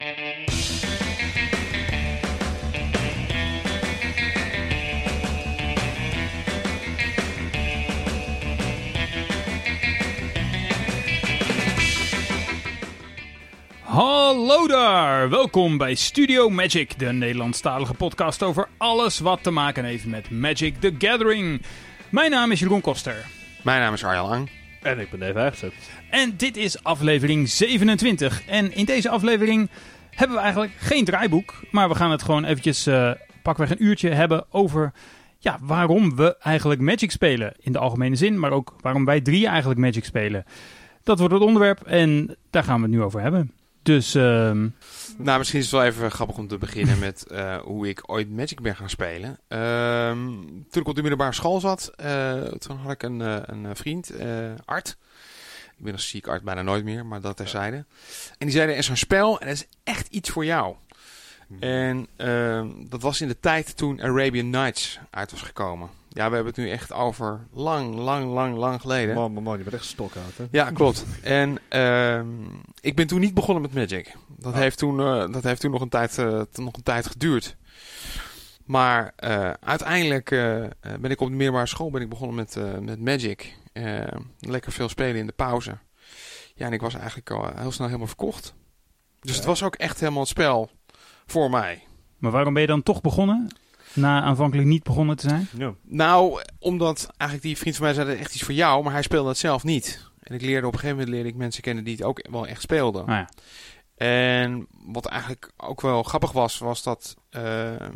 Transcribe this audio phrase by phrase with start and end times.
[0.00, 0.06] Hallo
[14.66, 20.30] daar, welkom bij Studio Magic, de Nederlandstalige podcast over alles wat te maken heeft met
[20.30, 21.62] Magic the Gathering.
[22.08, 23.26] Mijn naam is Jeroen Koster.
[23.62, 24.59] Mijn naam is Arjan Lang.
[24.82, 25.72] En ik ben Dave Heijgezet.
[26.10, 28.42] En dit is aflevering 27.
[28.46, 29.70] En in deze aflevering
[30.10, 34.10] hebben we eigenlijk geen draaiboek, maar we gaan het gewoon eventjes uh, pakweg een uurtje
[34.10, 34.92] hebben over
[35.38, 39.46] ja, waarom we eigenlijk Magic spelen in de algemene zin, maar ook waarom wij drie
[39.46, 40.44] eigenlijk Magic spelen.
[41.02, 43.52] Dat wordt het onderwerp en daar gaan we het nu over hebben.
[43.90, 44.14] Dus.
[44.14, 44.22] Uh...
[45.16, 48.30] Nou, misschien is het wel even grappig om te beginnen met uh, hoe ik ooit
[48.30, 49.38] Magic ben gaan spelen.
[49.48, 50.10] Uh,
[50.70, 54.12] toen ik op de middelbare school zat, uh, toen had ik een, een vriend,
[54.64, 54.96] Art.
[55.78, 57.76] Ik ben als ziek Art bijna nooit meer, maar dat terzijde.
[58.38, 60.74] En die zei: Er is een spel en het is echt iets voor jou.
[61.46, 61.58] Hmm.
[61.60, 65.90] En ehm, dat was in de tijd toen Arabian Nights uit was gekomen.
[66.12, 69.14] Ja, we hebben het nu echt over lang, lang, lang, lang geleden.
[69.14, 70.44] Man, man, man, je bent echt stok uit, hè?
[70.50, 71.04] Ja, klopt.
[71.22, 72.20] en uh,
[72.80, 74.16] ik ben toen niet begonnen met Magic.
[74.28, 74.58] Dat, oh.
[74.58, 77.56] heeft, toen, uh, dat heeft toen nog een tijd, uh, nog een tijd geduurd.
[78.64, 80.28] Maar uh, uiteindelijk
[81.00, 83.56] ben ik op de middelbare school ben ik begonnen met, met Magic.
[84.38, 85.78] lekker veel spelen in de pauze.
[86.54, 88.54] Ja, en ik was eigenlijk al heel snel helemaal verkocht.
[89.20, 89.36] Dus ja.
[89.36, 90.70] het was ook echt helemaal het spel
[91.26, 91.82] voor mij.
[92.18, 93.48] Maar waarom ben je dan toch begonnen?
[93.92, 95.48] Na aanvankelijk niet begonnen te zijn?
[95.56, 95.74] Ja.
[95.82, 99.02] Nou, omdat eigenlijk die vriend van mij zei dat echt iets voor jou, maar hij
[99.02, 100.10] speelde het zelf niet.
[100.22, 102.46] En ik leerde op een gegeven moment leerde ik mensen kennen die het ook wel
[102.46, 103.06] echt speelden.
[103.06, 103.28] Ah, ja.
[104.06, 107.88] En wat eigenlijk ook wel grappig was, was dat uh,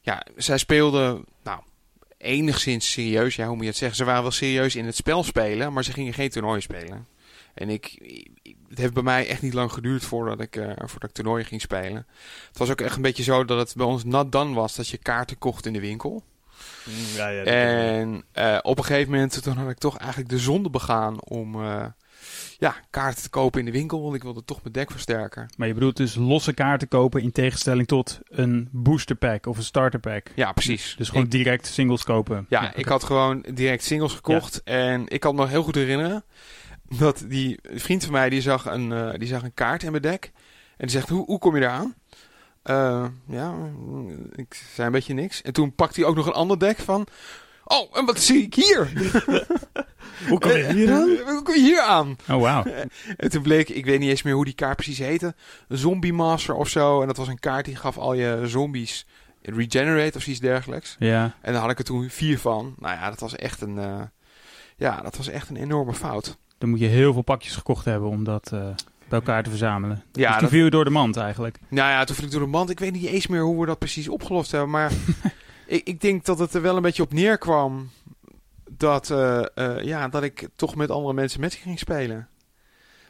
[0.00, 1.60] ja, zij speelden nou,
[2.18, 3.36] enigszins serieus.
[3.36, 3.96] Ja, hoe moet je het zeggen?
[3.96, 7.06] Ze waren wel serieus in het spel spelen, maar ze gingen geen toernooi spelen.
[7.54, 7.98] En ik,
[8.68, 11.60] het heeft bij mij echt niet lang geduurd voordat ik, uh, voordat ik toernooien ging
[11.60, 12.06] spelen.
[12.48, 14.88] Het was ook echt een beetje zo dat het bij ons not done was dat
[14.88, 16.24] je kaarten kocht in de winkel.
[16.84, 20.38] Mm, ja, ja, en uh, op een gegeven moment toen had ik toch eigenlijk de
[20.38, 21.84] zonde begaan om uh,
[22.58, 25.46] ja, kaarten te kopen in de winkel, want ik wilde toch mijn deck versterken.
[25.56, 29.62] Maar je bedoelt dus losse kaarten kopen in tegenstelling tot een booster pack of een
[29.62, 30.26] starter pack?
[30.34, 30.94] Ja, precies.
[30.98, 32.46] Dus gewoon ik, direct singles kopen?
[32.48, 35.74] Ja, ja ik had gewoon direct singles gekocht en ik kan me nog heel goed
[35.74, 36.24] herinneren
[36.88, 40.02] dat die vriend van mij die zag een, uh, die zag een kaart in mijn
[40.02, 40.30] deck.
[40.76, 41.94] En die zegt, hoe, hoe kom je eraan?
[42.64, 43.54] Uh, ja,
[44.34, 45.42] ik zei een beetje niks.
[45.42, 47.06] En toen pakte hij ook nog een ander deck van...
[47.64, 48.92] Oh, en wat zie ik hier?
[50.28, 51.08] hoe kom je hier aan?
[51.26, 52.16] hoe kom je hier aan?
[52.28, 52.64] Oh, wauw.
[53.16, 55.34] En toen bleek, ik weet niet eens meer hoe die kaart precies heette.
[55.68, 57.00] Zombie Master of zo.
[57.00, 59.06] En dat was een kaart die gaf al je zombies
[59.42, 60.96] regenerate of iets dergelijks.
[60.98, 61.36] Ja.
[61.40, 62.74] En daar had ik er toen vier van.
[62.78, 63.76] Nou ja, dat was echt een...
[63.76, 64.00] Uh,
[64.76, 66.36] ja, dat was echt een enorme fout.
[66.58, 68.60] Dan moet je heel veel pakjes gekocht hebben om dat uh,
[69.08, 70.02] bij elkaar te verzamelen.
[70.12, 70.50] Ja, dus toen dat...
[70.50, 71.58] viel je door de mand eigenlijk.
[71.68, 72.70] Nou ja, toen viel ik door de mand.
[72.70, 74.70] Ik weet niet eens meer hoe we dat precies opgelost hebben.
[74.70, 74.92] Maar
[75.66, 77.90] ik, ik, denk dat het er wel een beetje op neerkwam
[78.70, 82.28] dat, uh, uh, ja, dat ik toch met andere mensen met ging spelen.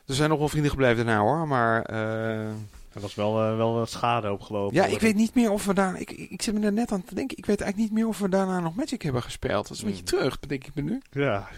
[0.06, 1.84] Er zijn nog wel vrienden gebleven daarna hoor, maar...
[2.96, 4.74] Er was wel, uh, wel schade opgelopen.
[4.74, 6.00] Ja, ik weet niet meer of we daar...
[6.00, 7.36] Ik, ik zit me er net aan te denken.
[7.36, 9.68] Ik weet eigenlijk niet meer of we daarna nog Magic hebben gespeeld.
[9.68, 11.00] Dat is een beetje terug, bedenk ik me nu.
[11.10, 11.48] Ja,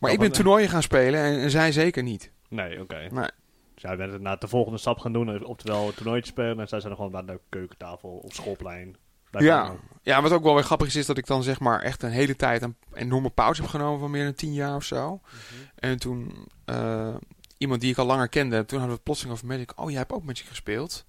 [0.00, 2.32] maar ik ben toernooien gaan spelen en, en zij zeker niet.
[2.48, 3.08] Nee, oké.
[3.08, 3.30] Okay.
[3.74, 6.60] Dus jij bent na de volgende stap gaan doen, oftewel toernooitje spelen.
[6.60, 8.96] En zij zijn gewoon bij de keukentafel op schoolplein.
[9.38, 9.74] Ja.
[10.02, 12.10] ja, wat ook wel weer grappig is, is dat ik dan zeg maar echt een
[12.10, 15.10] hele tijd een enorme pauze heb genomen van meer dan tien jaar of zo.
[15.10, 15.70] Mm -hmm.
[15.74, 17.14] En toen uh,
[17.58, 19.80] iemand die ik al langer kende, toen hadden we plotseling over Magic.
[19.80, 21.04] Oh, jij hebt ook Magic gespeeld.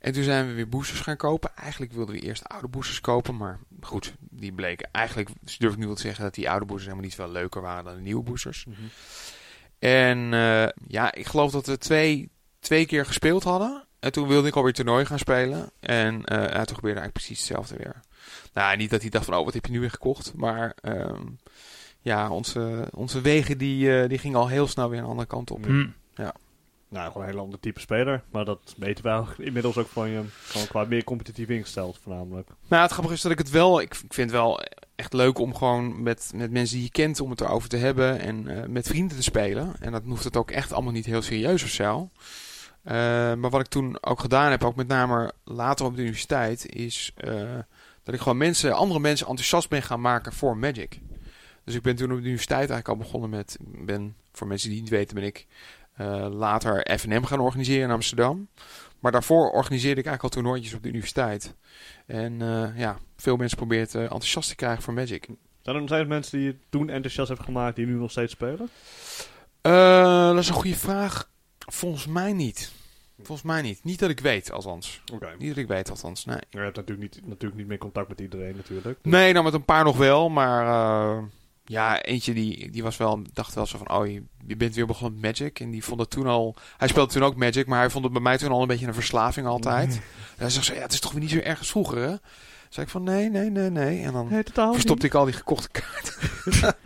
[0.00, 1.56] En toen zijn we weer boosters gaan kopen.
[1.56, 5.78] Eigenlijk wilden we eerst oude boosters kopen, maar goed, die bleken eigenlijk, dus durf ik
[5.78, 8.00] nu wel te zeggen dat die oude boosters helemaal niet veel leuker waren dan de
[8.00, 8.64] nieuwe boosters.
[8.64, 8.88] Mm -hmm.
[9.78, 13.84] En uh, ja, ik geloof dat we twee, twee keer gespeeld hadden.
[13.98, 15.70] En toen wilde ik alweer toernooi gaan spelen.
[15.80, 18.00] En uh, ja, toen gebeurde eigenlijk precies hetzelfde weer.
[18.52, 20.32] Nou, niet dat hij dacht van, oh, wat heb je nu weer gekocht?
[20.34, 21.38] Maar um,
[22.00, 25.50] ja, onze, onze wegen die, uh, die gingen al heel snel weer een andere kant
[25.50, 25.66] op.
[25.66, 25.94] Mm.
[26.14, 26.34] Ja.
[26.90, 28.22] Nou, gewoon een heel ander type speler.
[28.30, 30.22] Maar dat weten we inmiddels ook van je.
[30.42, 32.48] Gewoon qua meer competitief ingesteld, voornamelijk.
[32.68, 33.80] Nou, het grappige is dat ik het wel...
[33.80, 34.60] Ik, vind het wel
[34.94, 37.20] echt leuk om gewoon met, met mensen die je kent...
[37.20, 39.74] om het erover te hebben en uh, met vrienden te spelen.
[39.80, 42.10] En dat hoeft het ook echt allemaal niet heel serieus of zo.
[42.84, 42.92] Uh,
[43.34, 46.66] maar wat ik toen ook gedaan heb, ook met name later op de universiteit...
[46.66, 47.12] is
[48.02, 51.00] dat ik gewoon mensen, andere mensen enthousiast ben gaan maken voor Magic.
[51.64, 53.56] Dus ik ben toen op de universiteit eigenlijk al begonnen met...
[53.60, 55.46] ben, voor mensen die niet weten, ben ik...
[56.00, 58.48] Uh, later FNM gaan organiseren in Amsterdam.
[58.98, 61.54] Maar daarvoor organiseerde ik eigenlijk al toernooitjes op de universiteit.
[62.06, 65.24] En uh, ja, veel mensen probeert uh, enthousiast te krijgen voor Magic.
[65.62, 68.32] Zijn er nog steeds mensen die je toen enthousiast hebben gemaakt die nu nog steeds
[68.32, 68.68] spelen?
[70.32, 71.30] dat is een goede vraag.
[71.58, 72.72] Volgens mij niet.
[73.22, 73.84] Volgens mij niet.
[73.84, 75.02] Niet dat ik weet, althans.
[75.12, 75.34] Oké.
[75.38, 76.24] Niet dat ik weet, althans.
[76.24, 76.38] Nee.
[76.50, 78.98] Je hebt natuurlijk niet, natuurlijk niet meer contact met iedereen natuurlijk.
[79.02, 81.22] Nee, nou met een paar nog wel, maar eh,
[81.70, 84.86] ja, eentje die, die was wel, dacht wel zo van, oh, je, je bent weer
[84.86, 85.60] begonnen met Magic.
[85.60, 88.12] En die vond het toen al, hij speelde toen ook Magic, maar hij vond het
[88.12, 89.94] bij mij toen al een beetje een verslaving altijd.
[89.94, 90.02] En
[90.36, 92.14] hij zegt zo, ja, het is toch weer niet zo erg als vroeger, hè?
[92.68, 94.02] zei ik van, nee, nee, nee, nee.
[94.02, 96.76] En dan Nee, totaal verstopte ik al die gekochte kaarten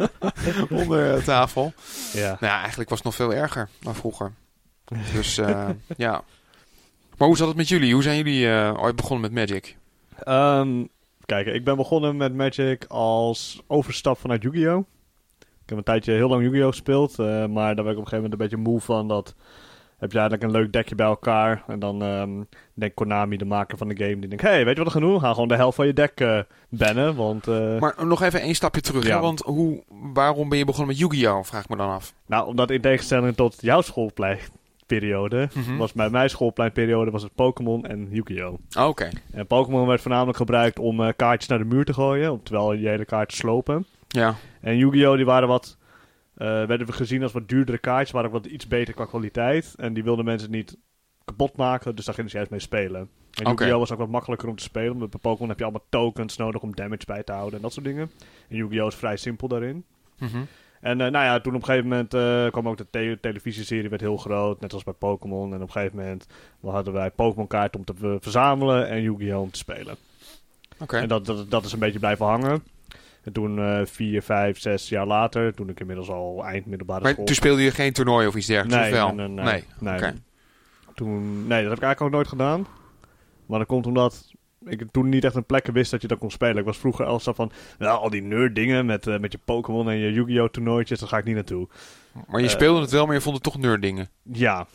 [0.79, 1.73] onder de tafel.
[2.13, 2.27] Ja.
[2.29, 4.33] Nou ja, eigenlijk was het nog veel erger dan vroeger.
[5.15, 6.25] Dus eh, ja.
[7.17, 7.93] Maar hoe zat het met jullie?
[7.93, 9.77] Hoe zijn jullie eh, ooit begonnen met Magic?
[10.19, 10.85] Ehm,
[11.27, 14.85] kijk, ik ben begonnen met Magic als overstap vanuit Yu-Gi-Oh!
[15.39, 16.69] Ik heb een tijdje heel lang Yu-Gi-Oh!
[16.69, 19.09] gespeeld, eh, maar daar ben ik op een gegeven moment een beetje moe van.
[19.09, 19.35] Dat
[19.99, 21.65] heb je eigenlijk een leuk dekje bij elkaar.
[21.67, 22.43] En dan ehm
[22.75, 24.43] denkt Konami, de maker van de game, die denkt...
[24.43, 25.15] hey, weet je wat we gaan doen?
[25.15, 26.39] We gaan gewoon de helft van je deck eh
[26.69, 27.49] bannen, want...
[27.49, 29.07] eh, Maar nog even één stapje terug.
[29.07, 29.15] Ja.
[29.15, 29.21] Hè?
[29.21, 29.83] Want hoe,
[30.13, 31.45] waarom ben je begonnen met Yu-Gi-Oh?
[31.45, 32.15] Vraag ik me dan af.
[32.27, 33.81] Nou, omdat in tegenstelling tot jouw
[34.87, 35.49] schoolpleinperiode...
[35.55, 35.77] Mhm.
[35.77, 38.59] was bij mijn schoolpleinperiode was het Pokémon en Yu-Gi-Oh!
[38.71, 39.09] Ah, Oké.
[39.33, 42.89] En Pokémon werd voornamelijk gebruikt om eh, kaartjes naar de muur te gooien, terwijl je
[42.89, 43.87] hele kaart slopen.
[44.09, 44.35] Ja.
[44.61, 45.17] En Yu-Gi-Oh!
[45.17, 45.77] die waren wat,
[46.35, 49.75] eh, werden we gezien als wat duurdere kaartjes, waren ook wat iets beter qua kwaliteit.
[49.77, 50.77] En die wilden mensen niet
[51.25, 53.09] kapot maken, dus daar gingen ze juist mee spelen.
[53.35, 53.49] En.
[53.49, 53.79] Yu-Gi-Oh!
[53.79, 56.63] was ook wat makkelijker om te spelen, omdat bij Pokémon heb je allemaal tokens nodig
[56.63, 58.11] om damage bij te houden en dat soort dingen.
[58.49, 58.87] En Yu-Gi-Oh!
[58.87, 59.85] is vrij simpel daarin.
[60.19, 60.39] Mhm.
[60.85, 63.89] En eh, nou ja, toen op een gegeven moment eh, kwam ook de te- televisieserie
[63.89, 65.49] werd heel groot, net als bij Pokémon.
[65.55, 66.27] En op een gegeven moment
[66.63, 69.41] hadden wij Pokémon kaarten om te ver- verzamelen en Yu-Gi-Oh!
[69.41, 69.97] om te spelen.
[70.79, 70.97] Oké.
[70.99, 72.63] En dat, dat, dat is een beetje blijven hangen.
[73.23, 77.13] En toen eh, vier, vijf, zes jaar later, toen ik inmiddels al eind middelbare Maar
[77.13, 77.25] school...
[77.25, 78.83] toen speelde je geen toernooi of iets dergelijks?
[78.83, 79.15] nee, of wel?
[79.15, 80.13] nee, nee, nee.
[80.95, 82.67] Toen, nee, dat heb ik eigenlijk ook nooit gedaan.
[83.47, 84.33] Maar dat komt omdat
[84.67, 86.57] ik toen niet echt een plek wist dat je dat kon spelen.
[86.57, 89.39] Ik was vroeger al zo van, nou, al die nerd dingen met, eh, met je
[89.45, 90.49] Pokémon en je Yu-Gi-Oh!
[90.49, 91.69] toernooitjes, daar ga ik niet naartoe.
[92.29, 94.09] Maar je Eh, speelde het wel, maar je vond het toch nerddingen.
[94.23, 94.69] Ja, Met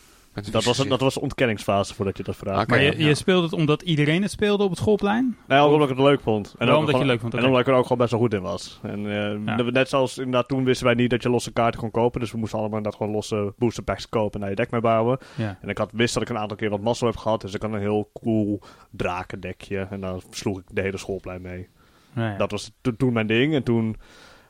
[0.51, 2.69] dat was, dat was de ontkenningsfase voordat je dat vraagt.
[2.69, 3.07] Maar je, ja.
[3.07, 5.37] je speelde het omdat iedereen het speelde op het schoolplein?
[5.47, 6.55] Nee, ook omdat ik het leuk vond.
[6.57, 8.41] En omdat je leuk vond, En omdat ik er ook gewoon best wel goed in
[8.41, 8.79] was.
[8.83, 9.61] En eh, Ja.
[9.71, 12.19] net zoals inderdaad toen wisten wij niet dat je losse kaarten kon kopen.
[12.19, 14.81] Dus we moesten allemaal inderdaad gewoon losse booster packs kopen en naar je deck mee
[14.81, 15.17] bouwen.
[15.35, 15.57] Ja.
[15.61, 17.41] En ik had wist dat ik een aantal keer wat mazzel heb gehad.
[17.41, 19.87] Dus ik had een heel cool drakendekje.
[19.89, 21.67] En daar sloeg ik de hele schoolplein mee.
[22.15, 22.37] Ja.
[22.37, 23.53] Dat was to- toen mijn ding.
[23.53, 23.95] En toen,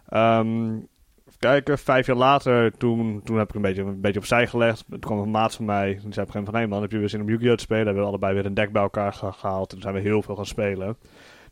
[0.07, 0.67] ehm,
[1.39, 4.85] kijken, vijf jaar later, toen, toen heb ik een beetje, een beetje opzij gelegd.
[4.89, 6.81] Toen kwam een maat van mij, die zei op een gegeven moment van, hé man,
[6.81, 7.55] heb je weer zin om Yu-Gi-Oh!
[7.55, 7.85] te spelen?
[7.85, 9.63] Hebben we allebei weer een deck bij elkaar ge- gehaald.
[9.63, 10.97] En toen zijn we heel veel gaan spelen.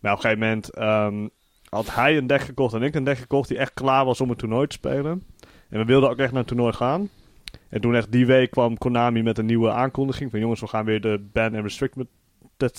[0.02, 1.28] Maar op een gegeven moment ehm,
[1.70, 4.30] had hij een deck gekocht en ik een deck gekocht die echt klaar was om
[4.30, 5.24] een toernooi te spelen.
[5.70, 7.10] En we wilden ook echt naar een toernooi gaan.
[7.70, 10.86] En toen echt die week kwam Konami met een nieuwe aankondiging van jongens, we gaan
[10.86, 12.08] weer de ban and restricted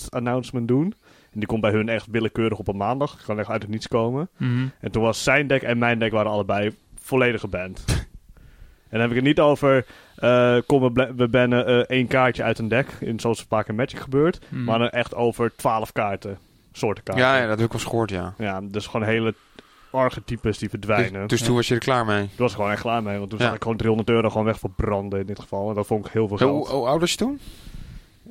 [0.09, 0.93] announcement doen.
[1.31, 3.11] En die komt bij hun echt willekeurig op een maandag.
[3.11, 4.29] Het kan echt uit het niets komen.
[4.37, 4.67] Mhm.
[4.79, 6.71] En toen was zijn deck en mijn deck waren allebei
[7.09, 7.83] volledig geband.
[7.87, 8.05] en
[8.89, 9.85] dan heb ik het niet over...
[10.15, 12.87] eh kom, we, bannen eh, één kaartje uit een deck.
[12.99, 14.39] In, zoals vaak in Magic gebeurt.
[14.49, 14.63] Mhm.
[14.63, 16.37] Maar dan echt over twaalf kaarten.
[16.71, 17.25] Soorten kaarten.
[17.25, 18.33] Ja, ja, dat heb ik wel gehoord, ja.
[18.37, 19.33] Ja, dus gewoon hele
[19.91, 21.27] archetypes die verdwijnen.
[21.27, 22.19] dus toen was je er klaar mee.
[22.27, 23.17] Toen was ik gewoon echt klaar mee.
[23.17, 23.45] Want toen Ja.
[23.45, 25.69] zag ik gewoon 300 euro gewoon weg voor branden in dit geval.
[25.69, 26.67] En dat vond ik heel veel Hoe, geld.
[26.67, 27.39] hoe oud was je toen?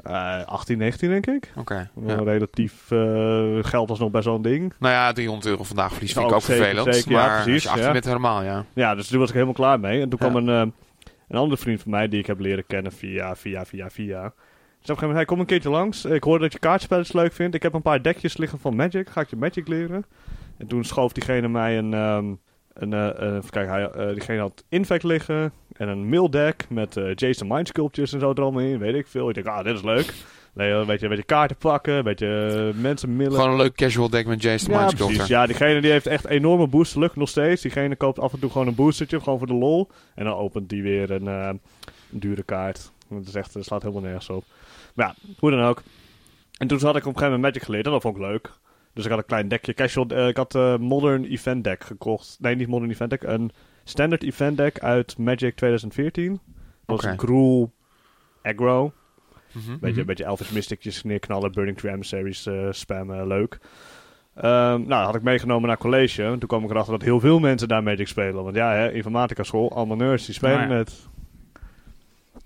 [0.03, 1.53] Eh, 18, 19 denk ik.
[1.57, 1.75] Oké.
[1.75, 2.15] Ja.
[2.15, 2.23] ja.
[2.23, 4.73] Relatief eh, geld was nog best wel een ding.
[4.79, 6.95] Nou ja, 300 euro vandaag verlies vind ik Ook zeker, vervelend.
[6.95, 7.93] zeker, ja, maar als precies, je 18 ja.
[7.93, 8.65] bent helemaal, ja.
[8.73, 10.01] Ja, dus toen was ik helemaal klaar mee.
[10.03, 10.29] En toen Ja.
[10.31, 10.73] kwam een, eh,
[11.29, 14.23] een andere vriend van mij die ik heb leren kennen via, via, via, via.
[14.23, 14.33] Dus op een
[14.81, 16.05] gegeven moment, hij kom een keertje langs.
[16.05, 17.55] Ik hoorde dat je kaartspelletjes leuk vindt.
[17.55, 19.09] Ik heb een paar dekjes liggen van Magic.
[19.11, 20.05] Ga ik je Magic leren?
[20.59, 21.95] En toen schoof diegene mij een...
[21.95, 22.27] ehm
[22.79, 26.67] een eh, eh, even kijken, hij, eh, diegene had Infect liggen en een mail deck
[26.69, 29.29] met Jason Mind Sculptures en zo er allemaal in, weet ik veel.
[29.29, 30.13] Ik denk, ah, dit is leuk.
[30.53, 33.33] Nee, een beetje, een beetje kaarten pakken, een beetje mensen millen.
[33.33, 35.15] Gewoon een leuk casual deck met Jason Ja, Mind precies.
[35.15, 35.37] Sculptor.
[35.37, 37.63] Ja, diegene die heeft echt enorme booster lucht nog steeds.
[37.63, 39.89] Diegene koopt af en toe gewoon een boostertje, gewoon voor de lol.
[40.15, 41.61] En dan opent die weer een, een
[42.11, 42.93] dure kaart.
[43.09, 44.45] Dat is echt, dat slaat helemaal nergens op.
[44.95, 45.83] Maar ja, hoe dan ook.
[46.59, 48.51] En toen had ik op een gegeven moment Magic geleerd en dat vond ik leuk.
[48.99, 49.75] Dus ik had een klein dekje.
[49.75, 52.37] Casual, eh, ik had eh Modern Event Deck gekocht.
[52.41, 53.23] Nee, niet Modern Event Deck.
[53.23, 53.51] Een
[53.85, 56.33] Standard Event Deck uit Magic 2014.
[56.33, 56.41] Dat
[56.87, 57.09] was Oké.
[57.09, 57.73] een Gruul
[58.43, 58.93] Aggro.
[59.53, 59.79] Mhm.
[59.81, 60.07] Beetje, Mhm.
[60.07, 63.59] beetje Elvis Mysticjes neerknallen, Burning Tree emissaries eh spammen, leuk.
[64.35, 66.23] Ehm, nou, dat had ik meegenomen naar college.
[66.25, 68.45] En toen kwam ik erachter dat heel veel mensen daar Magic spelen.
[68.45, 70.77] Want ja, hè, informatica school, allemaal nerds, die spelen Nou ja.
[70.77, 71.07] het.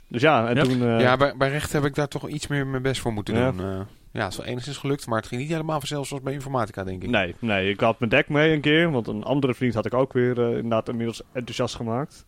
[0.09, 0.63] Dus ja, en Ja.
[0.63, 0.83] toen...
[0.83, 3.35] eh, Ja, bij, bij recht heb ik daar toch iets meer mijn best voor moeten
[3.35, 3.51] Ja.
[3.51, 3.61] doen.
[3.67, 3.81] eh.
[4.13, 6.85] Ja, het is wel enigszins gelukt, maar het ging niet helemaal vanzelf zoals bij informatica,
[6.85, 7.11] denk ik.
[7.11, 8.91] Nee, nee, ik had mijn deck mee een keer.
[8.91, 12.27] Want een andere vriend had ik ook weer eh, inderdaad inmiddels enthousiast gemaakt.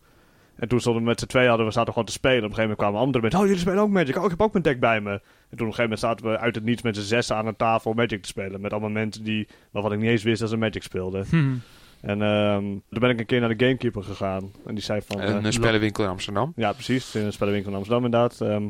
[0.55, 2.37] En toen stonden we met z'n tweeën, hadden we zaten gewoon te spelen.
[2.37, 4.17] Op een gegeven moment kwamen anderen met, oh jullie spelen ook Magic.
[4.17, 5.11] Oh, ik heb ook mijn deck bij me.
[5.11, 7.47] En toen op een gegeven moment zaten we uit het niets met z'n zes aan
[7.47, 8.61] een tafel Magic te spelen.
[8.61, 11.25] Met allemaal mensen die, waarvan ik niet eens wist dat ze Magic speelden.
[11.31, 11.55] Mhm.
[12.01, 14.51] En ehm, toen ben ik een keer naar de Gamekeeper gegaan.
[14.65, 15.21] En die zei van...
[15.21, 16.53] Een spellenwinkel in Amsterdam.
[16.55, 17.15] ja, precies.
[17.15, 18.41] In een spellenwinkel in Amsterdam inderdaad.
[18.41, 18.67] Ehm,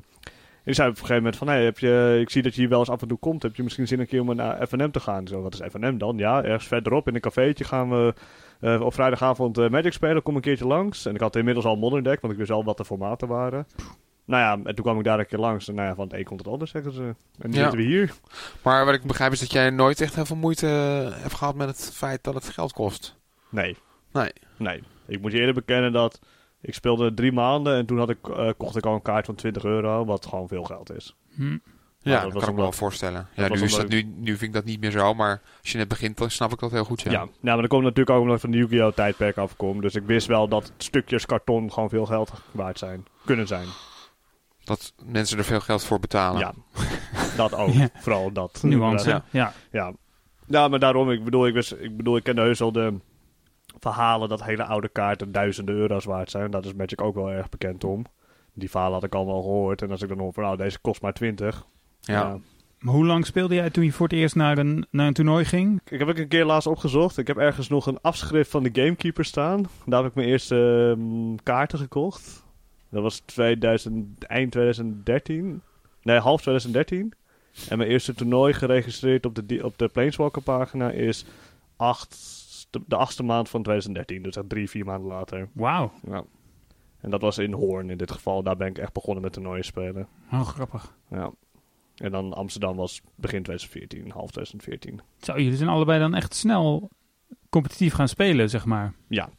[0.65, 2.69] die zei op een gegeven moment van, hey, heb je, ik zie dat je hier
[2.69, 3.43] wel eens af en toe komt.
[3.43, 5.27] Heb je misschien zin een keer om naar FNM te gaan?
[5.27, 6.17] Zo, wat is FNM dan?
[6.17, 8.13] Ja, ergens verderop in een cafeetje gaan we
[8.60, 10.24] eh, op vrijdagavond eh, Magic spelen.
[10.24, 11.05] Kom een keertje langs.
[11.05, 13.67] En ik had inmiddels al Modern Deck, want ik wist al wat de formaten waren.
[14.25, 15.67] Nou ja, en toen kwam ik daar een keer langs.
[15.67, 17.01] En nou ja, van het een komt het ander, zeggen ze.
[17.39, 17.62] En nu Ja.
[17.62, 18.13] zitten we hier.
[18.62, 21.55] Maar wat ik begrijp is dat jij nooit echt heel veel moeite eh, hebt gehad
[21.55, 23.15] met het feit dat het geld kost.
[23.50, 23.77] Nee.
[24.12, 24.31] Nee.
[24.57, 24.84] Nee.
[25.07, 26.19] Ik moet je eerder bekennen dat
[26.65, 29.36] ik speelde drie maanden en toen had ik, eh, kocht ik al een kaart van
[29.36, 31.15] 20 euro, wat gewoon veel geld is.
[31.36, 31.57] Hm.
[32.12, 33.27] Ja, dat kan ik me wel voorstellen.
[33.36, 35.77] Ja, nu, is dat, nu, nu vind ik dat niet meer zo, maar als je
[35.77, 37.01] net begint, dan snap ik dat heel goed.
[37.01, 37.12] Ja.
[37.12, 37.27] Ja.
[37.41, 38.93] maar dat komt natuurlijk ook omdat ik van de Yu-Gi-Oh!
[38.93, 39.81] tijdperk afkom.
[39.81, 43.05] Dus ik wist wel dat stukjes karton gewoon veel geld waard zijn.
[43.25, 43.67] Kunnen zijn.
[44.63, 46.39] Dat mensen er veel geld voor betalen.
[46.39, 46.53] Ja,
[47.38, 47.74] dat ook.
[47.74, 47.89] Ja.
[47.93, 48.60] Vooral dat.
[48.63, 49.10] Nuance.
[49.10, 49.24] Ja.
[49.29, 49.53] Ja.
[49.72, 49.93] Ja.
[50.48, 52.93] ja, maar daarom, ik bedoel, ik, wist, ik bedoel, ik kende heus al de
[53.79, 56.51] verhalen dat hele oude kaarten duizenden euro's waard zijn.
[56.51, 58.05] Daar is Magic ook wel erg bekend om.
[58.53, 59.82] Die verhalen had ik allemaal gehoord.
[59.82, 61.65] En als ik dan hoor van, nou, deze kost maar 20.
[62.01, 62.39] Ja.
[62.79, 65.46] Maar hoe lang speelde jij toen je voor het eerst naar een, naar een toernooi
[65.46, 65.82] ging?
[65.89, 67.17] Ik heb ook een keer laatst opgezocht.
[67.17, 69.65] Ik heb ergens nog een afschrift van de Gamekeeper staan.
[69.86, 72.44] Daar heb ik mijn eerste ehm, kaarten gekocht.
[72.89, 75.62] Dat was 2000, eind 2013.
[76.01, 77.13] Nee, half 2013.
[77.70, 81.25] En mijn eerste toernooi geregistreerd op de, op de Planeswalker pagina is
[81.75, 82.17] 8,
[82.88, 84.24] de achtste maand van 2013.
[84.24, 85.50] Dus echt drie, vier maanden later.
[85.53, 86.24] Wauw, Ja.
[87.01, 88.44] En dat was in Hoorn in dit geval.
[88.44, 90.08] Daar ben ik echt begonnen met toernooien spelen.
[90.32, 90.96] oh, grappig.
[91.10, 91.32] Ja.
[91.96, 95.01] En dan Amsterdam was begin 2014, half 2014.
[95.22, 96.89] Zo, jullie zijn allebei dan echt snel
[97.50, 98.94] competitief gaan spelen, zeg maar.
[99.08, 99.29] Ja,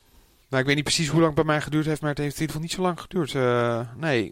[0.48, 2.34] Nou, ik weet niet precies hoe lang het bij mij geduurd heeft, maar het heeft
[2.34, 3.34] in ieder geval niet zo lang geduurd.
[3.34, 4.30] Eh, nee,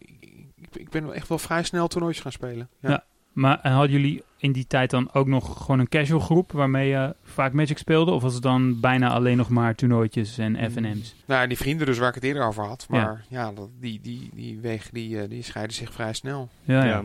[0.54, 2.68] ik, ik ben echt wel vrij snel toernooitjes gaan spelen.
[2.80, 2.90] Ja.
[2.90, 3.04] Ja.
[3.34, 6.88] Maar en hadden jullie in die tijd dan ook nog gewoon een casual groep waarmee
[6.88, 8.10] je vaak Magic speelde?
[8.10, 11.14] Of was het dan bijna alleen nog maar toernooitjes en FNM's?
[11.26, 12.86] Nou, die vrienden dus waar ik het eerder over had.
[12.88, 16.48] Maar ja, dat, die, die, die weg die, eh, die scheiden zich vrij snel.
[16.62, 16.90] Ja, ja.
[16.90, 17.04] Ja,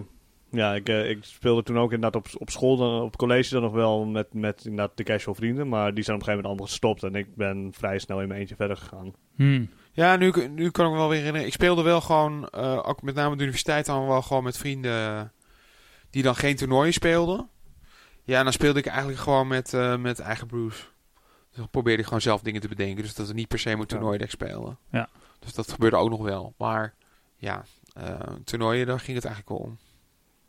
[0.52, 3.62] ja ik, eh, ik speelde toen ook inderdaad op, op school, dan, op college dan
[3.62, 5.70] nog wel met, met inderdaad de casual vrienden.
[5.70, 8.28] Maar die zijn op een gegeven moment allemaal gestopt en ik ben vrij snel in
[8.28, 9.14] mijn eentje verder gegaan.
[9.36, 9.66] Hm.
[9.92, 11.48] Ja, nu, nu kan ik me wel weer herinneren.
[11.48, 15.32] Ik speelde wel gewoon, eh, ook met name de universiteit, dan wel gewoon met vrienden
[16.10, 17.48] die dan geen toernooien speelden.
[18.24, 20.92] Ja, en dan speelde ik eigenlijk gewoon met, eh, met eigen brews.
[21.50, 23.04] Dus dan probeerde ik gewoon zelf dingen te bedenken.
[23.04, 23.98] Dus dat we niet per se moet Ja.
[23.98, 24.78] toernooidek spelen.
[24.92, 25.10] Ja.
[25.40, 26.54] Dus dat gebeurde ook nog wel.
[26.58, 26.94] Maar
[27.38, 27.64] ja,
[27.94, 29.78] eh, toernooien, daar ging het eigenlijk wel om.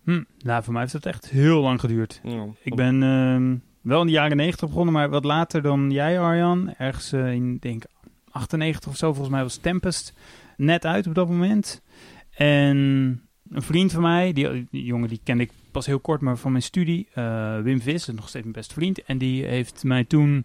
[0.05, 0.23] Hm.
[0.38, 2.21] Nou, voor mij heeft het echt heel lang geduurd.
[2.62, 6.75] Ik ben ehm, wel in de jaren 90 begonnen, maar wat later dan jij, Arjan.
[6.79, 7.90] Ergens eh, in, denk ik,
[8.31, 10.12] 98 of zo, volgens mij was Tempest
[10.57, 11.83] net uit op dat moment.
[12.31, 16.37] En een vriend van mij, die, die jongen die kende ik pas heel kort, maar
[16.37, 19.02] van mijn studie, eh, Wim Vis, is nog steeds mijn beste vriend.
[19.04, 20.45] En die heeft mij toen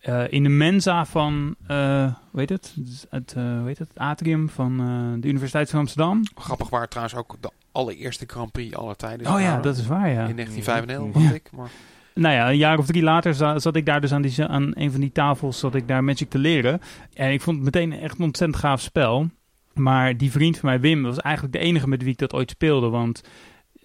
[0.00, 2.74] eh, in de mensa van, hoe heet het?
[3.10, 3.88] Het, hoe heet het?
[3.88, 4.76] het atrium van
[5.20, 6.22] de Universiteit van Amsterdam.
[6.34, 10.08] Grappig waar trouwens ook de allereerste Grand Prix aller tijden Oh ja, dat is waar,
[10.10, 10.26] ja.
[10.26, 11.30] In 1995, Ja.
[11.34, 11.50] ik.
[11.56, 11.70] Maar
[12.14, 14.70] Nou ja, een jaar of drie later za- zat ik daar dus aan, die, aan
[14.74, 16.80] een van die tafels zat ik daar Magic te leren.
[17.14, 19.28] En ik vond het meteen echt een ontzettend gaaf spel.
[19.74, 22.50] Maar die vriend van mij, Wim, was eigenlijk de enige met wie ik dat ooit
[22.50, 22.88] speelde.
[22.88, 23.22] Want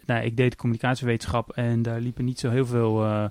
[0.06, 3.26] nou, ik deed communicatiewetenschap en daar liepen niet zo heel veel eh,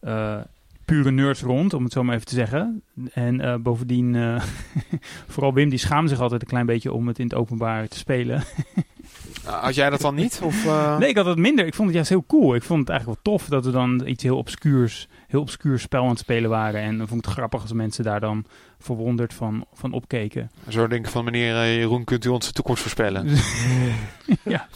[0.00, 0.40] eh,
[0.84, 2.82] pure nerds rond, om het zo maar even te zeggen.
[3.12, 4.40] En eh, bovendien,
[5.32, 7.98] vooral Wim, die schaamde zich altijd een klein beetje om het in het openbaar te
[7.98, 8.42] spelen.
[9.44, 10.40] nou, had jij dat dan niet?
[10.42, 10.64] Of,
[10.98, 11.66] Nee, ik had het minder.
[11.66, 12.54] Ik vond het juist heel cool.
[12.54, 16.02] Ik vond het eigenlijk wel tof dat we dan iets heel obscuurs, heel obscuur spel
[16.02, 16.80] aan het spelen waren.
[16.80, 18.44] En dan vond ik het grappig als mensen daar dan
[18.78, 20.50] verwonderd van, van opkeken.
[20.68, 23.26] Zo denken van meneer eh, Jeroen, kunt u onze toekomst voorspellen?
[24.44, 24.68] ja.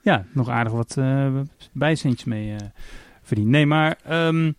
[0.00, 0.98] ja, nog aardig wat
[1.72, 2.66] bijcentjes mee eh
[3.22, 3.48] verdiend.
[3.48, 4.52] Nee, maar ehm,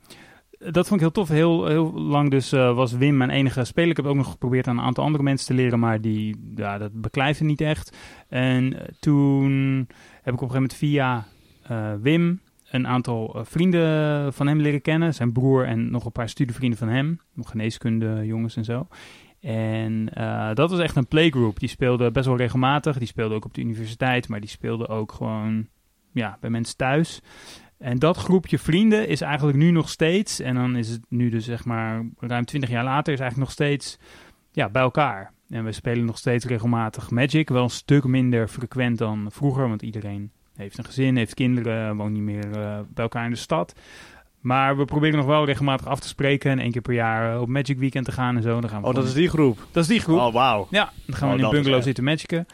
[0.60, 1.28] dat vond ik heel tof.
[1.28, 3.90] Heel, heel lang dus was Wim mijn enige speler.
[3.90, 6.78] Ik heb ook nog geprobeerd aan een aantal andere mensen te leren, maar die, ja,
[6.78, 7.98] dat beklijfde niet echt.
[8.30, 9.88] En toen
[10.22, 11.26] heb ik op een gegeven moment via
[12.02, 12.40] Wim
[12.72, 15.14] een aantal eh, vrienden van hem leren kennen.
[15.14, 17.20] Zijn broer en nog een paar studievrienden van hem.
[17.34, 18.88] Nog geneeskunde jongens en zo.
[19.40, 21.60] En eh, dat was echt een playgroup.
[21.60, 22.98] Die speelde best wel regelmatig.
[22.98, 25.68] Die speelde ook op de universiteit, maar die speelde ook gewoon
[26.12, 27.22] ja, bij mensen thuis.
[27.78, 31.46] En dat groepje vrienden is eigenlijk nu nog steeds, en dan is het nu dus
[31.46, 34.00] zeg maar ruim 20 jaar later, is eigenlijk nog steeds
[34.52, 35.34] ja, bij elkaar.
[35.50, 37.50] En we spelen nog steeds regelmatig Magic.
[37.50, 42.14] Wel een stuk minder frequent dan vroeger, want iedereen heeft een gezin, heeft kinderen, woont
[42.14, 43.74] niet meer eh, bij elkaar in de stad.
[44.40, 47.42] Maar we proberen nog wel regelmatig af te spreken en één keer per jaar eh,
[47.42, 48.62] op Magic Weekend te gaan en zo.
[48.62, 49.68] Dan gaan we Oh, dat is die groep.
[49.72, 50.20] dat is die groep.
[50.20, 50.68] Oh, wauw.
[50.70, 52.46] Ja, dan gaan we Oh, in een bungalow zitten magicen.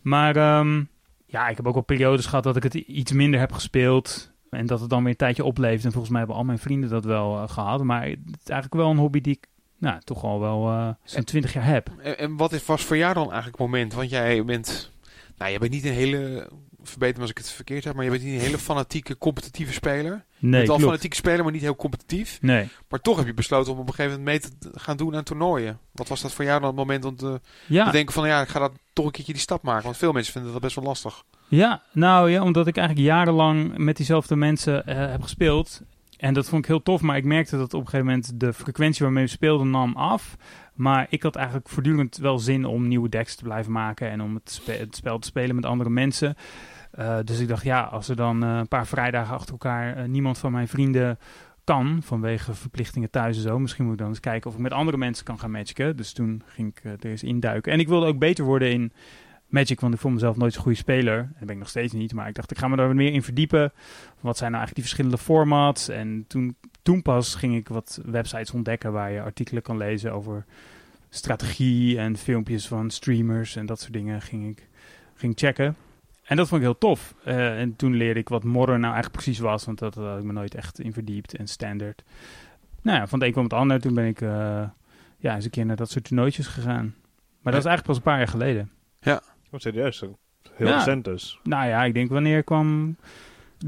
[0.00, 0.82] Maar ehm,
[1.26, 4.32] ja, ik heb ook wel periodes gehad dat ik het iets minder heb gespeeld.
[4.50, 5.84] En dat het dan weer een tijdje opleeft.
[5.84, 7.82] En volgens mij hebben al mijn vrienden dat wel eh, gehad.
[7.82, 9.46] Maar het is eigenlijk wel een hobby die ik
[9.78, 11.90] nou, toch al wel eh zo'n 20 jaar heb.
[11.98, 13.94] En, en wat is, was voor jou dan eigenlijk het moment?
[13.94, 14.92] Want jij bent,
[15.38, 16.48] nou, je bent niet een hele
[16.82, 19.72] verbeter me als ik het verkeerd heb, maar je bent niet een hele fanatieke, competitieve
[19.72, 20.12] speler.
[20.12, 20.82] je Nee, bent wel een klopt.
[20.82, 22.38] fanatieke speler, maar niet heel competitief.
[22.40, 22.68] Nee.
[22.88, 25.22] Maar toch heb je besloten om op een gegeven moment mee te gaan doen aan
[25.24, 25.78] toernooien.
[25.92, 28.40] Wat was dat voor jou dan het moment om te, Ja, te denken van, ja,
[28.40, 29.84] ik ga dat toch een keertje die stap maken?
[29.84, 31.22] Want veel mensen vinden dat best wel lastig.
[31.48, 35.80] Ja, nou ja, omdat ik eigenlijk jarenlang met diezelfde mensen eh, heb gespeeld.
[36.16, 38.52] En dat vond ik heel tof, maar ik merkte dat op een gegeven moment de
[38.52, 40.36] frequentie waarmee we speelden nam af.
[40.80, 44.34] Maar ik had eigenlijk voortdurend wel zin om nieuwe decks te blijven maken en om
[44.34, 46.34] het, spe- het spel te spelen met andere mensen.
[46.90, 50.04] Eh, dus ik dacht, ja, als er dan eh, een paar vrijdagen achter elkaar eh,
[50.04, 51.18] niemand van mijn vrienden
[51.64, 54.72] kan, vanwege verplichtingen thuis en zo, misschien moet ik dan eens kijken of ik met
[54.72, 55.96] andere mensen kan gaan matchen.
[55.96, 57.72] Dus toen ging ik er eens induiken.
[57.72, 58.92] En ik wilde ook beter worden in
[59.46, 61.18] Magic, want ik vond mezelf nooit zo'n goede speler.
[61.18, 62.14] En dat ben ik nog steeds niet.
[62.14, 63.72] Maar ik dacht, ik ga me daar meer in verdiepen.
[64.20, 65.88] Wat zijn nou eigenlijk die verschillende formats?
[65.88, 70.44] En toen, toen pas ging ik wat websites ontdekken waar je artikelen kan lezen over
[71.08, 74.68] strategie en filmpjes van streamers en dat soort dingen ging ik
[75.14, 75.76] ging checken.
[76.24, 77.14] En dat vond ik heel tof.
[77.24, 80.24] Eh, en toen leerde ik wat modern nou eigenlijk precies was, want dat had ik
[80.24, 82.02] me nooit echt in verdiept en standaard.
[82.82, 83.80] Nou ja, van het een kwam het ander.
[83.80, 84.62] Toen ben ik eh,
[85.18, 86.94] ja, eens een keer naar dat soort toernooitjes gegaan.
[87.40, 88.70] Maar dat is eigenlijk pas een paar jaar geleden.
[89.50, 90.00] Wat serieus?
[90.00, 90.76] Heel Ja.
[90.76, 91.38] recent dus.
[91.42, 92.96] Nou ja, ik denk wanneer kwam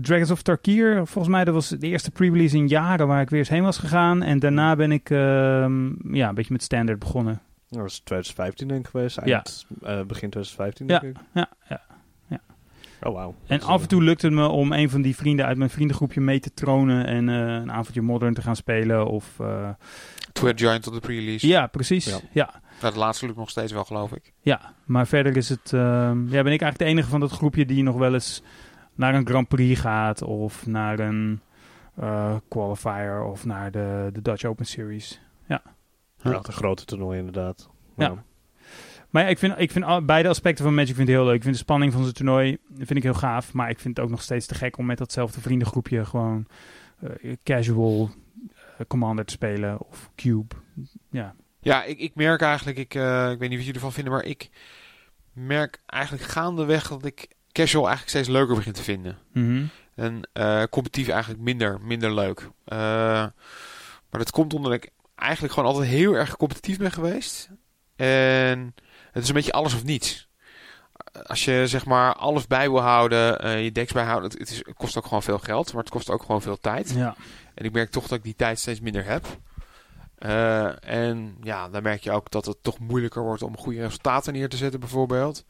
[0.00, 0.96] Dragons of Tarkir?
[1.06, 3.78] Volgens mij dat was de eerste pre-release in jaren waar ik weer eens heen was
[3.78, 4.22] gegaan.
[4.22, 7.40] En daarna ben ik ehm, ja, een beetje met standard begonnen.
[7.68, 9.18] Dat was 2015 denk ik geweest.
[9.24, 9.34] Ja.
[9.34, 10.98] Eind, eh, begin 2015 Ja.
[10.98, 11.22] denk ik.
[11.34, 11.80] Ja, ja.
[13.04, 13.34] Oh wauw.
[13.46, 16.20] En af en toe lukte het me om een van die vrienden uit mijn vriendengroepje
[16.20, 19.06] mee te tronen en eh, een avondje modern te gaan spelen.
[19.06, 19.68] Of, eh,
[20.32, 21.46] Twitter Giant op de pre-release.
[21.46, 22.04] ja, precies.
[22.04, 22.18] Ja.
[22.32, 22.90] Ja.
[22.90, 24.32] De laatste lukt nog steeds wel, geloof ik.
[24.40, 25.72] Ja, maar verder is het.
[25.72, 28.42] ehm, ja, ben ik eigenlijk de enige van dat groepje die nog wel eens
[28.94, 30.22] naar een Grand Prix gaat.
[30.22, 31.40] Of naar een
[31.94, 33.22] eh, qualifier.
[33.24, 35.20] Of naar de, de Dutch Open Series.
[35.46, 35.62] Ja,
[36.22, 37.70] de grote toernooi inderdaad.
[37.96, 38.24] Ja.
[39.10, 41.34] Maar ja, ik vind, ik vind al- beide aspecten van Magic vind ik heel leuk.
[41.34, 43.52] Ik vind de spanning van zo'n toernooi vind ik heel gaaf.
[43.52, 46.46] Maar ik vind het ook nog steeds te gek om met datzelfde vriendengroepje gewoon
[47.00, 48.10] eh, casual
[48.78, 49.80] eh, Commander te spelen.
[49.80, 50.54] Of Cube.
[51.10, 51.34] Ja.
[51.60, 54.24] Ja, ik, ik merk eigenlijk, ik, eh, ik weet niet wat jullie ervan vinden, maar
[54.24, 54.50] ik
[55.32, 59.18] merk eigenlijk gaandeweg dat ik casual eigenlijk steeds leuker begin te vinden.
[59.32, 59.64] Mhm.
[59.94, 62.50] En eh, competitief eigenlijk minder, minder leuk.
[62.64, 62.78] Eh,
[64.10, 67.48] maar dat komt omdat ik eigenlijk gewoon altijd heel erg competitief ben geweest.
[67.96, 68.74] En
[69.12, 70.28] het is een beetje alles of niets.
[71.26, 74.56] Als je zeg maar alles bij wil houden, eh, je decks bijhouden, het, het, is,
[74.56, 76.90] het kost ook gewoon veel geld, maar het kost ook gewoon veel tijd.
[76.90, 77.16] ja.
[77.54, 79.26] En ik merk toch dat ik die tijd steeds minder heb.
[80.80, 84.48] En ja, dan merk je ook dat het toch moeilijker wordt om goede resultaten neer
[84.48, 85.44] te zetten, bijvoorbeeld.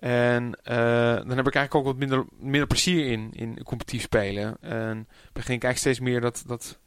[0.00, 0.76] En eh,
[1.14, 4.56] dan heb ik eigenlijk ook wat minder, minder plezier in, in competitief spelen.
[4.60, 6.78] En begin ik eigenlijk steeds meer dat, dat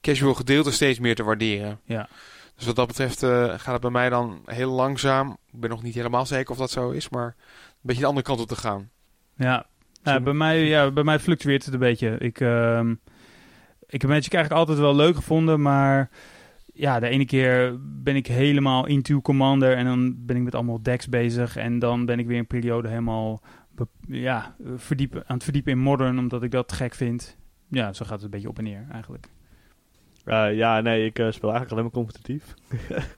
[0.00, 1.80] casual gedeelte steeds meer te waarderen.
[1.84, 2.08] Ja.
[2.56, 5.36] Dus wat dat betreft eh, gaat het bij mij dan heel langzaam.
[5.52, 7.34] Ik ben nog niet helemaal zeker of dat zo is, maar een
[7.80, 8.90] beetje de andere kant op te gaan.
[9.36, 9.66] Ja,
[10.02, 12.18] ja, bij, mij, ja bij mij fluctueert het een beetje.
[12.18, 12.90] Ik, ehm,
[13.86, 16.10] ik heb Magic eigenlijk altijd wel leuk gevonden, maar
[16.78, 20.82] ja, de ene keer ben ik helemaal into Commander en dan ben ik met allemaal
[20.82, 23.42] decks bezig en dan ben ik weer een periode helemaal
[24.08, 27.36] ja, verdiepen, aan het verdiepen in Modern, omdat ik dat gek vind.
[27.68, 29.28] Ja, zo gaat het een beetje op en neer eigenlijk.
[30.24, 32.54] Eh, ja, nee, ik eh, speel eigenlijk alleen maar competitief.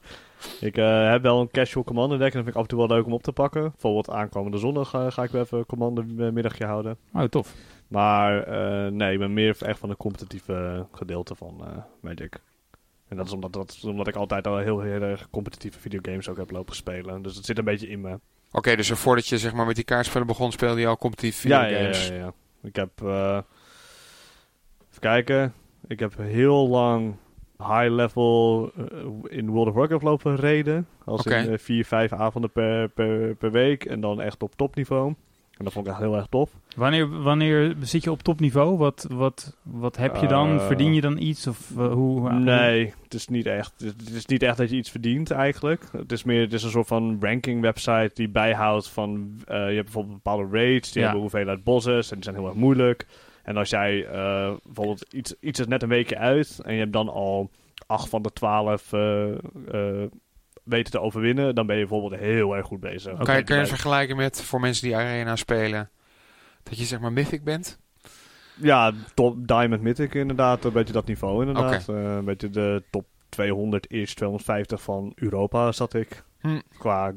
[0.69, 2.79] ik eh, heb wel een casual commander deck en dat vind ik af en toe
[2.79, 3.63] wel leuk om op te pakken.
[3.71, 6.97] Bijvoorbeeld aankomende zondag ga ik wel even een commander middagje houden.
[7.13, 7.55] Oh, tof.
[7.89, 8.53] Maar
[8.93, 11.63] nee, ik ben meer echt van het competitieve gedeelte van
[12.01, 12.41] Magic.
[13.11, 16.37] En dat is omdat, dat, omdat ik altijd al heel, heel erg competitieve videogames ook
[16.37, 17.23] heb lopen spelen.
[17.23, 18.19] Dus het zit een beetje in me.
[18.53, 21.61] Oké, dus voordat je zeg maar, met die kaartspellen begon, speelde je al competitief Ja,
[21.61, 22.09] ja, videogames.
[22.09, 22.33] ja, ja.
[22.63, 23.39] Ik heb, eh,
[24.89, 25.55] even kijken,
[25.87, 27.17] ik heb heel lang
[27.59, 30.87] high level eh, in World of Warcraft lopen reden.
[31.05, 35.15] Als in eh, vier, vijf avonden per, per, per week en dan echt op topniveau.
[35.61, 36.51] En dat vond ik echt heel erg tof.
[36.77, 38.77] Wanneer, wanneer zit je op topniveau?
[38.77, 40.59] Wat, wat, wat heb je dan?
[40.59, 41.47] Eh, Verdien je dan iets?
[41.47, 42.33] Of eh, hoe?
[42.33, 43.73] Nee, het is niet echt.
[43.81, 45.85] Het is niet echt dat je iets verdient eigenlijk.
[45.93, 49.31] Het is meer, het is een soort van ranking website die bijhoudt van.
[49.47, 51.05] eh, je hebt bijvoorbeeld bepaalde raids, die Ja.
[51.05, 53.07] hebben hoeveelheid bosses en die zijn heel erg moeilijk.
[53.43, 54.07] En als jij
[54.65, 57.51] bijvoorbeeld iets, iets is net een weekje uit en je hebt dan al
[57.87, 58.93] acht van de twaalf
[60.71, 63.13] weten te overwinnen, dan ben je bijvoorbeeld heel erg goed bezig.
[63.13, 65.91] Oké, kan, je, kan je vergelijken met voor mensen die Arena spelen?
[66.63, 67.79] Dat je zeg maar Mythic bent?
[68.55, 71.89] Ja, top Diamond Mythic inderdaad, een beetje dat niveau inderdaad.
[71.89, 76.25] Eh, een beetje de top 200 is 250 van Europa zat ik.
[76.41, 76.61] Hm.
[76.79, 77.13] Qua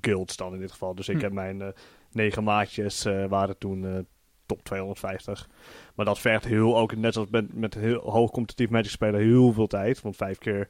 [0.00, 0.94] guilds dan in dit geval.
[0.94, 1.22] Dus ik Hm.
[1.22, 1.68] heb mijn eh,
[2.12, 4.06] negen maatjes eh, waren toen
[4.46, 5.48] top 250.
[5.94, 9.52] Maar dat vergt heel ook, net zoals met, met heel hoog competitief Magic spelen, heel
[9.52, 10.00] veel tijd.
[10.02, 10.68] Want vijf keer,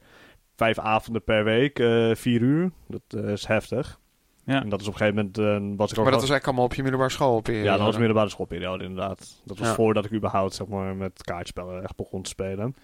[0.59, 2.71] vijf avonden per week, eh, vier uur.
[2.87, 4.01] Dat eh, is heftig.
[4.45, 4.63] Ja.
[4.63, 6.05] En dat is op een gegeven moment, eh, was ik ook...
[6.05, 7.43] Maar dat was eigenlijk allemaal op je middelbare school.
[7.45, 9.43] ja, dat was middelbare schoolperiode inderdaad.
[9.45, 9.75] Dat was Ja.
[9.75, 12.75] voordat ik überhaupt zeg maar, met kaartspellen echt begon te spelen.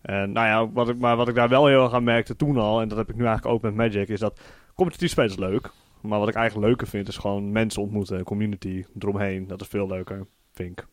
[0.00, 2.56] En nou ja, wat ik, maar wat ik daar wel heel erg aan merkte toen
[2.56, 4.40] al, en dat heb ik nu eigenlijk ook met Magic, is dat
[4.74, 5.70] competitief spelen is leuk.
[6.00, 9.46] Maar wat ik eigenlijk leuker vind, is gewoon mensen ontmoeten, community eromheen.
[9.46, 10.86] Dat is veel leuker, vind ik.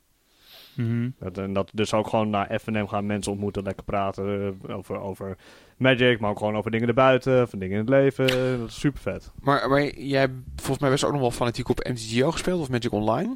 [0.75, 1.09] Mhm.
[1.19, 4.99] Dat, en dat dus ook gewoon naar FNM gaan, mensen ontmoeten, lekker praten eh, over,
[4.99, 5.37] over
[5.77, 8.59] Magic, maar ook gewoon over dingen erbuiten, over dingen in het leven.
[8.59, 9.31] Dat is super vet.
[9.41, 12.69] Maar, maar jij hebt volgens mij best ook nog wel fanatiek op MTGO gespeeld of
[12.69, 13.35] Magic Online.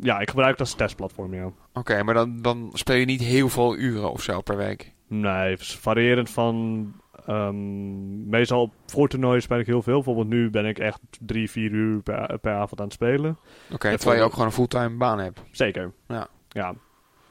[0.00, 1.50] Ja, ik gebruik dat als testplatform, ja.
[1.72, 4.92] Oké, maar dan, dan speel je niet heel veel uren of zo per week.
[5.08, 6.92] Nee, variërend van.
[7.26, 9.94] ehm, meestal op voortoernooien speel ik heel veel.
[9.94, 13.38] Bijvoorbeeld nu ben ik echt drie, vier uur per, per avond aan het spelen.
[13.72, 15.42] Oké, terwijl je voor- ook gewoon een fulltime baan hebt.
[15.50, 15.92] Zeker.
[16.08, 16.28] Ja.
[16.58, 16.74] Ja.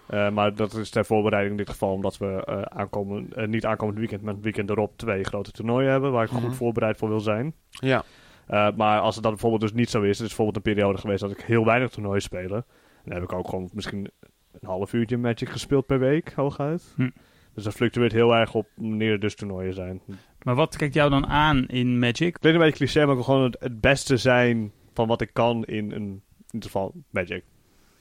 [0.08, 3.66] Eh, maar dat is ter voorbereiding in dit geval omdat we eh, aankomen, eh, niet
[3.66, 6.42] aankomend weekend, maar het weekend erop twee grote toernooien hebben waar ik Mhm.
[6.42, 7.54] goed voorbereid voor wil zijn.
[7.70, 8.04] Ja.
[8.76, 11.22] Maar als het dan bijvoorbeeld dus niet zo is, het is bijvoorbeeld een periode geweest
[11.22, 12.66] dat ik heel weinig toernooien spelen.
[13.04, 14.10] Dan heb ik ook gewoon misschien
[14.52, 16.94] een half uurtje Magic gespeeld per week, hooguit.
[16.96, 17.10] Hm.
[17.54, 20.02] Dus dat fluctueert heel erg op wanneer er dus toernooien zijn.
[20.42, 22.34] Maar wat kijkt jou dan aan in Magic?
[22.40, 25.30] Klinkt een beetje cliché, maar ik wil gewoon het, het beste zijn van wat ik
[25.34, 27.44] kan in een, in ieder geval Magic.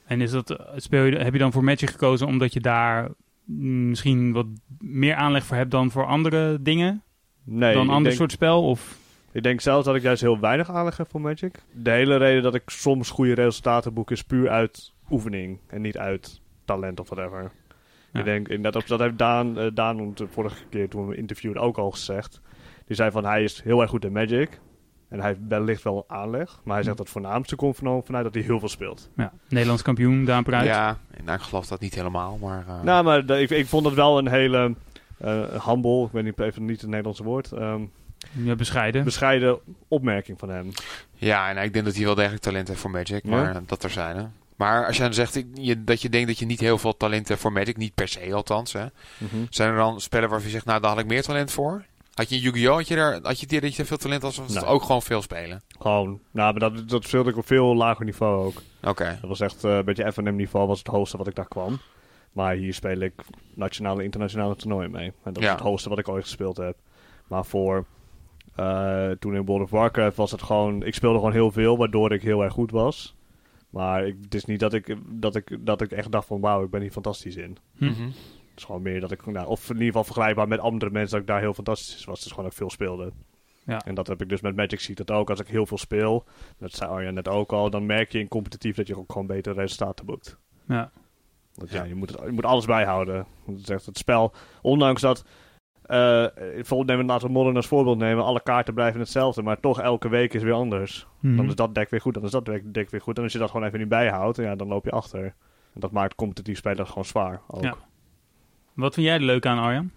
[0.06, 3.08] En is dat, speel je, heb je dan voor Magic gekozen omdat je daar
[3.44, 4.46] mm, misschien wat
[4.78, 7.02] meer aanleg voor hebt dan voor andere dingen?
[7.44, 8.64] Nee, dan een ander denk, soort spel?
[8.64, 8.98] Of,
[9.32, 11.62] ik denk zelfs dat ik juist heel weinig aanleg heb voor Magic.
[11.72, 15.98] De hele reden dat ik soms goede resultaten boek is puur uit oefening en niet
[15.98, 17.50] uit talent of whatever.
[18.12, 18.18] Ja.
[18.18, 21.62] Ik denk, in dat, dat heeft Daan, eh, Daan de vorige keer toen we interviewden
[21.62, 22.40] ook al gezegd.
[22.86, 24.60] Die zei van hij is heel erg goed in Magic.
[25.08, 26.60] En hij heeft wellicht wel aanleg.
[26.64, 29.08] Maar hij zegt dat het voornaamste komt van- vanuit dat hij heel veel speelt.
[29.16, 30.66] ja, Nederlands kampioen, Daan Pruit.
[30.66, 32.64] Ja, nou, ik geloof dat niet helemaal, maar...
[32.68, 34.74] eh, Nou, maar ik, ik vond het wel een hele
[35.18, 37.80] eh humble, ik weet niet, even niet het Nederlandse woord, ehm,
[38.32, 39.04] Ja, bescheiden.
[39.04, 40.70] bescheiden opmerking van hem.
[41.14, 43.90] Ja, en ik denk dat hij wel degelijk talent heeft voor Magic, maar dat er
[43.90, 44.16] zijn.
[44.16, 44.24] Hè.
[44.56, 46.96] Maar als je dan zegt ik- je, dat je denkt dat je niet heel veel
[46.96, 48.86] talent hebt voor Magic, niet per se althans, hè.
[49.50, 51.84] zijn er dan spellen waarvan je zegt, nou daar had ik meer talent voor?
[52.16, 52.74] Had je in Yu-Gi-Oh!
[52.74, 55.02] Had je, daar, had je dat je veel talent had, of was het ook gewoon
[55.02, 55.62] veel spelen?
[55.78, 58.62] Gewoon, nou, maar dat, dat speelde ik op veel lager niveau ook.
[58.82, 61.48] Oké, Dat was echt eh, een beetje FNM niveau, was het hoogste wat ik daar
[61.48, 61.78] kwam.
[62.32, 63.12] Maar hier speel ik
[63.54, 65.12] nationale en internationale toernooien mee.
[65.22, 65.48] En dat Ja.
[65.48, 66.76] is het hoogste wat ik ooit gespeeld heb.
[67.26, 67.84] Maar voor
[68.54, 72.12] eh, toen in World of Warcraft was het gewoon, ik speelde gewoon heel veel, waardoor
[72.12, 73.14] ik heel erg goed was.
[73.70, 76.64] Maar ik, het is niet dat ik, dat, ik, dat ik echt dacht van wauw,
[76.64, 77.56] ik ben hier fantastisch in.
[77.78, 78.08] Mhm.
[78.56, 81.10] Het is gewoon meer dat ik, nou, of in ieder geval vergelijkbaar met andere mensen,
[81.10, 82.24] dat ik daar heel fantastisch was.
[82.24, 83.12] Is gewoon dat ik veel speelde.
[83.66, 83.84] Ja.
[83.84, 85.30] En dat heb ik dus met Magic zie ik dat ook.
[85.30, 86.24] Als ik heel veel speel,
[86.58, 89.26] dat zei Arjan net ook al, dan merk je in competitief dat je ook gewoon
[89.26, 90.38] betere resultaten boekt.
[90.68, 90.90] Ja.
[91.54, 93.26] Want ja, je moet, het, je moet alles bijhouden.
[93.46, 95.24] Het, is echt het spel, ondanks dat,
[95.82, 99.80] eh bijvoorbeeld nemen, laten we Modern als voorbeeld nemen, alle kaarten blijven hetzelfde, maar toch
[99.80, 101.06] elke week is weer anders.
[101.20, 101.36] Mhm.
[101.36, 103.16] Dan is dat deck weer goed, dan is dat deck, deck weer goed.
[103.16, 105.24] En als je dat gewoon even niet bijhoudt, ja, dan loop je achter.
[105.74, 107.40] En dat maakt competitief spelen gewoon zwaar.
[107.46, 107.62] Ook.
[107.62, 107.76] Ja.
[108.76, 109.90] Wat vind jij er leuk aan, Arjan?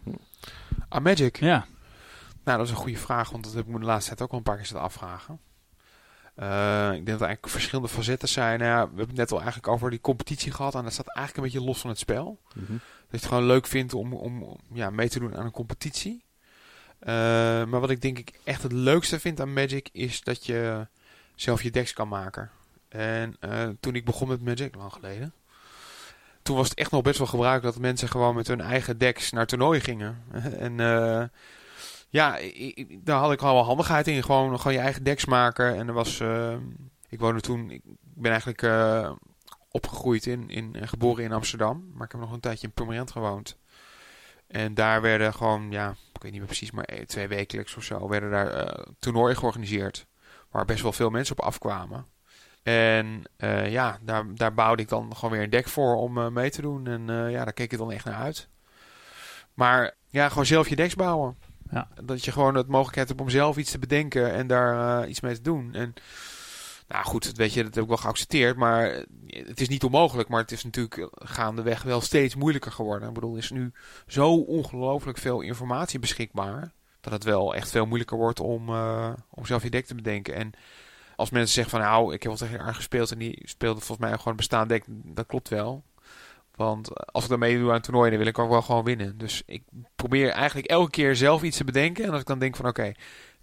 [0.90, 1.40] Ah, Magic?
[1.40, 1.66] Ja.
[2.44, 4.32] Nou, dat is een goede vraag, want dat heb ik me de laatste tijd ook
[4.32, 5.40] al een paar keer zitten afvragen.
[6.36, 8.60] Eh, ik denk dat er eigenlijk verschillende facetten zijn.
[8.60, 10.76] Nou ja, we hebben het net al eigenlijk over die competitie gehad.
[10.76, 12.40] En dat staat eigenlijk een beetje los van het spel.
[12.54, 12.72] Mhm.
[12.72, 15.52] Dat je het gewoon leuk vindt om, om om, ja, mee te doen aan een
[15.52, 16.24] competitie.
[17.00, 17.14] Eh,
[17.66, 20.88] maar wat ik denk ik echt het leukste vind aan Magic is dat je
[21.36, 22.50] zelf je decks kan maken.
[22.90, 25.34] En eh, toen ik begon met Magic, lang geleden,
[26.50, 29.32] toen was het echt nog best wel gebruikelijk dat mensen gewoon met hun eigen decks
[29.32, 30.24] naar toernooien gingen.
[30.66, 31.24] en eh,
[32.10, 32.40] ja,
[33.04, 34.24] daar had ik al wel handigheid in.
[34.24, 35.76] Gewoon, gewoon je eigen decks maken.
[35.76, 36.56] En er was, eh,
[37.10, 39.12] ik woonde toen, ik ben eigenlijk eh,
[39.72, 41.92] opgegroeid in, in, en geboren in Amsterdam.
[41.94, 43.58] Maar ik heb nog een tijdje in Purmerend gewoond.
[44.48, 48.08] En daar werden gewoon, ja, ik weet niet meer precies, maar twee wekelijks of zo,
[48.08, 50.06] werden daar toernooien georganiseerd.
[50.52, 52.06] Waar best wel veel mensen op afkwamen.
[52.64, 56.28] En eh, ja, daar, daar bouwde ik dan gewoon weer een deck voor om eh,
[56.28, 56.88] mee te doen.
[56.88, 58.48] En eh, ja, daar keek ik dan echt naar uit.
[59.54, 61.38] Maar ja, gewoon zelf je decks bouwen.
[61.72, 61.88] Ja.
[62.04, 65.36] Dat je gewoon het mogelijkheid hebt om zelf iets te bedenken en daar iets mee
[65.36, 65.74] te doen.
[65.74, 65.94] En
[66.88, 68.58] nou goed, dat weet je, dat heb ik wel geaccepteerd.
[68.58, 70.30] Maar het is niet onmogelijk.
[70.30, 73.08] Maar het is natuurlijk gaandeweg wel steeds moeilijker geworden.
[73.08, 73.72] Ik bedoel, er is nu
[74.08, 76.72] zo ongelooflijk veel informatie beschikbaar.
[77.02, 78.70] Dat het wel echt veel moeilijker wordt om,
[79.30, 80.36] om zelf je deck te bedenken.
[80.36, 80.54] En
[81.20, 84.08] als mensen zeggen van nou, ik heb wel tegen haar gespeeld en die speelde volgens
[84.08, 85.84] mij gewoon een bestaand deck, dat klopt wel.
[86.56, 89.18] Want als ik dan meedoe aan een toernooi, dan wil ik ook wel gewoon winnen.
[89.18, 89.64] Dus ik
[89.96, 92.04] probeer eigenlijk elke keer zelf iets te bedenken.
[92.06, 92.92] En als ik dan denk van oké,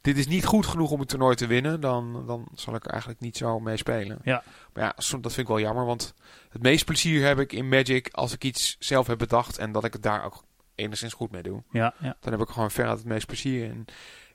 [0.00, 2.90] dit is niet goed genoeg om het toernooi te winnen, dan, dan zal ik er
[2.90, 4.18] eigenlijk niet zo mee spelen.
[4.22, 4.42] Ja.
[4.72, 6.14] Maar ja, som- dat vind ik wel jammer, want
[6.48, 9.84] het meest plezier heb ik in Magic als ik iets zelf heb bedacht en dat
[9.84, 11.62] ik het daar ook enigszins goed mee doe.
[11.70, 12.16] Ja, ja.
[12.20, 13.84] Dan heb ik gewoon veruit het meest plezier in.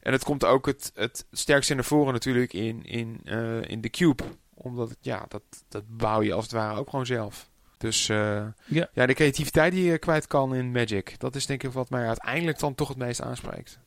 [0.02, 3.90] En het komt ook het, het sterkste naar voren natuurlijk in, in, eh, in de
[3.90, 4.24] Cube.
[4.54, 7.50] Omdat, het, ja, dat, dat bouw je als het ware ook gewoon zelf.
[7.78, 8.90] Dus eh, Ja.
[8.94, 11.20] ja, de creativiteit die je kwijt kan in Magic.
[11.20, 13.80] Dat is denk ik wat mij uiteindelijk dan toch het meest aanspreekt.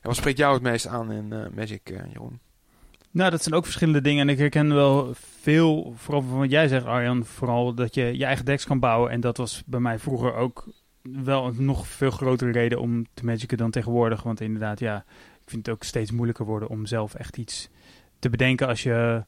[0.00, 2.40] En wat spreekt jou het meest aan in eh, Magic, Jeroen?
[3.10, 4.20] Nou, dat zijn ook verschillende dingen.
[4.22, 7.24] En ik herken wel veel, vooral van wat jij zegt, Arjan.
[7.24, 9.10] Vooral dat je je eigen decks kan bouwen.
[9.10, 10.68] En dat was bij mij vroeger ook
[11.02, 14.22] wel een nog veel grotere reden om te magicen dan tegenwoordig.
[14.22, 15.04] Want inderdaad, ja,
[15.50, 17.68] vind het ook steeds moeilijker worden om zelf echt iets
[18.18, 18.66] te bedenken.
[18.66, 19.24] Als je,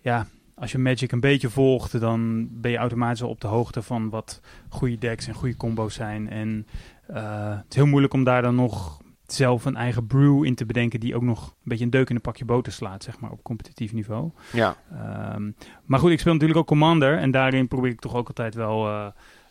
[0.00, 3.82] ja, als je Magic een beetje volgt, dan ben je automatisch al op de hoogte
[3.82, 6.30] van wat goede decks en goede combo's zijn.
[6.30, 6.66] En
[7.06, 10.66] eh, het is heel moeilijk om daar dan nog zelf een eigen brew in te
[10.66, 13.30] bedenken die ook nog een beetje een deuk in een pakje boter slaat, zeg maar,
[13.30, 14.30] op competitief niveau.
[14.52, 15.50] Ja, Ehm,
[15.84, 18.88] maar goed, ik speel natuurlijk ook Commander en daarin probeer ik toch ook altijd wel
[18.88, 19.06] eh,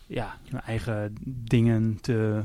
[0.08, 2.44] ja, mijn eigen dingen te,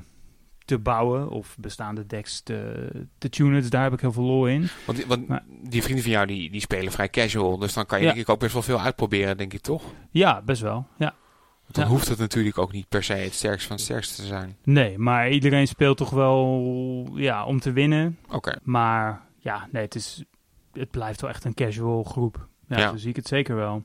[0.69, 3.61] te bouwen of bestaande decks te, te tunen.
[3.61, 4.69] Dus daar heb ik heel veel lol in.
[4.87, 7.59] want, want Maar- die vrienden van jou die, die spelen vrij casual.
[7.59, 8.11] Dus dan kan je Ja.
[8.13, 9.83] denk ik ook best wel veel uitproberen, denk ik toch?
[10.11, 10.87] Ja, best wel.
[10.99, 11.15] Ja.
[11.63, 11.91] Want dan Ja.
[11.91, 14.57] hoeft het natuurlijk ook niet per se het sterkste van het sterkste te zijn.
[14.65, 18.19] Nee, maar iedereen speelt toch wel ja, om te winnen.
[18.31, 18.59] Oké.
[18.63, 20.25] Maar ja, nee, het, is,
[20.73, 22.49] het blijft wel echt een casual groep.
[22.69, 22.91] Ja, Ja.
[22.91, 23.85] zo zie ik het zeker wel.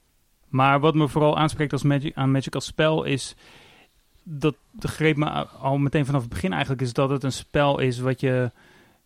[0.50, 3.36] Maar wat me vooral aanspreekt als Magic, aan Magic als spel is...
[4.23, 6.81] Dat de greep me al meteen vanaf het begin eigenlijk...
[6.81, 8.51] is dat het een spel is wat je,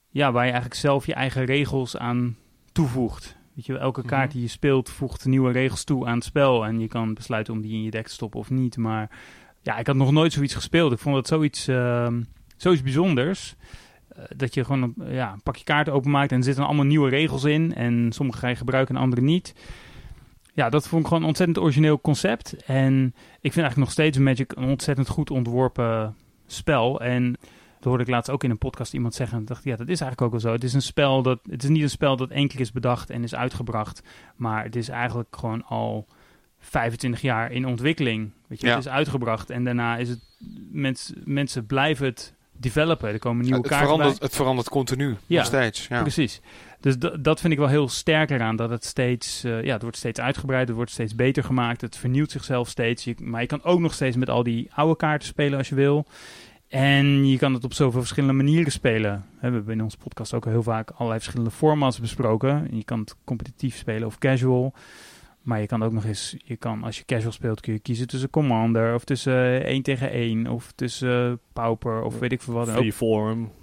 [0.10, 2.36] ja, waar je eigenlijk zelf je eigen regels aan
[2.72, 3.36] toevoegt.
[3.54, 4.34] Weet je, elke kaart Mhm.
[4.34, 6.66] die je speelt voegt nieuwe regels toe aan het spel.
[6.66, 8.78] En je kan besluiten om die in je deck te stoppen of niet.
[8.78, 9.10] Maar
[9.62, 10.92] ja, ik had nog nooit zoiets gespeeld.
[10.92, 12.22] Ik vond het zoiets, ehm,
[12.58, 13.56] zoiets bijzonders.
[14.08, 17.44] Eh, dat je gewoon ja, een pakje kaarten openmaakt en er zitten allemaal nieuwe regels
[17.44, 17.76] in.
[17.76, 19.54] En sommige ga je gebruiken en andere niet.
[20.58, 22.54] Ja, dat vond ik gewoon een ontzettend origineel concept.
[22.66, 23.06] En
[23.42, 26.16] ik vind eigenlijk nog steeds Magic een ontzettend goed ontworpen
[26.48, 27.02] spel.
[27.02, 27.32] En
[27.76, 29.38] dat hoorde ik laatst ook in een podcast iemand zeggen.
[29.38, 30.52] En dacht, ja, dat is eigenlijk ook wel zo.
[30.52, 31.40] Het is een spel dat.
[31.50, 34.02] Het is niet een spel dat één keer is bedacht en is uitgebracht.
[34.36, 36.08] Maar het is eigenlijk gewoon al
[36.60, 38.32] 25 jaar in ontwikkeling.
[38.48, 38.76] Weet je, Ja.
[38.76, 39.50] het is uitgebracht.
[39.50, 40.20] En daarna is het.
[40.72, 43.10] Mens, mensen blijven het developen.
[43.14, 44.28] Er komen nieuwe het, kaarten verandert, bij.
[44.28, 45.38] het verandert continu, Ja.
[45.38, 45.88] nog steeds.
[45.88, 46.02] Ja.
[46.02, 46.42] Precies.
[46.88, 48.56] Dus dat vind ik wel heel sterk eraan.
[48.56, 51.82] Dat het steeds, eh, ja, het wordt steeds uitgebreid, het wordt steeds beter gemaakt.
[51.82, 53.08] Het vernieuwt zichzelf steeds.
[53.20, 56.06] Maar je kan ook nog steeds met al die oude kaarten spelen als je wil.
[56.68, 59.26] En je kan het op zoveel verschillende manieren spelen.
[59.34, 62.68] We hebben in onze podcast ook heel vaak allerlei verschillende formats besproken.
[62.72, 64.74] Je kan het competitief spelen of casual.
[65.48, 68.08] Maar je kan ook nog eens, je kan, als je casual speelt, kun je kiezen
[68.08, 72.54] tussen Commander of tussen 1 tegen 1 of tussen eh, Pauper of weet ik veel
[72.54, 72.68] wat.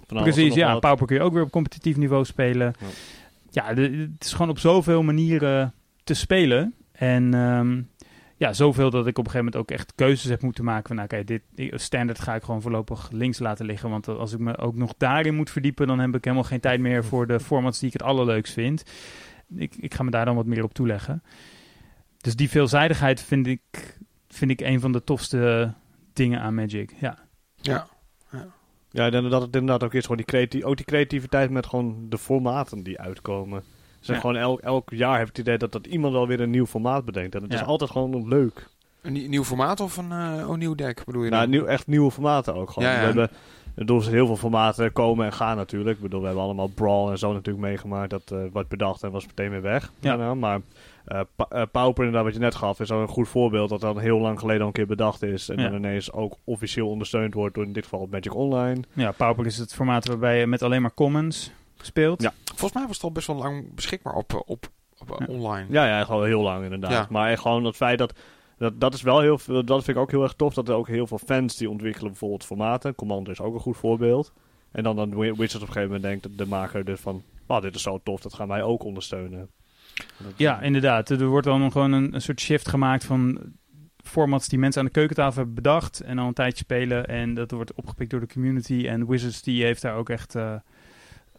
[0.07, 0.71] Alles en Precies, ja.
[0.71, 0.81] wat.
[0.81, 2.73] Pauper kun je ook weer op competitief niveau spelen.
[2.79, 2.85] Ja.
[3.49, 6.73] Ja, de- het is gewoon op zoveel manieren te spelen.
[6.91, 7.81] En ehm,
[8.37, 10.87] ja, zoveel dat ik op een gegeven moment ook echt keuzes heb moeten maken.
[10.87, 11.41] Van, nou, oké, dit
[11.81, 13.89] standaard ga ik gewoon voorlopig links laten liggen.
[13.89, 16.79] Want als ik me ook nog daarin moet verdiepen, dan heb ik helemaal geen tijd
[16.79, 18.83] meer voor de formats die ik het allerleukst vind.
[19.55, 21.23] Ik, ik ga me daar dan wat meer op toeleggen.
[22.25, 23.97] Dus die veelzijdigheid vind ik,
[24.29, 25.73] vind ik een van de tofste
[26.13, 26.91] dingen aan Magic.
[26.99, 27.17] Ja,
[27.61, 27.87] Ja.
[28.91, 32.05] Ja, denk dat het inderdaad ook is gewoon die, creatie, ook die creativiteit met gewoon
[32.09, 33.63] de formaten die uitkomen.
[33.99, 34.19] Dus Ja.
[34.19, 36.65] gewoon elk, elk jaar heb ik het idee dat, dat iemand wel weer een nieuw
[36.65, 37.35] formaat bedenkt.
[37.35, 37.59] En het Ja.
[37.61, 38.67] is altijd gewoon leuk.
[39.01, 41.87] Een nie- nieuw formaat of een, eh, een nieuw deck bedoel je Nou, nieuw, echt
[41.87, 42.89] nieuwe formaten ook gewoon.
[42.89, 42.99] Ja, ja.
[42.99, 43.29] We hebben
[43.75, 45.95] bedoel, heel veel formaten komen en gaan natuurlijk.
[45.95, 48.09] Ik bedoel, we hebben allemaal Brawl en zo natuurlijk meegemaakt.
[48.09, 49.91] Dat eh wordt bedacht en was meteen weer weg.
[49.99, 50.33] Ja.
[50.33, 50.61] maar eh
[51.35, 53.69] Pa- eh, Pauper, inderdaad, wat je net gaf, is al een goed voorbeeld.
[53.69, 55.49] Dat dan heel lang geleden al een keer bedacht is.
[55.49, 55.63] En Ja.
[55.69, 58.81] dan ineens ook officieel ondersteund wordt door in dit geval Magic Online.
[58.93, 62.21] Ja, Pauper is het formaat waarbij je met alleen maar commons speelt.
[62.21, 62.33] Ja.
[62.45, 65.33] Volgens mij was het al best wel lang beschikbaar op, eh, op, op eh, Ja.
[65.33, 65.65] online.
[65.69, 66.91] Ja, ja, gewoon heel lang inderdaad.
[66.91, 67.07] Ja.
[67.09, 68.13] Maar echt gewoon het feit dat,
[68.57, 68.79] dat...
[68.79, 69.65] Dat is wel heel veel...
[69.65, 70.53] Dat vind ik ook heel erg tof.
[70.53, 72.95] Dat er ook heel veel fans die ontwikkelen bijvoorbeeld formaten.
[72.95, 74.33] Commander is ook een goed voorbeeld.
[74.71, 77.23] En dan dan Wi- Wizards op een gegeven moment denkt de maker dus van...
[77.47, 79.49] Oh, dit is zo tof, dat gaan wij ook ondersteunen.
[80.35, 81.09] Ja, inderdaad.
[81.09, 83.39] Er wordt dan gewoon een, een soort shift gemaakt van
[84.03, 87.07] formats die mensen aan de keukentafel hebben bedacht en al een tijdje spelen.
[87.07, 88.85] En dat wordt opgepikt door de community.
[88.87, 90.53] En Wizards die heeft daar ook echt, eh,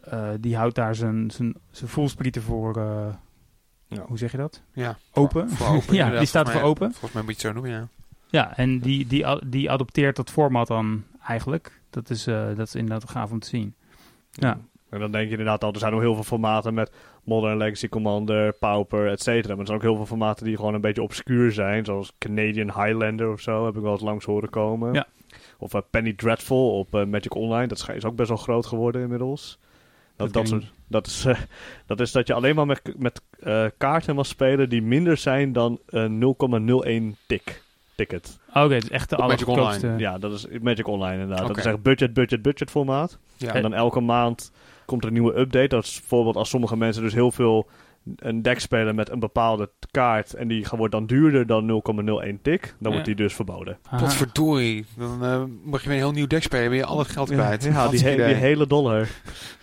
[0.01, 3.07] eh, die houdt daar zijn, zijn, zijn voelsprieten voor, eh,
[3.87, 4.01] Ja.
[4.07, 4.61] hoe zeg je dat?
[4.73, 4.97] Ja.
[5.13, 5.49] Open.
[5.49, 6.89] Voor, voor open Ja, die staat voor mij- open.
[6.91, 7.87] Volgens mij moet je het zo noemen, ja.
[8.29, 11.81] Ja, en die, die, die adopteert dat format dan eigenlijk.
[11.89, 13.75] Dat is, eh, dat is inderdaad gaaf om te zien.
[14.31, 14.57] Ja.
[14.89, 16.91] En dan denk je inderdaad al, er zijn nog heel veel formaten met
[17.27, 19.49] Modern Legacy Commander, Pauper, et cetera.
[19.49, 21.85] Maar er zijn ook heel veel formaten die gewoon een beetje obscuur zijn.
[21.85, 24.93] Zoals Canadian Highlander of zo, heb ik wel eens langs horen komen.
[24.93, 25.07] Ja.
[25.57, 29.01] Of eh, Penny Dreadful op eh, Magic Online, dat is- ook best wel groot geworden
[29.01, 29.59] inmiddels.
[30.15, 30.49] Dat, Dat
[30.87, 31.37] dat, is, eh,
[31.85, 35.53] dat is dat je alleen maar met, met eh, kaarten mag spelen die minder zijn
[35.53, 37.61] dan eh, 0,01 tik.
[37.95, 38.39] ticket.
[38.53, 39.93] Oké, het is echt de allergoedkoopste.
[39.97, 41.47] Ja, dat is Magic Online inderdaad.
[41.47, 43.17] Dat is echt budget, budget, budget formaat.
[43.37, 43.53] Ja.
[43.53, 44.51] En dan elke maand
[44.87, 45.67] komt er een nieuwe update.
[45.67, 47.67] Dat is bijvoorbeeld als sommige mensen dus heel veel
[48.15, 52.61] een deck spelen met een bepaalde kaart en die wordt dan duurder dan 0,01 tik,
[52.61, 52.89] dan Ja.
[52.89, 53.77] wordt die dus verboden.
[53.97, 54.85] Potverdorie.
[54.97, 56.69] Dan eh, mag je weer een heel nieuw deck spelen.
[56.69, 57.63] Ben je al het geld kwijt.
[57.63, 58.97] Ja, die, he- hele dollar.
[58.97, 59.09] Word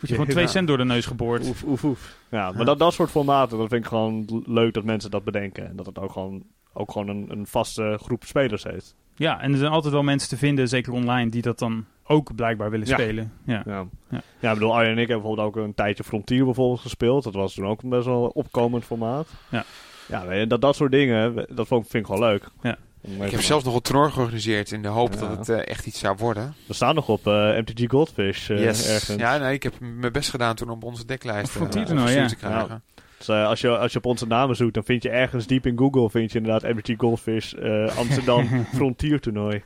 [0.01, 1.49] je gewoon twee cent door de neus geboord.
[1.49, 2.17] Oef, oef, oef.
[2.31, 2.65] Ja, maar Ja.
[2.65, 5.69] Dat, dat soort formaten, dat vind ik gewoon leuk dat mensen dat bedenken.
[5.69, 8.95] En dat het ook gewoon, ook gewoon een, een vaste groep spelers heeft.
[9.17, 12.35] Ja, en er zijn altijd wel mensen te vinden, zeker online, die dat dan ook
[12.35, 12.95] blijkbaar willen Ja.
[12.95, 13.33] spelen.
[13.45, 13.63] Ja.
[13.67, 13.85] Ja.
[14.11, 14.23] Ja.
[14.41, 14.49] Ja.
[14.49, 17.25] ik bedoel, Arjen en ik hebben bijvoorbeeld ook een tijdje Frontier bijvoorbeeld gespeeld.
[17.25, 19.29] Dat was toen ook een best wel opkomend formaat.
[19.49, 19.65] Ja.
[20.09, 22.49] Ja, dat, dat soort dingen, dat vond, vind ik gewoon leuk.
[22.63, 22.77] Ja.
[23.01, 25.21] Om Ik heb zelfs nog een toernooi georganiseerd in de hoop Ja.
[25.21, 26.55] dat het eh, echt iets zou worden.
[26.67, 29.07] We staan nog op eh, MTG Goldfish eh, ergens.
[29.17, 32.31] Ja, nee, ik heb mijn best gedaan toen op onze deklijst Op Frontier toernooi, verstuurd
[32.41, 32.49] ja.
[32.49, 32.83] te krijgen.
[33.27, 35.67] Dus eh, als, je, als je op onze namen zoekt, dan vind je ergens diep
[35.67, 39.63] in Google vind je inderdaad MTG Goldfish eh, Amsterdam Frontier toernooi.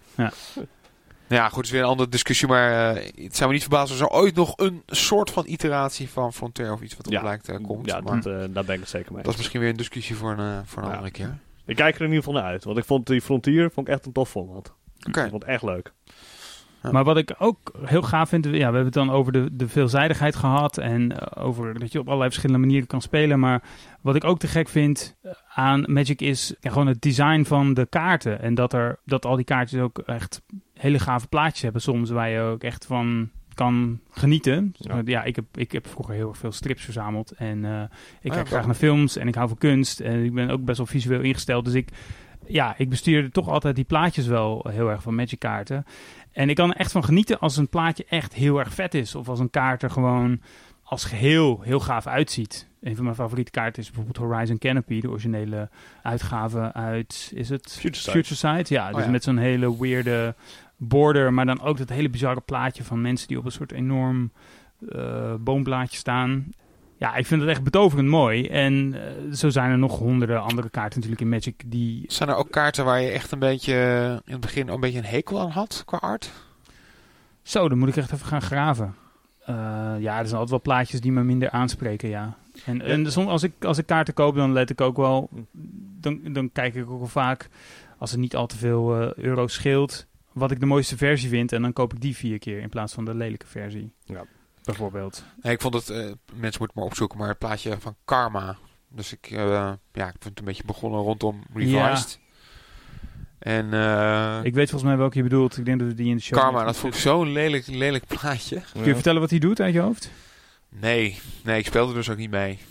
[1.29, 3.90] Ja, goed, het is weer een andere discussie, maar eh, het zou me niet verbazen
[3.90, 7.23] als er ooit nog een soort van iteratie van Frontier of iets wat op Ja.
[7.23, 7.87] lijkt eh, komt.
[7.87, 9.23] Ja, maar dat, eh, daar ben ik het zeker mee.
[9.23, 10.94] dat is misschien weer een discussie voor een, voor een Ja.
[10.94, 11.38] andere keer.
[11.66, 13.94] Ik kijk er in ieder geval naar uit, want ik vond die Frontier vond ik
[13.94, 14.73] echt een tof format.
[15.09, 15.23] Oké.
[15.25, 15.92] Ik vond het echt leuk.
[16.83, 16.91] Ja.
[16.91, 19.69] Maar wat ik ook heel gaaf vind, ja, we hebben het dan over de, de
[19.69, 23.38] veelzijdigheid gehad en eh, over dat je op allerlei verschillende manieren kan spelen.
[23.38, 23.62] Maar
[24.01, 25.17] wat ik ook te gek vind
[25.55, 28.41] aan Magic is ja, gewoon het design van de kaarten.
[28.41, 30.43] En dat, er, dat al die kaartjes ook echt
[30.75, 34.75] hele gave plaatjes hebben soms, waar je ook echt van kan genieten.
[34.77, 35.03] Ja.
[35.05, 37.31] Ja, ik, heb, ik heb vroeger heel erg veel strips verzameld.
[37.31, 37.83] En eh,
[38.21, 40.01] ik Ah, kijk graag naar films en ik hou van kunst.
[40.01, 41.64] En ik ben ook best wel visueel ingesteld.
[41.64, 41.88] Dus ik,
[42.47, 45.85] ja, ik bestuurde toch altijd die plaatjes wel heel erg van Magic kaarten.
[46.38, 49.14] En ik kan er echt van genieten als een plaatje echt heel erg vet is.
[49.14, 50.40] Of als een kaart er gewoon
[50.83, 52.68] als geheel heel gaaf uitziet.
[52.81, 55.01] Een van mijn favoriete kaarten is bijvoorbeeld Horizon Canopy.
[55.01, 55.68] De originele
[56.03, 57.77] uitgave uit, is het?
[57.81, 58.11] Future.
[58.24, 58.92] Future ja.
[58.92, 59.11] Dus ja.
[59.11, 60.35] met zo'n hele weirde
[60.77, 61.33] border.
[61.33, 64.33] Maar dan ook dat hele bizarre plaatje van mensen die op een soort enorm
[64.88, 66.53] eh, boomblaadje staan.
[66.99, 68.47] Ja, ik vind het echt betoverend mooi.
[68.47, 72.05] En eh, zo zijn er nog honderden andere kaarten natuurlijk in Magic die...
[72.07, 73.75] Zijn er ook kaarten waar je echt een beetje
[74.25, 76.31] in het begin een beetje een hekel aan had qua art?
[77.43, 78.95] Zo, dan moet ik echt even gaan graven.
[79.45, 79.55] Eh,
[79.99, 82.37] ja, er zijn altijd wel plaatjes die me minder aanspreken, ja.
[82.65, 85.31] En, en soms als ik, als ik kaarten koop, dan let ik ook wel...
[86.01, 87.49] Dan, dan kijk ik ook wel vaak,
[87.99, 90.07] als het niet al te veel eh, euro scheelt...
[90.33, 91.53] wat ik de mooiste versie vind.
[91.53, 93.93] En dan koop ik die vier keer in plaats van de lelijke versie.
[94.05, 94.25] Ja.
[94.68, 95.24] Bijvoorbeeld.
[95.42, 95.96] Nee, ik vond het, eh,
[96.35, 98.57] mensen moeten maar opzoeken, maar het plaatje van Karma.
[98.88, 102.18] Dus ik, eh, ja, ik vind het een beetje begonnen rondom Revised.
[103.38, 105.57] En eh, Ik weet volgens mij welke je bedoelt.
[105.59, 106.38] Ik denk dat we die in de show...
[106.38, 108.62] Karma, dat vond ik zo'n lelijk, lelijk plaatje.
[108.72, 110.11] Kun je vertellen wat hij doet uit je hoofd?
[110.68, 112.59] Nee, nee, ik speelde er dus ook niet mee.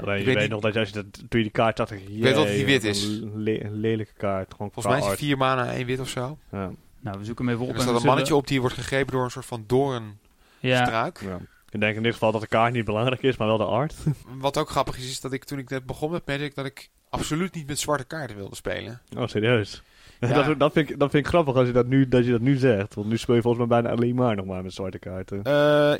[0.00, 1.90] Alleen, je Ik weet, nog dat je, als je dat, toen je die kaart dacht
[1.90, 3.04] je, weet dat die jee, wit is.
[3.04, 4.52] Een, le- een lelijke kaart.
[4.52, 6.38] Gewoon Volgens mij is het vier mana één wit of zo.
[6.52, 6.70] Ja.
[7.00, 7.72] Nou, we zoeken hem even op.
[7.72, 10.26] En er staat een mannetje zullen- op die wordt gegrepen door een soort van doornstruik.
[10.60, 11.38] Ja, Ja.
[11.70, 13.94] Ik denk in dit geval dat de kaart niet belangrijk is, maar wel de art.
[14.38, 16.90] Wat ook grappig is, is dat ik toen ik net begon met Magic, dat ik
[17.10, 19.00] absoluut niet met zwarte kaarten wilde spelen.
[19.16, 19.82] Oh, serieus?
[20.20, 20.42] Ja.
[20.42, 22.40] Dat, dat, vind ik, dat vind ik grappig als je dat, nu, dat je dat
[22.40, 22.94] nu zegt.
[22.94, 25.42] Want nu speel je volgens mij bijna alleen maar nog maar met zwarte kaarten.
[25.42, 25.98] Eh, nou,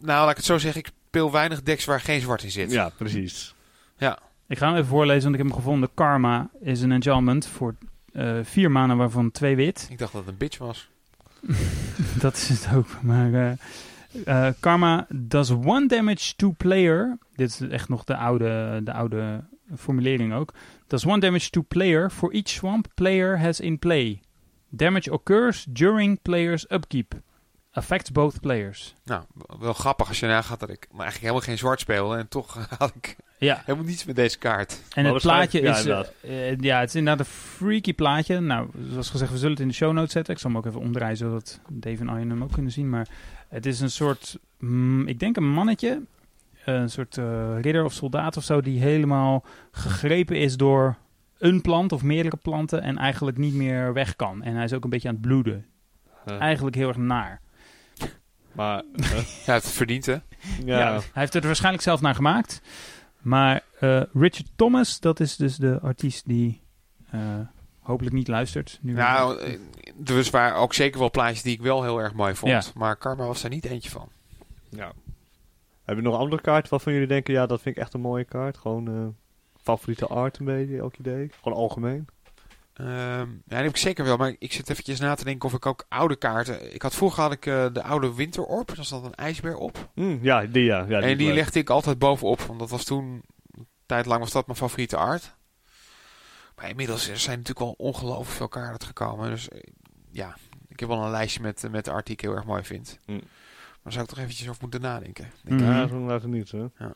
[0.00, 2.70] laat ik het zo zeggen, ik speel weinig decks waar geen zwart in zit.
[2.70, 3.54] ja, precies.
[4.48, 5.90] Ik ga hem even voorlezen, want ik heb hem gevonden.
[5.94, 7.74] Karma is een enchantment voor
[8.12, 9.86] eh, vier maanden, waarvan twee wit.
[9.90, 10.88] Ik dacht dat het een bitch was.
[12.24, 13.02] dat is het ook.
[13.02, 13.52] Maar eh,
[14.24, 17.18] eh, Karma does one damage to player.
[17.34, 19.44] Dit is echt nog de oude, de oude
[19.76, 20.54] formulering ook.
[20.86, 24.20] Does one damage to player for each swamp player has in play.
[24.68, 27.14] Damage occurs during player's upkeep.
[27.70, 28.94] Affects both players.
[29.04, 29.22] Nou,
[29.58, 32.16] wel grappig als je nagaat dat ik maar eigenlijk helemaal geen zwart speelde.
[32.16, 34.82] En toch had ik Ja, helemaal niets met deze kaart.
[34.94, 35.82] En Maar het plaatje is...
[35.82, 38.40] ja, eh, eh, ja, het is inderdaad een freaky plaatje.
[38.40, 40.34] Nou, zoals gezegd, we zullen het in de show notes zetten.
[40.34, 42.90] Ik zal hem ook even omdraaien, zodat Dave en Arjen hem ook kunnen zien.
[42.90, 43.08] Maar
[43.48, 44.38] het is een soort...
[44.58, 46.02] mm, ik denk een mannetje.
[46.64, 48.60] Een soort eh, ridder of soldaat of zo...
[48.60, 50.96] die helemaal gegrepen is door
[51.38, 52.82] een plant of meerdere planten...
[52.82, 54.42] en eigenlijk niet meer weg kan.
[54.42, 55.66] En hij is ook een beetje aan het bloeden.
[56.28, 57.40] Uh, Eigenlijk heel erg naar.
[58.52, 59.10] maar, eh,
[59.46, 60.12] Ja, het verdient hè.
[60.12, 60.22] ja.
[60.64, 60.92] Ja.
[60.92, 62.60] hij heeft het er waarschijnlijk zelf naar gemaakt.
[63.24, 66.62] Maar eh, Richard Thomas, dat is dus de artiest die
[67.10, 67.20] eh,
[67.80, 68.78] hopelijk niet luistert.
[68.82, 69.58] Nu Nou, eh,
[69.94, 72.52] dus waren ook zeker wel plaatjes die ik wel heel erg mooi vond.
[72.52, 72.62] Ja.
[72.74, 74.08] Maar Karma was daar niet eentje van.
[74.68, 74.92] ja.
[75.84, 78.24] Heb je nog andere kaarten waarvan jullie denken, ja, dat vind ik echt een mooie
[78.24, 78.58] kaart?
[78.58, 79.06] Gewoon eh,
[79.62, 81.30] favoriete art een beetje, elk idee?
[81.42, 82.06] Gewoon algemeen?
[82.74, 84.16] Ehm, ja, die heb ik zeker wel.
[84.16, 86.74] Maar ik zit eventjes na te denken of ik ook oude kaarten...
[86.74, 88.74] Ik had vroeger had ik eh, de oude winterorb.
[88.74, 89.90] Daar zat een ijsbeer op.
[89.94, 90.84] Hm, ja, die ja.
[90.88, 91.36] ja en die leuk.
[91.36, 92.40] legde ik altijd bovenop.
[92.40, 93.22] Want dat was toen...
[93.50, 95.34] Een tijd lang was dat mijn favoriete art.
[96.56, 99.30] Maar inmiddels er zijn natuurlijk al ongelooflijk veel kaarten gekomen.
[99.30, 99.60] Dus eh,
[100.10, 100.36] ja,
[100.68, 102.98] ik heb wel een lijstje met, met de arten die ik heel erg mooi vind.
[103.06, 103.22] Mm.
[103.82, 105.30] Maar zou ik toch eventjes over moeten nadenken.
[105.42, 105.70] Denk Mhm.
[105.70, 106.58] Ja, zo laat het niet, hè.
[106.78, 106.92] Ja.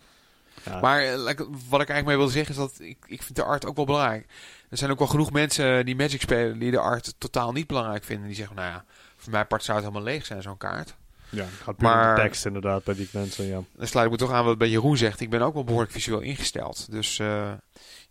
[0.64, 0.80] Ja.
[0.80, 3.44] Maar eh, like, wat ik eigenlijk mee wil zeggen is dat ik, ik vind de
[3.44, 4.26] art ook wel belangrijk.
[4.70, 8.04] Er zijn ook wel genoeg mensen die Magic spelen die de art totaal niet belangrijk
[8.04, 8.26] vinden.
[8.26, 8.84] Die zeggen, nou ja,
[9.16, 10.94] voor mij part zou het helemaal leeg zijn, zo'n kaart.
[11.30, 13.60] ja, het gaat om Maar- de tekst inderdaad bij die mensen, ja.
[13.76, 15.20] Dan sluit ik me toch aan wat bij Jeroen zegt.
[15.20, 16.90] Ik ben ook wel behoorlijk visueel ingesteld.
[16.90, 17.52] Dus eh,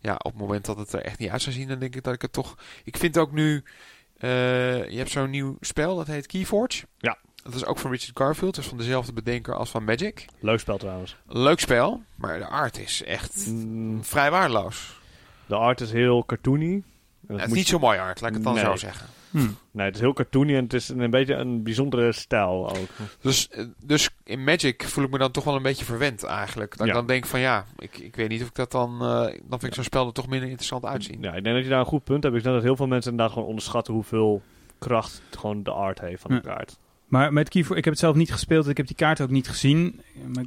[0.00, 2.02] ja, op het moment dat het er echt niet uit zou zien, dan denk ik
[2.04, 2.54] dat ik het toch...
[2.84, 3.62] Ik vind ook nu...
[4.18, 6.86] eh, je hebt zo'n nieuw spel, dat heet Keyforge.
[6.98, 7.18] Ja.
[7.50, 8.54] Dat is ook van Richard Garfield.
[8.54, 10.24] Dat is van dezelfde bedenker als van Magic.
[10.40, 11.16] Leuk spel trouwens.
[11.26, 15.00] Leuk spel, maar de art is echt Mm, vrij waardeloos.
[15.46, 16.82] de art is heel cartoony.
[17.28, 18.64] En het is niet je- zo mooi art, laat ik het dan Nee.
[18.64, 19.06] zo zeggen.
[19.30, 19.38] Hm.
[19.70, 22.88] Nee, het is heel cartoony en het is een, een beetje een bijzondere stijl ook.
[23.20, 26.70] Dus, eh, dus in Magic voel ik me dan toch wel een beetje verwend eigenlijk.
[26.76, 26.92] Dat Ja.
[26.92, 28.92] ik dan denk van ja, ik, ik weet niet of ik dat dan...
[28.92, 31.22] eh, dan vind ik zo'n spel er toch minder interessant uitzien.
[31.22, 32.36] Ja, ik denk dat je daar een goed punt hebt.
[32.36, 34.42] Ik denk dat heel veel mensen inderdaad gewoon onderschatten hoeveel
[34.78, 36.54] kracht gewoon de art heeft van de Ja.
[36.54, 36.78] kaart.
[37.08, 39.48] Maar met Keyfor, ik heb het zelf niet gespeeld, ik heb die kaart ook niet
[39.48, 40.00] gezien.
[40.34, 40.44] Maar,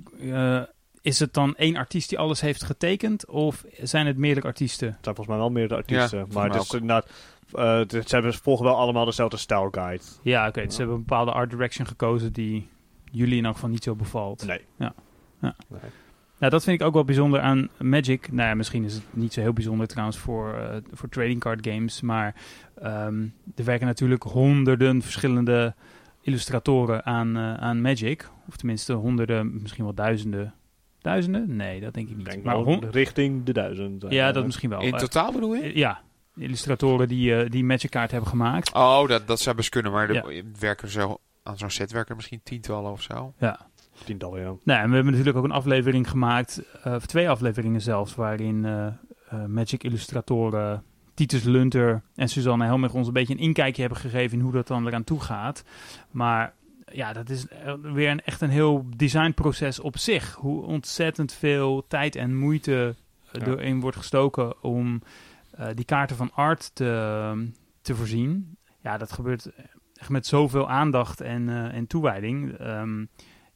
[0.59, 0.67] eh,
[1.01, 3.25] is het dan één artiest die alles heeft getekend?
[3.27, 4.87] Of zijn het meerdere artiesten?
[4.87, 6.27] Het zijn volgens mij wel meerdere artiesten.
[6.33, 7.09] maar het is inderdaad,
[7.53, 10.03] eh, is- ze hebben, volgen wel allemaal dezelfde style guide.
[10.21, 10.61] Ja, oké.
[10.63, 12.67] dus ze hebben een bepaalde art direction gekozen die
[13.11, 14.45] jullie in elk geval niet zo bevalt.
[14.45, 14.61] Nee.
[14.77, 14.93] Ja.
[15.41, 15.55] Ja.
[15.67, 15.79] Nee.
[16.39, 18.31] Nou, dat vind ik ook wel bijzonder aan Magic.
[18.31, 21.67] Nou ja, misschien is het niet zo heel bijzonder trouwens voor, eh, voor trading card
[21.67, 22.01] games.
[22.01, 22.35] Maar
[22.81, 23.21] ehm,
[23.55, 25.75] er werken natuurlijk honderden verschillende
[26.21, 28.29] illustratoren aan, eh, aan Magic.
[28.49, 30.53] Of tenminste honderden, misschien wel duizenden.
[31.01, 31.55] Duizenden?
[31.55, 32.25] Nee, dat denk ik niet.
[32.25, 34.03] denk maar richting de duizend.
[34.03, 34.81] eh, ja, dat misschien wel.
[34.81, 35.77] In totaal bedoel je?
[35.77, 36.01] ja,
[36.35, 38.73] illustratoren die, eh, die Magic kaart hebben gemaakt.
[38.73, 40.23] Oh, dat, dat zou best kunnen, maar Ja.
[40.23, 43.33] er werken zo, aan zo'n set werken er misschien tientallen of zo.
[43.37, 43.69] Ja.
[44.05, 44.53] Tientallen, ja.
[44.63, 48.65] Nou, en we hebben natuurlijk ook een aflevering gemaakt, eh, of twee afleveringen zelfs, waarin
[48.65, 50.83] eh, eh, Magic illustratoren
[51.13, 54.67] Titus Lunter en Suzanne Helmich ons een beetje een inkijkje hebben gegeven in hoe dat
[54.67, 55.63] dan eraan toe gaat.
[56.11, 56.53] Maar
[56.91, 57.45] ja, dat is
[57.81, 60.33] weer een, echt een heel designproces op zich.
[60.33, 62.95] Hoe ontzettend veel tijd en moeite
[63.31, 63.47] eh, Ja.
[63.47, 65.01] erin wordt gestoken om
[65.51, 67.51] eh, die kaarten van art te,
[67.81, 68.57] te voorzien.
[68.81, 69.49] Ja, dat gebeurt
[69.95, 72.57] echt met zoveel aandacht en, eh, en toewijding.
[72.57, 73.05] Ehm,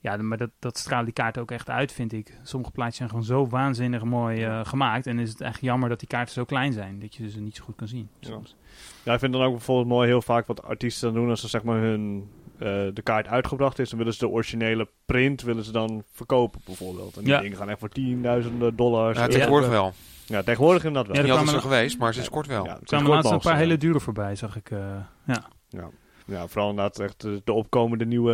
[0.05, 2.37] ja, maar dat, dat straalt die kaarten ook echt uit, vind ik.
[2.43, 5.07] Sommige plaatjes zijn gewoon zo waanzinnig mooi eh, gemaakt.
[5.07, 6.99] En is het echt jammer dat die kaarten zo klein zijn.
[6.99, 8.09] Dat je ze niet zo goed kan zien.
[8.19, 8.27] Ja.
[8.29, 8.55] soms.
[9.03, 11.47] Ja, ik vind dan ook bijvoorbeeld mooi heel vaak wat artiesten dan doen als ze
[11.47, 15.63] zeg maar hun eh, de kaart uitgebracht is, dan willen ze de originele print willen
[15.63, 17.17] ze dan verkopen bijvoorbeeld.
[17.17, 17.39] En die Ja.
[17.41, 19.17] dingen gaan echt voor tienduizenden dollars.
[19.17, 19.93] Ja, tegenwoordig wel.
[20.25, 21.15] ja, tegenwoordig inderdaad wel.
[21.25, 22.65] Ja, er altijd zo kwamen- geweest, maar sinds kort wel.
[22.65, 24.71] Ja, Er kwamen laatst een paar ze, hele dure voorbij, zag ik.
[24.71, 24.79] eh,
[25.25, 25.45] ja.
[25.69, 25.89] Ja.
[26.25, 28.33] Ja, vooral inderdaad echt de, de opkomende nieuwe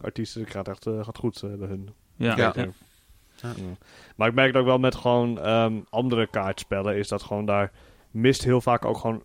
[0.00, 0.40] eh, artiesten.
[0.40, 1.88] Het gaat echt eh, gaat goed eh, bij hun.
[2.16, 2.36] Ja.
[2.36, 2.52] Ja.
[2.52, 2.72] Zeker.
[3.34, 3.48] Ja.
[3.56, 3.76] Ja.
[4.16, 7.72] Maar ik merk het ook wel met gewoon ehm, andere kaartspellen, is dat gewoon daar
[8.10, 9.22] mist heel vaak ook gewoon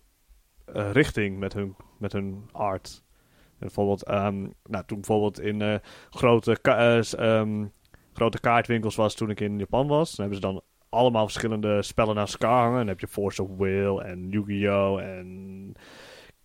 [0.64, 3.02] eh, richting met hun, met hun art.
[3.50, 5.74] En bijvoorbeeld, ehm, nou, toen bijvoorbeeld in eh,
[6.10, 7.66] grote, ka- eh, ehm,
[8.12, 12.14] grote kaartwinkels was toen ik in Japan was, dan hebben ze dan allemaal verschillende spellen
[12.14, 12.78] naast elkaar hangen.
[12.78, 15.00] Dan heb je Force of Will en Yu-Gi-Oh!
[15.00, 15.74] en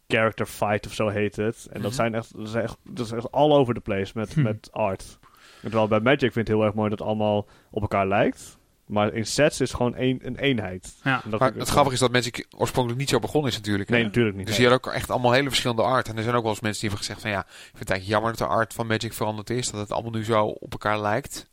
[0.08, 1.68] Character Fight of zo heet het.
[1.72, 1.94] En dat Mhm.
[2.00, 4.42] zijn echt, dat is echt, dat is echt all over the place met, Hm.
[4.42, 5.18] met art.
[5.62, 8.08] En terwijl bij Magic vind ik het heel erg mooi dat het allemaal op elkaar
[8.08, 8.58] lijkt.
[8.86, 10.96] Maar in sets is gewoon één, een eenheid.
[11.04, 11.24] Ja.
[11.24, 13.90] En dat Maar het grappige is dat Magic oorspronkelijk niet zo begonnen is natuurlijk.
[13.90, 14.06] Nee, hè?
[14.06, 14.46] natuurlijk niet.
[14.48, 14.66] Dus nee.
[14.66, 16.08] je had ook echt allemaal hele verschillende art.
[16.08, 17.90] En er zijn ook wel eens mensen die hebben gezegd van ja, ik vind het
[17.90, 19.72] eigenlijk jammer dat de art van Magic veranderd is.
[19.72, 21.50] Dat het allemaal nu zo op elkaar lijkt.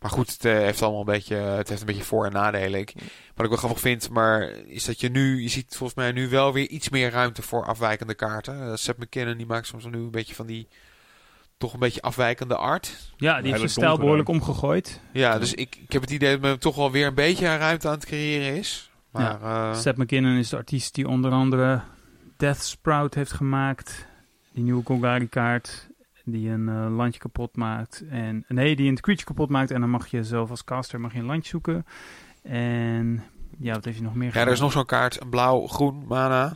[0.00, 2.80] Maar goed, het eh, heeft allemaal een beetje, het heeft een beetje voor- en nadelen.
[2.80, 2.92] Ik,
[3.34, 6.28] wat ik wel grappig vind, maar is dat je nu, je ziet volgens mij nu
[6.28, 8.58] wel weer iets meer ruimte voor afwijkende kaarten.
[8.68, 10.68] Uh, Seth McKinnon die maakt soms nu een beetje van die,
[11.58, 13.12] toch een beetje afwijkende art.
[13.16, 15.00] ja, die heeft zijn stijl behoorlijk omgegooid.
[15.12, 17.86] Ja, dus ik, ik heb het idee dat men toch wel weer een beetje ruimte
[17.88, 18.90] aan het creëren is.
[19.10, 21.80] Maar eh, Seth McKinnon is de artiest die onder andere
[22.36, 24.06] Death Sprout heeft gemaakt.
[24.52, 25.88] Die nieuwe Golgari kaart.
[26.24, 28.04] Die een eh, landje kapot maakt.
[28.10, 29.70] En, nee, die een creature kapot maakt.
[29.70, 31.86] En dan mag je zelf als caster mag je een landje zoeken.
[32.42, 33.22] En
[33.58, 36.54] ja, wat heeft hij nog meer ja, er is nog zo'n kaart, een blauw-groen mana.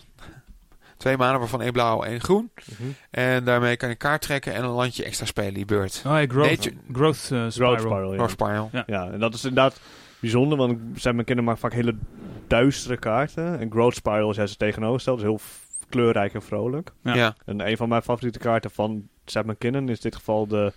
[0.97, 2.51] Twee mana, waarvan één blauw en één groen.
[2.79, 2.89] Mhm.
[3.11, 6.03] En daarmee kan je kaart trekken en een landje extra spelen, die beurt.
[6.07, 7.77] Oh, ja, growth, Nature- growth eh, Spiral.
[7.77, 8.29] Growth Spiral, ja.
[8.29, 8.69] Spiral.
[8.73, 8.83] Ja.
[8.87, 9.81] Ja, en dat is inderdaad
[10.21, 11.95] bijzonder, want zijn mijn kinderen maken vaak hele
[12.47, 13.59] duistere kaarten.
[13.61, 15.41] En Growth Spiral is juist het tegenovergestelde, dus heel
[15.89, 16.93] kleurrijk en vrolijk.
[17.03, 17.15] Ja.
[17.15, 17.37] Ja.
[17.45, 20.73] En een van mijn favoriete kaarten van Sam McKinnon is in dit geval de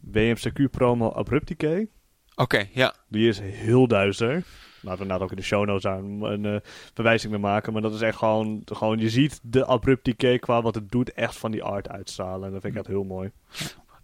[0.00, 1.88] WMCQ promo Abrupticate.
[2.34, 2.94] Oké, ja.
[3.08, 4.44] Die is heel duister.
[4.82, 6.56] Laten we inderdaad ook in de show notes aan een eh,
[6.94, 7.72] verwijzing mee maken.
[7.72, 11.12] Maar dat is echt gewoon, gewoon je ziet de abrupt decay qua wat het doet
[11.12, 12.46] echt van die art uitstralen.
[12.46, 13.30] En dat vind ik echt heel mooi.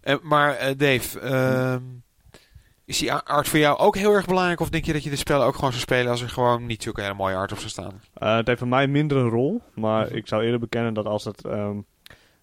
[0.00, 1.82] Eh, maar eh, Dave, ehm,
[2.88, 4.60] Is die art voor jou ook heel erg belangrijk?
[4.60, 6.82] Of denk je dat je de spellen ook gewoon zou spelen als er gewoon niet
[6.82, 8.00] zulke hele mooie art op zou staan?
[8.14, 11.24] Eh, het heeft voor mij minder een rol, maar ik zou eerder bekennen dat als
[11.24, 11.80] het ehm,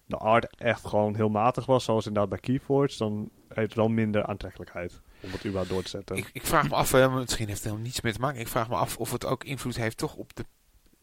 [0.04, 3.88] de art echt gewoon heel matig was, zoals inderdaad bij Keyforge, dan heeft het wel
[3.88, 6.16] minder aantrekkelijkheid om het überhaupt door te zetten.
[6.16, 8.40] Ik, ik vraag me af, eh, misschien heeft het helemaal niets mee te maken.
[8.40, 10.44] Ik vraag me af of het ook invloed heeft toch op de...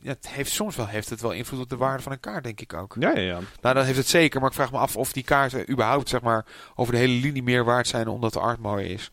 [0.04, 2.43] Ja, het heeft soms wel heeft het wel invloed op de waarde van een kaart,
[2.43, 2.95] denk ik ook.
[2.99, 3.39] Ja, ja, ja.
[3.62, 4.39] Nou, dat heeft het zeker.
[4.39, 6.45] Maar ik vraag me af of die kaarten überhaupt, zeg maar,
[6.76, 9.12] over de hele linie meer waard zijn omdat de art mooi is.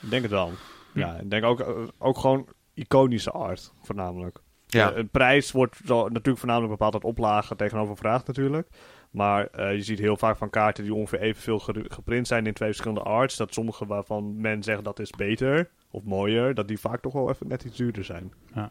[0.00, 0.52] Ik denk het wel.
[0.94, 4.38] Ja, ik denk ook, eh, ook gewoon iconische art, voornamelijk.
[4.66, 8.68] Ja, De, de prijs wordt zo, natuurlijk voornamelijk bepaald uit oplagen tegenover vraag natuurlijk.
[9.10, 12.52] Maar eh, je ziet heel vaak van kaarten die ongeveer evenveel ge- geprint zijn in
[12.52, 13.36] twee verschillende arts.
[13.36, 17.30] Dat sommige waarvan men zegt dat is beter of mooier, dat die vaak toch wel
[17.30, 18.32] even net iets duurder zijn.
[18.54, 18.70] Ja.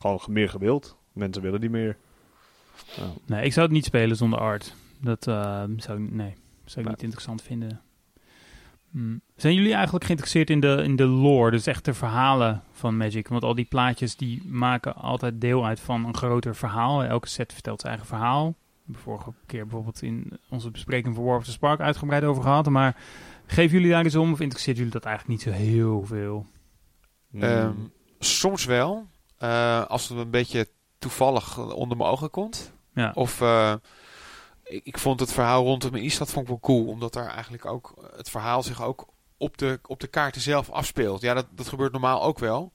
[0.00, 0.96] Gewoon ge- meer gewild.
[1.12, 1.96] Mensen willen die meer.
[2.96, 3.02] Ja.
[3.26, 4.74] Nee, ik zou het niet spelen zonder art.
[5.00, 6.34] Dat eh, zou, ik- nee,
[6.64, 6.84] zou ik Nee.
[6.84, 7.80] niet interessant vinden.
[8.90, 9.20] Hmm.
[9.36, 13.28] Zijn jullie eigenlijk geïnteresseerd in de, in de lore, dus echt de verhalen van Magic?
[13.28, 17.04] Want al die plaatjes die maken altijd deel uit van een groter verhaal.
[17.04, 18.54] Elke set vertelt zijn eigen verhaal.
[18.92, 22.68] Vorige keer bijvoorbeeld in onze bespreking van War of the Spark uitgebreid over gehad.
[22.68, 22.96] Maar
[23.46, 26.46] geven jullie daar eens om of interesseert jullie dat eigenlijk niet zo heel veel?
[27.40, 27.72] Ehm,
[28.18, 29.06] soms wel.
[29.40, 30.68] Eh, als het een beetje
[30.98, 32.72] toevallig onder mijn ogen komt.
[32.94, 33.12] Ja.
[33.14, 33.74] Of eh,
[34.64, 36.86] ik, ik vond het verhaal rondom Istad vond ik wel cool.
[36.86, 41.20] Omdat daar eigenlijk ook het verhaal zich ook op de, op de kaarten zelf afspeelt.
[41.20, 42.72] Ja, dat, dat gebeurt normaal ook wel.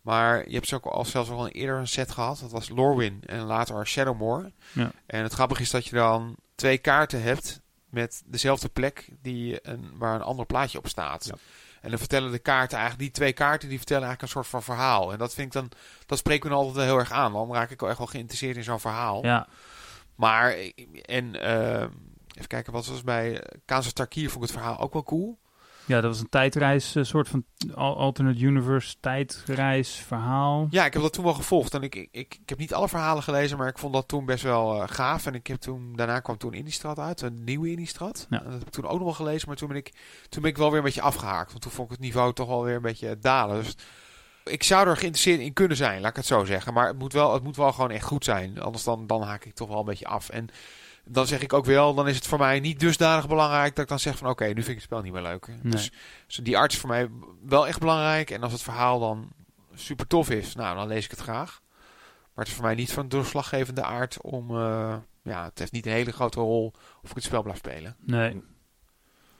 [0.00, 2.40] Maar je hebt ze ook al zelfs al een eerder een set gehad.
[2.40, 4.50] Dat was Lorwyn en later Shadowmoor.
[4.72, 4.90] Ja.
[5.06, 9.90] En het grappige is dat je dan twee kaarten hebt met dezelfde plek die een,
[9.98, 11.24] waar een ander plaatje op staat.
[11.24, 11.34] Ja.
[11.80, 14.74] En dan vertellen de kaarten eigenlijk, die twee kaarten, die vertellen eigenlijk een soort van
[14.74, 15.12] verhaal.
[15.12, 15.70] En dat vind ik dan,
[16.06, 17.32] dat spreekt me altijd wel heel erg aan.
[17.32, 19.24] Dan raak ik wel echt wel geïnteresseerd in zo'n verhaal.
[19.24, 19.46] Ja,
[20.14, 20.56] Maar,
[21.02, 21.82] en eh,
[22.34, 25.38] even kijken, wat was bij Kansas Tarkier vond ik het verhaal ook wel cool.
[25.90, 30.66] Ja dat was een tijdreis, een soort van al- alternate universe tijdreis verhaal.
[30.70, 31.74] Ja, ik heb dat toen wel gevolgd.
[31.74, 34.42] En ik, ik, ik, heb niet alle verhalen gelezen, maar ik vond dat toen best
[34.42, 35.26] wel eh, gaaf.
[35.26, 38.26] En ik heb toen, daarna kwam toen Innistrad uit, een nieuwe Innistrad.
[38.30, 38.38] Ja.
[38.38, 39.92] Dat heb ik toen ook nog wel gelezen, maar toen ben, ik,
[40.28, 41.50] toen ben ik wel weer een beetje afgehaakt.
[41.50, 43.62] Want toen vond ik het niveau toch wel weer een beetje dalen.
[43.62, 43.76] Dus
[44.44, 46.74] ik zou er geïnteresseerd in kunnen zijn, laat ik het zo zeggen.
[46.74, 48.60] Maar het moet wel, het moet wel gewoon echt goed zijn.
[48.60, 50.28] Anders dan, dan haak ik toch wel een beetje af.
[50.28, 50.48] En
[51.04, 53.88] dan zeg ik ook wel, dan is het voor mij niet dusdanig belangrijk dat ik
[53.90, 55.46] dan zeg van oké, nu vind ik het spel niet meer leuk.
[55.62, 55.90] Dus,
[56.26, 57.08] dus die arts is voor mij
[57.44, 58.30] wel echt belangrijk.
[58.30, 59.28] En als het verhaal dan
[59.74, 61.60] super tof is, nou dan lees ik het graag.
[62.34, 65.86] Maar het is voor mij niet van doorslaggevende aard om, eh, ja, het heeft niet
[65.86, 66.72] een hele grote rol
[67.02, 67.96] of ik het spel blijf spelen.
[68.00, 68.42] Nee.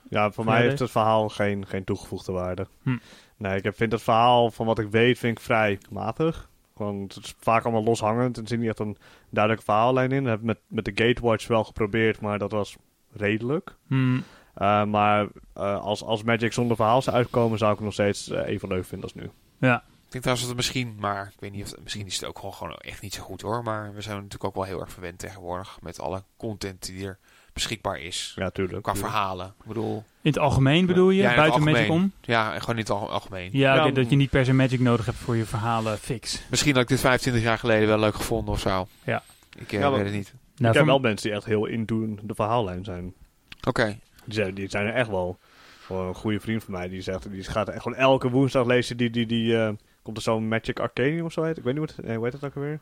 [0.09, 2.67] Ja, voor mij heeft het verhaal geen, geen toegevoegde waarde.
[2.83, 2.97] Hm.
[3.37, 6.49] Nee, ik heb- vind het verhaal, van wat ik weet, vind ik vrij matig.
[6.81, 8.37] Gewoon, het is vaak allemaal loshangend.
[8.37, 8.97] Er zit niet echt een
[9.29, 10.23] duidelijke verhaallijn in.
[10.23, 12.77] Dat heb ik met, met de Gatewatch wel geprobeerd, maar dat was
[13.11, 13.75] redelijk.
[13.87, 14.23] Hmm.
[14.57, 15.27] Uh, maar
[15.57, 18.67] uh, als, als Magic zonder verhaal zou uitkomen, zou ik het nog steeds uh, even
[18.67, 19.29] leuk vinden als nu.
[19.57, 19.75] Ja.
[19.77, 22.37] Ik denk trouwens dat het misschien, maar ik weet niet of misschien is het ook
[22.37, 23.63] gewoon, gewoon echt niet zo goed hoor.
[23.63, 27.19] Maar we zijn natuurlijk ook wel heel erg verwend tegenwoordig met alle content die er
[27.53, 28.33] beschikbaar is.
[28.35, 28.83] Ja, tuurlijk.
[28.83, 29.45] Qua verhalen.
[29.61, 31.21] Ik bedoel, In het algemeen bedoel je?
[31.21, 31.73] Ja, Buiten algemeen.
[31.73, 32.11] Magic om?
[32.21, 33.49] ja, en gewoon in het al- algemeen.
[33.53, 36.41] Ja, dat je niet per se Magic nodig hebt voor je verhalen fix.
[36.49, 38.87] Misschien had ik dit 25 jaar geleden wel leuk gevonden of zo.
[39.03, 39.23] Ja.
[39.57, 40.33] Ik eh, Ja, weet het niet.
[40.55, 43.13] Nou, ik heb wel mensen die echt heel into de verhaallijn zijn.
[43.67, 43.97] Oké.
[44.25, 45.37] Die zijn, die zijn er echt wel.
[45.85, 48.97] Gewoon een goede vriend van mij, die zegt, die gaat echt gewoon elke woensdag lezen.
[48.97, 49.69] Die, die, die, eh,
[50.01, 51.57] komt er zo'n Magic Arcanium of zo heet.
[51.57, 52.79] Ik weet niet hoe het, nee, hoe heet dat ook alweer?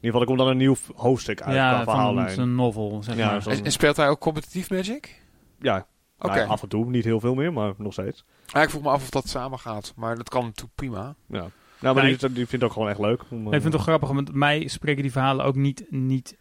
[0.00, 2.38] In ieder geval, er komt dan een nieuw hoofdstuk uit ja, qua van verhaallijn.
[2.40, 3.42] een novel, zeg Ja, maar.
[3.42, 5.22] zo- En, en speelt hij ook competitief Magic?
[5.60, 5.86] Ja,
[6.18, 6.34] Oké.
[6.34, 6.86] nou, af en toe.
[6.90, 8.24] Niet heel veel meer, maar nog steeds.
[8.46, 9.92] Ja, ik vroeg me af of dat samen gaat.
[9.96, 11.14] Maar dat kan natuurlijk prima.
[11.26, 11.46] Ja.
[11.80, 12.16] Nou, maar Nee.
[12.16, 13.22] die, die vindt het ook gewoon echt leuk.
[13.30, 16.36] Om, Ik eh, vind het toch grappig, want mij spreken die verhalen ook niet, niet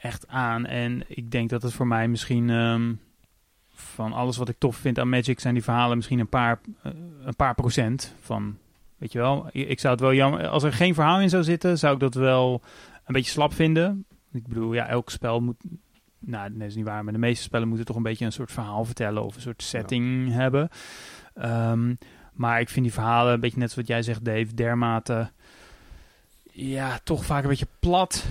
[0.00, 0.66] echt aan.
[0.66, 2.50] En ik denk dat het voor mij misschien...
[2.50, 2.92] ehm,
[3.74, 6.92] van alles wat ik tof vind aan Magic zijn die verhalen misschien een paar, eh,
[7.24, 8.56] een paar procent van...
[9.02, 10.48] Weet je wel, ik zou het wel jammer...
[10.48, 12.62] Als er geen verhaal in zou zitten, zou ik dat wel
[13.04, 14.06] een beetje slap vinden.
[14.32, 15.64] Ik bedoel, ja, elk spel moet...
[16.18, 18.52] Nou, dat is niet waar, maar de meeste spellen moeten toch een beetje een soort
[18.52, 20.68] verhaal vertellen of een soort setting hebben.
[21.34, 21.94] Ehm,
[22.32, 25.30] maar ik vind die verhalen, een beetje net zoals wat jij zegt, Dave, dermate...
[26.52, 28.26] Ja, toch vaak een beetje plat.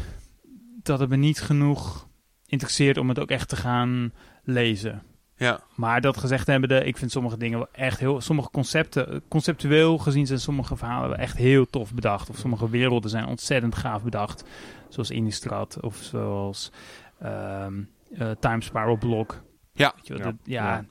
[0.84, 2.08] Dat het me niet genoeg
[2.46, 4.14] interesseert om het ook echt te gaan
[4.44, 5.04] lezen.
[5.42, 5.60] Ja.
[5.76, 8.22] Maar dat gezegd hebbende, ik vind sommige dingen wel echt heel...
[8.22, 12.30] Sommige concepten, conceptueel gezien zijn sommige verhalen wel echt heel tof bedacht.
[12.30, 14.44] Of sommige werelden zijn ontzettend gaaf bedacht.
[14.90, 16.72] Zoals Innistrad of zoals
[17.20, 17.74] ehm
[18.18, 19.42] eh, Time Spiral Block.
[19.74, 19.94] Ja.
[19.96, 20.32] Weet je wel, Ja.
[20.32, 20.86] dat- ja, Ja.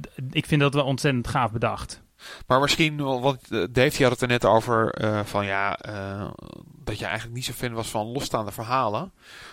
[0.00, 2.02] d- ik vind dat wel ontzettend gaaf bedacht.
[2.46, 5.76] Maar misschien, wel- want eh, Dave die had het er net over eh, van ja,
[5.78, 6.30] eh,
[6.84, 9.12] dat je eigenlijk niet zo fan was van losstaande verhalen.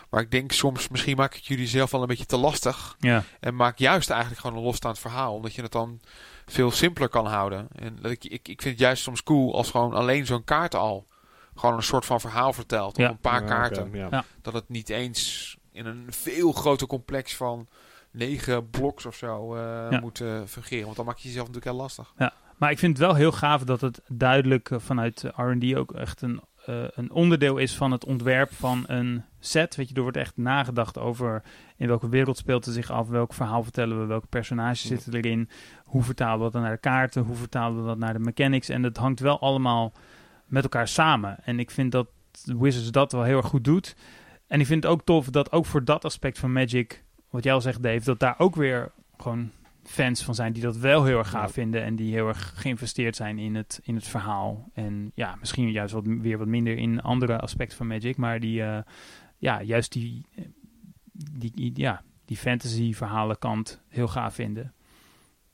[0.10, 2.96] Maar ik denk soms, misschien maak ik jullie zelf wel een beetje te lastig.
[3.00, 5.34] Ja, En maak juist eigenlijk gewoon een losstaand verhaal.
[5.34, 6.00] Omdat je het dan
[6.46, 7.68] veel simpeler kan houden.
[7.76, 10.76] En dat ik, ik, ik vind het juist soms cool als gewoon alleen zo'n kaart
[10.76, 11.08] al
[11.56, 12.94] gewoon een soort van verhaal vertelt.
[12.94, 13.10] Op Ja.
[13.10, 13.90] een paar Ja, kaarten.
[13.94, 14.08] ja.
[14.12, 14.24] Ja.
[14.42, 17.68] Dat het niet eens in een veel groter complex van
[18.12, 20.00] negen bloks of zo eh, Ja.
[20.00, 20.84] moet eh, fungeren.
[20.86, 22.14] Want dan maak je jezelf natuurlijk heel lastig.
[22.58, 26.22] maar ik vind het wel heel gaaf dat het duidelijk eh, vanuit R&D ook echt
[26.22, 26.42] een,
[26.96, 29.76] een onderdeel is van het ontwerp van een set.
[29.76, 31.44] Weet je, er wordt echt nagedacht over
[31.78, 35.50] in welke wereld speelt het zich af, welk verhaal vertellen we, welke personages zitten erin,
[35.84, 38.70] hoe vertalen we dat naar de kaarten, hoe vertalen we dat naar de mechanics.
[38.70, 39.94] En dat hangt wel allemaal
[40.46, 41.38] met elkaar samen.
[41.44, 42.08] En ik vind dat
[42.44, 43.96] Wizards dat wel heel erg goed doet.
[44.48, 47.54] En ik vind het ook tof dat ook voor dat aspect van Magic, wat jij
[47.54, 49.52] al zegt Dave, dat daar ook weer gewoon
[49.84, 51.54] fans van zijn die dat wel heel erg gaaf Ja.
[51.54, 54.70] vinden en die heel erg geïnvesteerd zijn in het, in het verhaal.
[54.74, 58.64] En ja, misschien juist wat, weer wat minder in andere aspecten van Magic, maar die,
[58.64, 58.78] eh,
[59.38, 60.44] ja, juist die, eh,
[61.12, 64.74] die, die, ja, die fantasy verhalen kant heel gaaf vinden.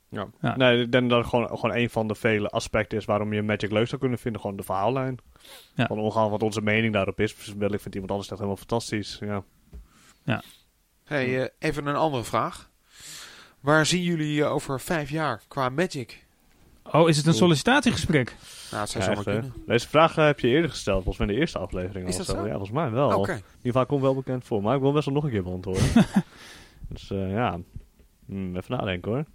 [0.10, 0.28] Ja.
[0.42, 0.56] Ja.
[0.56, 3.42] Nee, ik denk dat het gewoon, gewoon een van de vele aspecten is waarom je
[3.42, 4.42] Magic leuk zou kunnen vinden.
[4.42, 5.18] Gewoon de verhaallijn.
[5.76, 5.88] Ja.
[5.88, 7.54] Van ongeacht wat onze mening daarop is.
[7.58, 9.20] Wel, ik vind iemand anders echt helemaal fantastisch.
[9.20, 9.44] Ja.
[11.04, 12.72] Hey, eh, even een andere vraag.
[13.60, 16.26] Waar zien jullie je over vijf jaar qua Magic?
[16.84, 18.36] Oh, is het een sollicitatiegesprek?
[18.74, 19.54] Nou, het zou zomaar kunnen.
[19.66, 22.08] Deze vraag eh, heb je eerder gesteld, volgens mij in de eerste aflevering.
[22.08, 22.42] Is al dat zo?
[22.46, 23.20] Ja, volgens mij wel.
[23.20, 23.32] Oké.
[23.32, 24.62] In ieder geval komt wel bekend voor.
[24.62, 25.84] Maar ik wil best wel nog een keer beantwoorden.
[26.90, 27.60] dus eh, ja,
[28.26, 29.26] Hmm, even nadenken hoor.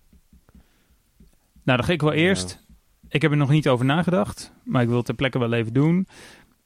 [1.63, 2.19] Nou, dan ga ik wel Ja.
[2.19, 2.67] eerst.
[3.09, 5.73] Ik heb er nog niet over nagedacht, maar ik wil het ter plekke wel even
[5.73, 6.09] doen.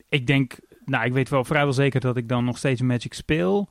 [0.08, 3.68] Ik denk, nou, ik weet wel vrijwel zeker dat ik dan nog steeds Magic speel.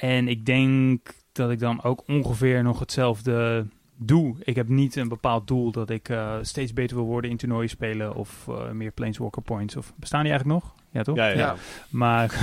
[0.00, 3.66] En ik denk dat ik dan ook ongeveer nog hetzelfde
[3.98, 4.36] doe.
[4.42, 7.68] Ik heb niet een bepaald doel dat ik eh, steeds beter wil worden in toernooien
[7.68, 9.76] spelen of eh, meer Planeswalker points.
[9.76, 10.74] Of bestaan die eigenlijk nog?
[10.90, 11.16] Ja, toch?
[11.16, 11.36] Ja, ja.
[11.36, 11.56] Ja.
[11.88, 12.32] Maar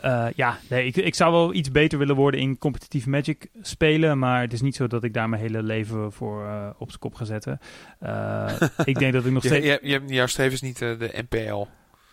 [0.00, 4.18] eh, ja, nee, ik, ik zou wel iets beter willen worden in competitief Magic spelen.
[4.18, 7.00] Maar het is niet zo dat ik daar mijn hele leven voor eh, op zijn
[7.00, 7.60] kop ga zetten.
[7.98, 8.52] Eh,
[8.84, 9.66] ik denk dat ik nog Je, steeds...
[9.66, 11.66] je, je hebt jouw streven is niet de NPL.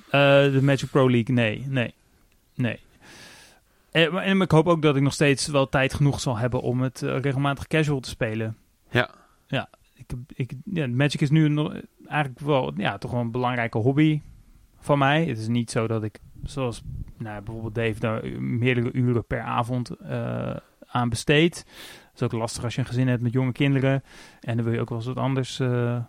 [0.10, 1.94] Eh, de Magic Pro League, nee, nee,
[2.56, 2.80] nee.
[3.98, 6.62] En, maar- en ik hoop ook dat ik nog steeds wel tijd genoeg zal hebben
[6.62, 8.58] om het eh, regelmatig casual te spelen.
[8.90, 9.10] Ja.
[9.48, 11.74] Ja, ik, ik, ja Magic is nu nog,
[12.08, 14.22] eigenlijk wel ja, toch wel een belangrijke hobby
[14.80, 15.26] van mij.
[15.26, 16.82] Het is niet zo dat ik, zoals
[17.18, 20.56] nou, bijvoorbeeld Dave, daar meerdere uren per avond eh,
[20.88, 21.66] aan besteed.
[22.04, 24.04] Dat is ook lastig als je een gezin hebt met jonge kinderen.
[24.40, 26.04] En dan wil je ook wel eens wat anders, eh, eh,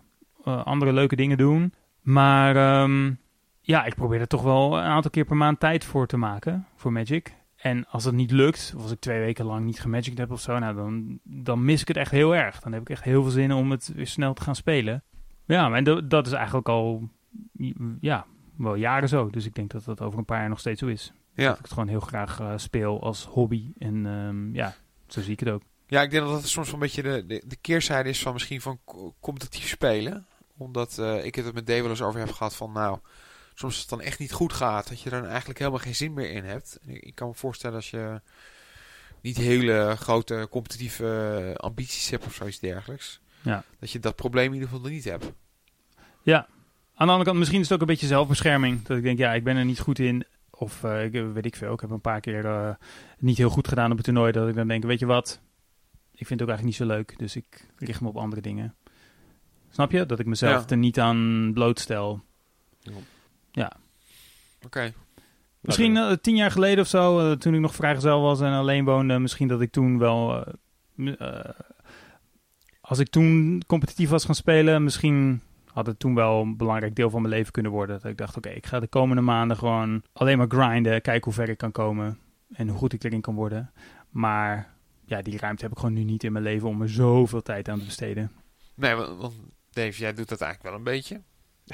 [0.65, 1.73] andere leuke dingen doen.
[2.01, 3.13] Maar ehm,
[3.61, 6.67] ja, ik probeer er toch wel een aantal keer per maand tijd voor te maken,
[6.75, 7.37] voor Magic.
[7.61, 10.41] En als dat niet lukt, of als ik twee weken lang niet gemagicd heb of
[10.41, 12.59] zo, nou, dan, dan mis ik het echt heel erg.
[12.59, 15.03] Dan heb ik echt heel veel zin om het weer snel te gaan spelen.
[15.45, 17.09] Ja, maar dat, dat is eigenlijk al
[18.01, 18.25] ja,
[18.57, 19.29] wel jaren zo.
[19.29, 21.13] Dus ik denk dat dat over een paar jaar nog steeds zo is.
[21.33, 21.45] Ja.
[21.47, 23.71] Dat ik het gewoon heel graag eh, speel als hobby.
[23.77, 24.75] En ehm, ja,
[25.07, 25.61] zo zie ik het ook.
[25.87, 28.33] ja, ik denk dat dat soms wel een beetje de, de, de keerzijde is van
[28.33, 30.25] misschien van co- competitief spelen.
[30.57, 32.99] Omdat eh, ik het met Dave wel eens over heb gehad van nou,
[33.59, 35.95] soms als het dan echt niet goed gaat, dat je er dan eigenlijk helemaal geen
[35.95, 36.79] zin meer in hebt.
[36.85, 38.21] Ik, kan me voorstellen als je
[39.21, 43.19] niet hele grote competitieve eh, ambities hebt of zoiets dergelijks.
[43.41, 43.63] Ja.
[43.79, 45.31] Dat je dat probleem in ieder geval niet hebt.
[46.21, 46.47] Ja,
[46.95, 48.81] aan de andere kant, misschien is het ook een beetje zelfbescherming.
[48.83, 50.25] Dat ik denk, ja, ik ben er niet goed in.
[50.49, 52.69] Of eh, ik, weet ik veel, ik heb een paar keer eh,
[53.17, 54.31] niet heel goed gedaan op het toernooi.
[54.31, 55.39] Dat ik dan denk, weet je wat,
[56.11, 57.17] ik vind het ook eigenlijk niet zo leuk.
[57.17, 58.75] Dus ik richt me op andere dingen.
[59.69, 60.05] Snap je?
[60.05, 60.69] Dat ik mezelf Ja.
[60.69, 62.21] er niet aan blootstel.
[64.65, 64.93] Oké.
[65.59, 68.85] Misschien eh, tien jaar geleden of zo, eh, toen ik nog vrijgezel was en alleen
[68.85, 70.43] woonde, misschien dat ik toen wel.
[70.95, 71.39] eh,
[72.81, 77.09] als ik toen competitief was gaan spelen, misschien had het toen wel een belangrijk deel
[77.09, 77.99] van mijn leven kunnen worden.
[78.01, 81.33] Dat ik dacht, oké, ik ga de komende maanden gewoon alleen maar grinden, kijken hoe
[81.33, 82.19] ver ik kan komen
[82.53, 83.71] en hoe goed ik erin kan worden.
[84.09, 84.73] Maar
[85.05, 87.69] ja, die ruimte heb ik gewoon nu niet in mijn leven om er zoveel tijd
[87.69, 88.31] aan te besteden.
[88.75, 89.33] Nee, want
[89.69, 91.21] Dave, jij doet dat eigenlijk wel een beetje.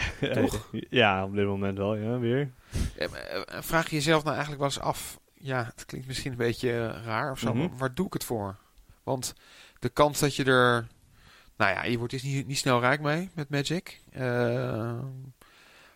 [0.41, 0.69] Toch?
[0.89, 2.51] ja, op dit moment wel, ja, weer.
[2.97, 5.19] Eh, maar, Vraag je jezelf nou eigenlijk wel eens af.
[5.33, 7.57] Ja, het klinkt misschien een beetje eh, raar of zo, Mhm.
[7.57, 8.55] maar waar doe ik het voor?
[9.03, 9.33] Want
[9.79, 10.87] de kans dat je er.
[11.57, 14.01] Nou ja, je wordt dus niet, niet snel rijk mee met Magic.
[14.11, 14.99] Eh,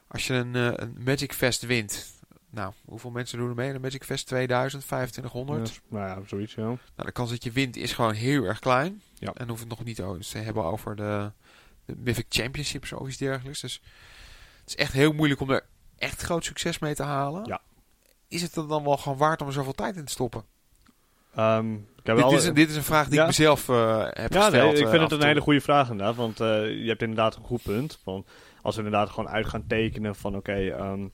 [0.07, 2.17] als je een, een Magic Fest wint.
[2.51, 3.73] Nou, hoeveel mensen doen er mee?
[3.73, 5.69] Een Magic Fest 2000, 2500.
[5.73, 6.63] Ja, nou ja, zoiets, ja.
[6.63, 9.01] Nou, de kans dat je wint is gewoon heel erg klein.
[9.13, 9.33] Ja.
[9.33, 11.31] En hoef het nog niet te hebben over de,
[11.89, 13.61] de Mythic Championships of iets dergelijks.
[13.61, 13.81] Dus
[14.59, 15.65] het is echt heel moeilijk om er
[15.97, 17.45] echt groot succes mee te halen.
[17.45, 17.61] Ja.
[18.27, 20.43] Is het er dan wel gewoon waard om er zoveel tijd in te stoppen?
[21.35, 23.21] Ehm, ik heb Dit, is een, dit is een vraag die Ja.
[23.21, 24.51] ik mezelf eh, heb Ja, gesteld.
[24.51, 26.15] nee, ik eh, vind het en een hele goede vraag inderdaad.
[26.15, 26.47] Want eh,
[26.81, 27.99] je hebt inderdaad een goed punt.
[28.03, 28.25] Van,
[28.61, 31.07] als we inderdaad gewoon uit gaan tekenen van oké, ehm,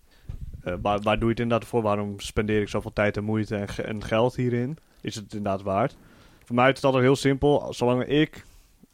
[0.64, 1.82] Eh, waar, waar doe je het inderdaad voor?
[1.82, 4.78] Waarom spendeer ik zoveel tijd en moeite en, ge- en geld hierin?
[5.02, 5.96] Is het inderdaad waard?
[6.46, 7.74] Voor mij is het altijd heel simpel.
[7.74, 8.46] Zolang ik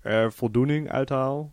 [0.01, 1.51] er voldoening uithaal,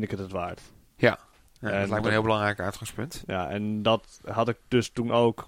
[0.00, 0.60] vind ik het het waard.
[0.96, 1.18] Ja, En
[1.60, 3.24] dat lijkt me dat- een heel belangrijk uitgangspunt.
[3.26, 5.46] Ja, en dat had ik dus toen ook,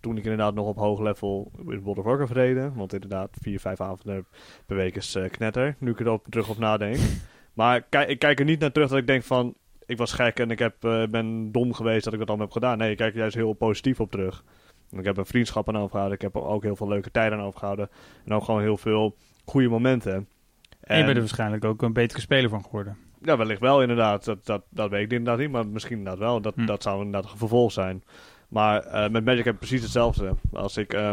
[0.00, 2.74] toen ik inderdaad nog op hoog level in World of Warcraft reden.
[2.74, 4.26] Want inderdaad, vier, vijf avonden
[4.66, 6.96] per week is eh, knetter, nu ik er op, terug op nadenk.
[7.52, 9.54] Maar kijk, ik kijk er niet naar terug dat ik denk van,
[9.86, 12.54] ik was gek en ik heb, eh, ben dom geweest dat ik dat allemaal heb
[12.54, 12.78] gedaan.
[12.78, 14.44] Nee, ik kijk er juist heel positief op terug.
[14.90, 17.38] En ik heb een vriendschap aan overgehouden, ik heb er ook heel veel leuke tijden
[17.38, 17.90] aan overgehouden.
[18.24, 20.28] En ook gewoon heel veel goede momenten.
[20.80, 22.96] En je bent er waarschijnlijk ook een betere speler van geworden.
[23.24, 24.24] Ja, wellicht wel inderdaad.
[24.24, 26.40] Dat, dat, dat weet ik inderdaad niet, maar misschien inderdaad wel.
[26.40, 26.66] Dat, Hm.
[26.66, 28.04] dat zou inderdaad een vervolg zijn.
[28.48, 30.34] Maar eh, met Magic heb ik precies hetzelfde.
[30.52, 31.08] Als ik, eh,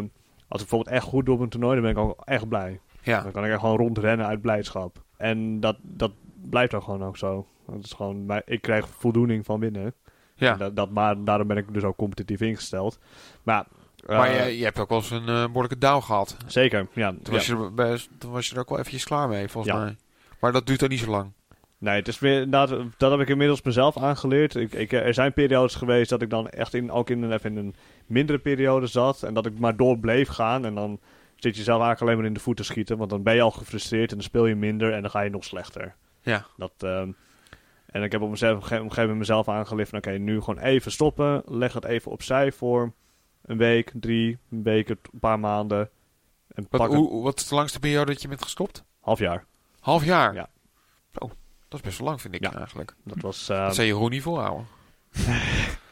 [0.48, 2.80] als ik bijvoorbeeld echt goed doe op een toernooi, dan ben ik ook echt blij.
[3.02, 5.04] Ja, Dan kan ik echt gewoon rondrennen uit blijdschap.
[5.18, 6.12] En dat, dat
[6.50, 7.48] blijft ook gewoon ook zo.
[7.68, 9.94] Dat is gewoon, ik krijg voldoening van winnen.
[10.36, 10.56] ja.
[10.56, 13.00] Dat, dat, maar daarom ben ik dus ook competitief ingesteld.
[13.44, 13.66] Maar,
[14.06, 16.38] eh, maar je, je hebt ook wel eens een eh, behoorlijke dauw gehad.
[16.46, 17.10] zeker, ja.
[17.10, 17.32] Toen, ja.
[17.32, 19.80] was je er, toen was je er ook wel eventjes klaar mee, volgens Ja.
[19.84, 19.96] mij.
[20.40, 21.32] Maar dat duurt dan niet zo lang.
[21.82, 24.56] Nee, het is weer, inderdaad, dat heb ik inmiddels mezelf aangeleerd.
[24.56, 27.52] Ik, ik, er zijn periodes geweest dat ik dan echt in, ook in een, even
[27.52, 27.76] in een
[28.06, 29.24] mindere periode zat.
[29.24, 30.66] En dat ik maar door bleef gaan.
[30.66, 31.00] En dan
[31.36, 32.98] zit je zelf eigenlijk alleen maar in de voeten schieten.
[32.98, 35.30] Want dan ben je al gefrustreerd en dan speel je minder en dan ga je
[35.30, 35.96] nog slechter.
[36.22, 36.46] Ja.
[36.58, 37.12] Dat, ehm,
[37.86, 39.98] en ik heb op, mezelf, op een gegeven moment mezelf aangeleerd van...
[39.98, 41.42] Oké, nu gewoon even stoppen.
[41.46, 42.94] Leg het even opzij voor
[43.42, 45.90] een week, drie weken, een paar maanden.
[46.48, 48.84] En Wat, pak hoe- wat is de langste periode dat je bent gestopt?
[49.00, 49.46] half jaar.
[49.80, 50.34] Half jaar?
[50.34, 50.50] Ja.
[51.18, 51.32] Oh,
[51.72, 52.54] dat is best wel lang, vind ik Ja.
[52.56, 52.96] eigenlijk.
[53.04, 53.46] Dat was...
[53.46, 54.66] Dat zou je gewoon niet volhouden.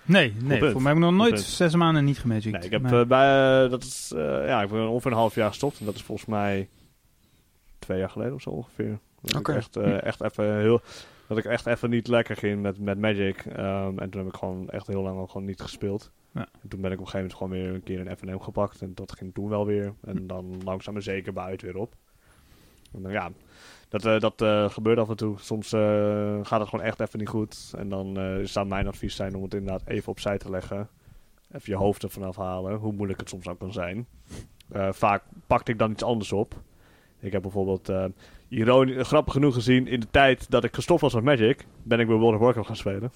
[0.03, 1.45] Nee, nee voor mij heb ik nog Goed nooit punt.
[1.45, 2.51] zes maanden niet gemagict.
[2.55, 5.17] Nee, ik heb Maar- eh, bij, eh, dat is, eh, ja, ik ben ongeveer een
[5.17, 5.79] half jaar gestopt.
[5.79, 6.69] En dat is volgens mij
[7.79, 8.99] twee jaar geleden of zo ongeveer.
[9.21, 9.51] Dat Oké.
[9.51, 10.81] ik echt, eh, echt even heel,
[11.27, 13.37] dat ik echt even niet lekker ging met, met Magic.
[13.45, 16.11] Ehm, en toen heb ik gewoon echt heel lang ook gewoon niet gespeeld.
[16.33, 16.47] Ja.
[16.61, 18.81] En toen ben ik op een gegeven moment gewoon weer een keer een FNM gepakt.
[18.81, 19.93] En dat ging toen wel weer.
[20.01, 21.93] En dan langzaam maar zeker buiten weer op.
[23.07, 23.31] Ja,
[23.89, 25.35] dat, eh, dat eh, gebeurt af en toe.
[25.39, 27.73] Soms eh, gaat het gewoon echt even niet goed.
[27.77, 30.89] En dan zou mijn advies zijn om het inderdaad even opzij te leggen.
[31.51, 34.07] Even je hoofd ervan afhalen, hoe moeilijk het soms ook kan zijn.
[34.89, 36.55] Vaak pakte ik dan iets anders op.
[37.19, 37.91] Ik heb bijvoorbeeld,
[38.47, 42.07] ironisch, grappig genoeg gezien, in de tijd dat ik gestopt was met Magic, ben ik
[42.07, 43.11] weer World of Warcraft gaan spelen.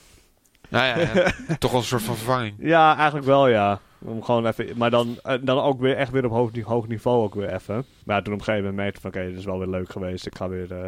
[0.70, 2.56] Nou ja, ja, toch wel een soort van vervanging.
[2.60, 3.80] Ja, eigenlijk wel, ja.
[4.06, 7.24] Om gewoon even, maar dan, eh, dan ook weer echt weer op hoog, hoog niveau
[7.24, 7.86] ook weer even.
[8.06, 9.90] Maar ja, toen op een gegeven moment merkte van, oké, dit is wel weer leuk
[9.90, 10.26] geweest.
[10.26, 10.88] Ik ga weer eh,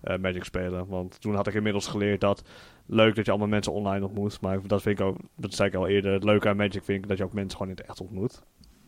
[0.00, 0.86] eh, Magic spelen.
[0.86, 2.42] Want toen had ik inmiddels geleerd dat,
[2.86, 4.40] leuk dat je allemaal mensen online ontmoet.
[4.40, 7.02] Maar dat vind ik ook, dat zei ik al eerder, het leuke aan Magic vind
[7.02, 8.42] ik dat je ook mensen gewoon in het echt ontmoet.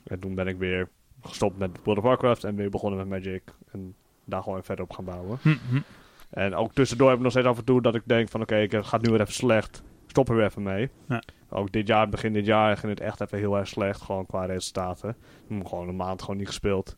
[0.05, 0.89] En toen ben ik weer
[1.23, 3.43] gestopt met World of Warcraft en weer begonnen met Magic.
[3.73, 3.95] En
[4.25, 5.39] daar gewoon verder op gaan bouwen.
[5.43, 5.81] Hm, hm.
[6.31, 8.57] En ook tussendoor heb ik nog steeds af en toe dat ik denk van oké,
[8.57, 9.83] ik het gaat nu weer even slecht.
[10.07, 10.91] Stop er weer even mee.
[11.09, 11.23] Ja.
[11.51, 14.01] Ook dit jaar, begin dit jaar, ging het echt even heel erg slecht.
[14.03, 15.17] Gewoon qua resultaten.
[15.49, 16.97] Gewoon een maand gewoon niet gespeeld.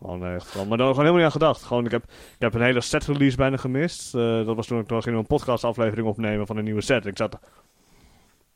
[0.00, 1.62] Gewoon echt, gewoon, maar daar gewoon helemaal niet aan gedacht.
[1.62, 4.14] Gewoon, ik, heb, ik heb een hele set release bijna gemist.
[4.14, 7.06] Eh, dat was toen ik nog in een podcast aflevering opnemen van een nieuwe set.
[7.06, 7.34] Ik zat...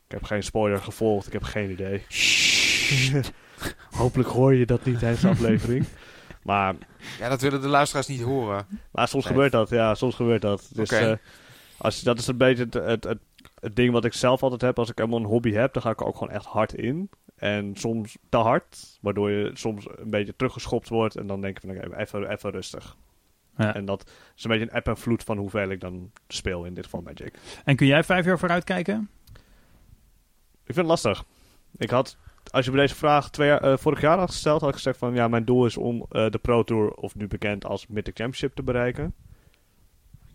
[0.05, 1.27] Ik heb geen spoiler gevolgd.
[1.27, 2.03] Ik heb geen idee.
[4.01, 5.85] Hopelijk hoor je dat niet tijdens de aflevering.
[6.43, 6.75] Maar
[7.19, 8.65] Ja, dat willen de luisteraars niet horen.
[8.91, 9.33] maar soms Nee.
[9.33, 10.69] gebeurt dat, ja, soms gebeurt dat.
[10.73, 11.13] Dus, eh,
[11.77, 13.17] als, dat is een beetje het, het, het,
[13.61, 14.79] het ding wat ik zelf altijd heb.
[14.79, 17.09] Als ik helemaal een hobby heb, dan ga ik er ook gewoon echt hard in.
[17.35, 21.15] En soms te hard, waardoor je soms een beetje teruggeschopt wordt.
[21.15, 22.97] En dan denk je van, oké, even, even rustig.
[23.57, 23.75] Ja.
[23.75, 26.73] En dat is een beetje een app en vloed van hoeveel ik dan speel, in
[26.73, 27.33] dit geval Magic.
[27.65, 29.09] En kun jij vijf jaar vooruit kijken?
[30.63, 31.23] Ik vind het lastig.
[31.77, 32.17] Ik had,
[32.51, 34.97] als je me deze vraag twee jaar, eh, vorig jaar had gesteld, had ik gezegd
[34.97, 38.15] van, ja, mijn doel is om eh, de Pro Tour, of nu bekend als Mythic
[38.15, 39.13] Championship, te bereiken.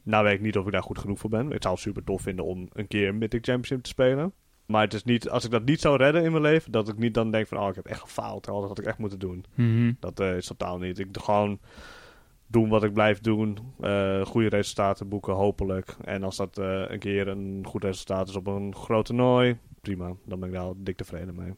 [0.07, 1.53] Nou weet ik niet of ik daar goed genoeg voor ben.
[1.53, 4.33] Ik zou het super tof vinden om een keer een Mythic Championship te spelen.
[4.67, 6.99] Maar het is niet, als ik dat niet zou redden in mijn leven, dat ik
[6.99, 8.43] niet dan denk van, oh, ik heb echt gefaald.
[8.43, 9.45] terwijl Dat had ik echt moeten doen.
[9.55, 9.93] Mhm.
[10.01, 10.99] Dat eh, is totaal niet.
[10.99, 11.59] Ik doe gewoon
[12.47, 13.59] doen wat ik blijf doen.
[13.81, 15.97] eh, goede resultaten boeken, hopelijk.
[16.05, 20.13] En als dat eh, een keer een goed resultaat is op een groot toernooi, prima.
[20.25, 21.53] Dan ben ik daar al dik tevreden mee.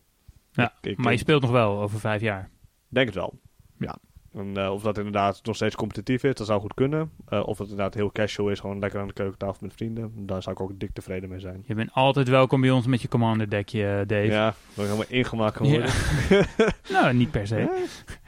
[0.53, 2.51] Ja, Ik- ik- maar je speelt nog wel over vijf jaar.
[2.89, 3.39] Denk het wel.
[3.79, 3.99] Ja.
[4.35, 7.11] En, eh, of dat inderdaad nog steeds competitief is, dat zou goed kunnen.
[7.29, 10.27] Eh, of het inderdaad heel casual is, gewoon lekker aan de keukentafel met vrienden.
[10.27, 11.63] Daar zou ik ook dik tevreden mee zijn.
[11.67, 14.27] Je bent altijd welkom bij ons met je commander deckje, eh, Dave.
[14.27, 15.91] Ja, ben ik helemaal ingemaakt geworden.
[16.93, 17.87] nou, niet per se.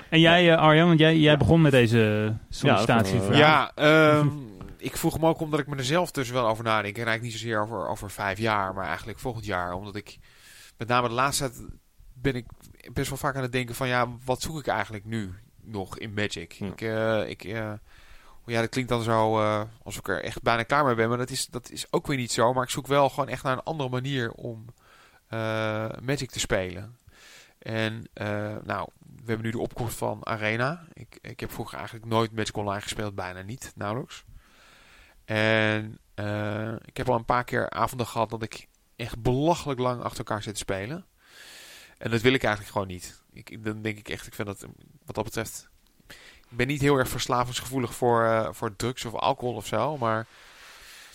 [0.09, 3.39] En jij, Arjan, want jij, jij begon met deze sollicitatievraag.
[3.39, 4.29] Ja, ehm,
[4.77, 6.97] ik vroeg me ook omdat ik me er zelf dus wel over nadenk.
[6.97, 9.73] En eigenlijk niet zozeer over, over vijf jaar, maar eigenlijk volgend jaar.
[9.73, 10.19] Omdat ik
[10.77, 11.63] met name de laatste tijd
[12.13, 12.47] ben ik
[12.93, 16.15] best wel vaak aan het denken van ja, wat zoek ik eigenlijk nu nog in
[16.15, 16.53] Magic?
[16.53, 16.67] Ja.
[16.67, 17.73] Ik, eh, ik, eh,
[18.47, 21.09] ja, dat klinkt dan zo eh, alsof ik er echt bijna klaar mee ben.
[21.09, 22.53] Maar dat is, dat is ook weer niet zo.
[22.53, 24.65] Maar ik zoek wel gewoon echt naar een andere manier om
[26.03, 26.99] Magic te spelen.
[27.59, 28.09] En
[28.65, 30.85] nou, we hebben nu de opkomst van Arena.
[30.93, 34.25] Ik, ik heb vroeger eigenlijk nooit Magic Online gespeeld, bijna niet, nauwelijks.
[35.25, 35.99] En
[36.85, 40.43] ik heb al een paar keer avonden gehad dat ik echt belachelijk lang achter elkaar
[40.43, 41.07] zit te spelen.
[41.99, 43.20] En dat wil ik eigenlijk gewoon niet.
[43.49, 44.67] Ik, dan denk ik echt, ik vind dat
[45.05, 45.69] wat dat betreft.
[46.51, 50.27] Ik ben niet heel erg verslavingsgevoelig voor, eh, voor drugs of alcohol of zo, maar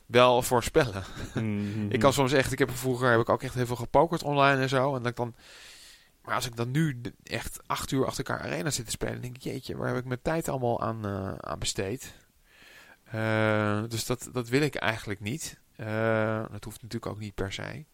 [0.05, 1.03] wel voor spellen.
[1.34, 1.89] Mhm.
[1.89, 4.61] Ik kan soms echt, ik heb vroeger heb ik ook echt heel veel gepokerd online
[4.61, 4.95] en zo.
[4.95, 5.36] En dat ik dan,
[6.21, 9.36] maar als ik dan nu echt acht uur achter elkaar arena zit te spelen, denk
[9.36, 12.13] ik, jeetje, waar heb ik mijn tijd allemaal aan, eh, aan besteed?
[13.03, 15.59] Eh, dus dat, dat wil ik eigenlijk niet.
[16.51, 17.86] Dat hoeft natuurlijk ook niet per se.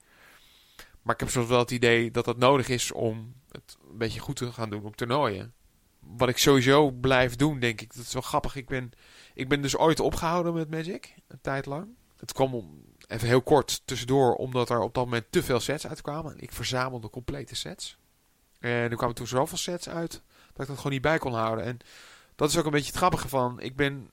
[1.02, 4.20] Maar ik heb soms wel het idee dat dat nodig is om het een beetje
[4.20, 5.54] goed te gaan doen op toernooien.
[6.00, 7.96] Wat ik sowieso blijf doen, denk ik.
[7.96, 8.56] Dat is wel grappig.
[8.56, 8.92] Ik ben,
[9.34, 11.88] ik ben dus ooit opgehouden met Magic, een tijd lang.
[12.18, 15.88] Het kwam om, even heel kort tussendoor, omdat er op dat moment te veel sets
[15.88, 16.40] uitkwamen.
[16.40, 17.98] Ik verzamelde complete sets.
[18.60, 20.12] En er kwamen toen zoveel sets uit,
[20.54, 21.66] dat ik dat gewoon niet bij kon houden.
[21.66, 21.78] En
[22.36, 24.10] dat is ook een beetje het grappige van, ik ben,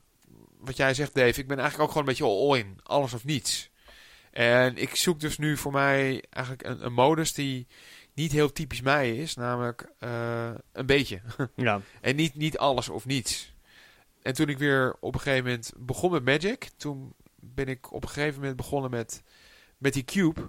[0.59, 2.79] wat jij zegt Dave, ik ben eigenlijk ook gewoon een beetje all-in.
[2.83, 3.71] Alles of niets.
[4.39, 7.67] En ik zoek dus nu voor mij eigenlijk een, een modus die
[8.15, 9.35] niet heel typisch mij is.
[9.35, 11.21] Namelijk eh, een beetje.
[11.55, 13.55] Ja, En niet, niet alles of niets.
[14.23, 18.03] En toen ik weer op een gegeven moment begon met Magic, toen ben ik op
[18.03, 19.23] een gegeven moment begonnen met,
[19.79, 20.41] met die Cube.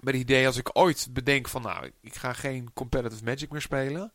[0.00, 3.60] Met het idee als ik ooit bedenk van nou, ik ga geen competitive Magic meer
[3.60, 4.12] spelen.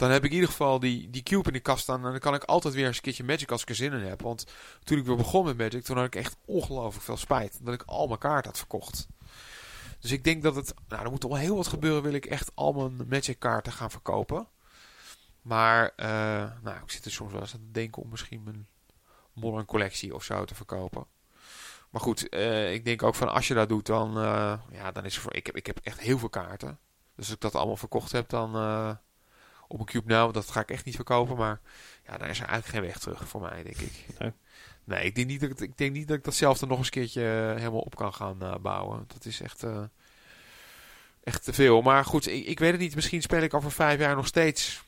[0.00, 2.04] Dan heb ik in ieder geval die, die Cube in de kast staan.
[2.04, 4.00] En dan kan ik altijd weer eens een keertje Magic als ik er zin in
[4.00, 4.22] heb.
[4.22, 4.46] Want
[4.84, 7.58] toen ik weer begon met Magic, toen had ik echt ongelooflijk veel spijt.
[7.62, 9.06] Dat ik al mijn kaarten had verkocht.
[9.98, 10.74] Dus ik denk dat het...
[10.88, 12.02] Nou, er moet wel heel wat gebeuren.
[12.02, 14.48] Wil ik echt al mijn Magic kaarten gaan verkopen.
[15.42, 16.06] Maar uh,
[16.62, 18.68] nou, ik zit er soms wel eens aan te denken om misschien mijn
[19.32, 21.06] modern collectie of zo te verkopen.
[21.90, 25.04] Maar goed, uh, ik denk ook van als je dat doet, dan, uh, ja, dan
[25.04, 25.34] is er voor.
[25.34, 26.78] Ik heb, ik heb echt heel veel kaarten.
[27.14, 28.54] Dus als ik dat allemaal verkocht heb, dan
[29.70, 31.36] op een Cube nou, dat ga ik echt niet verkopen.
[31.36, 31.60] Maar
[32.06, 34.06] ja, daar is er eigenlijk geen weg terug voor mij, denk ik.
[34.18, 34.32] Nee,
[34.84, 37.54] nee ik, denk niet dat, ik denk niet dat ik datzelfde nog eens een keertje
[37.56, 39.04] helemaal op kan gaan bouwen.
[39.06, 39.66] Dat is echt,
[41.22, 41.82] echt te veel.
[41.82, 42.94] Maar goed, ik, ik weet het niet.
[42.94, 44.82] Misschien speel ik over vijf jaar nog steeds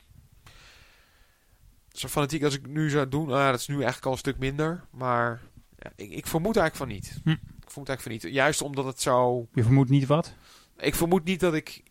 [1.93, 4.37] zo fanatiek als ik nu zou doen, nou, dat is nu eigenlijk al een stuk
[4.37, 4.83] minder.
[4.91, 5.41] Maar
[5.77, 7.21] ja, ik, ik, vermoed eigenlijk van niet.
[7.23, 7.29] Hm.
[7.29, 8.35] Ik vermoed eigenlijk van niet.
[8.35, 9.47] Juist omdat het zo.
[9.53, 10.33] Je vermoedt niet wat?
[10.77, 11.83] Ik vermoed niet dat ik.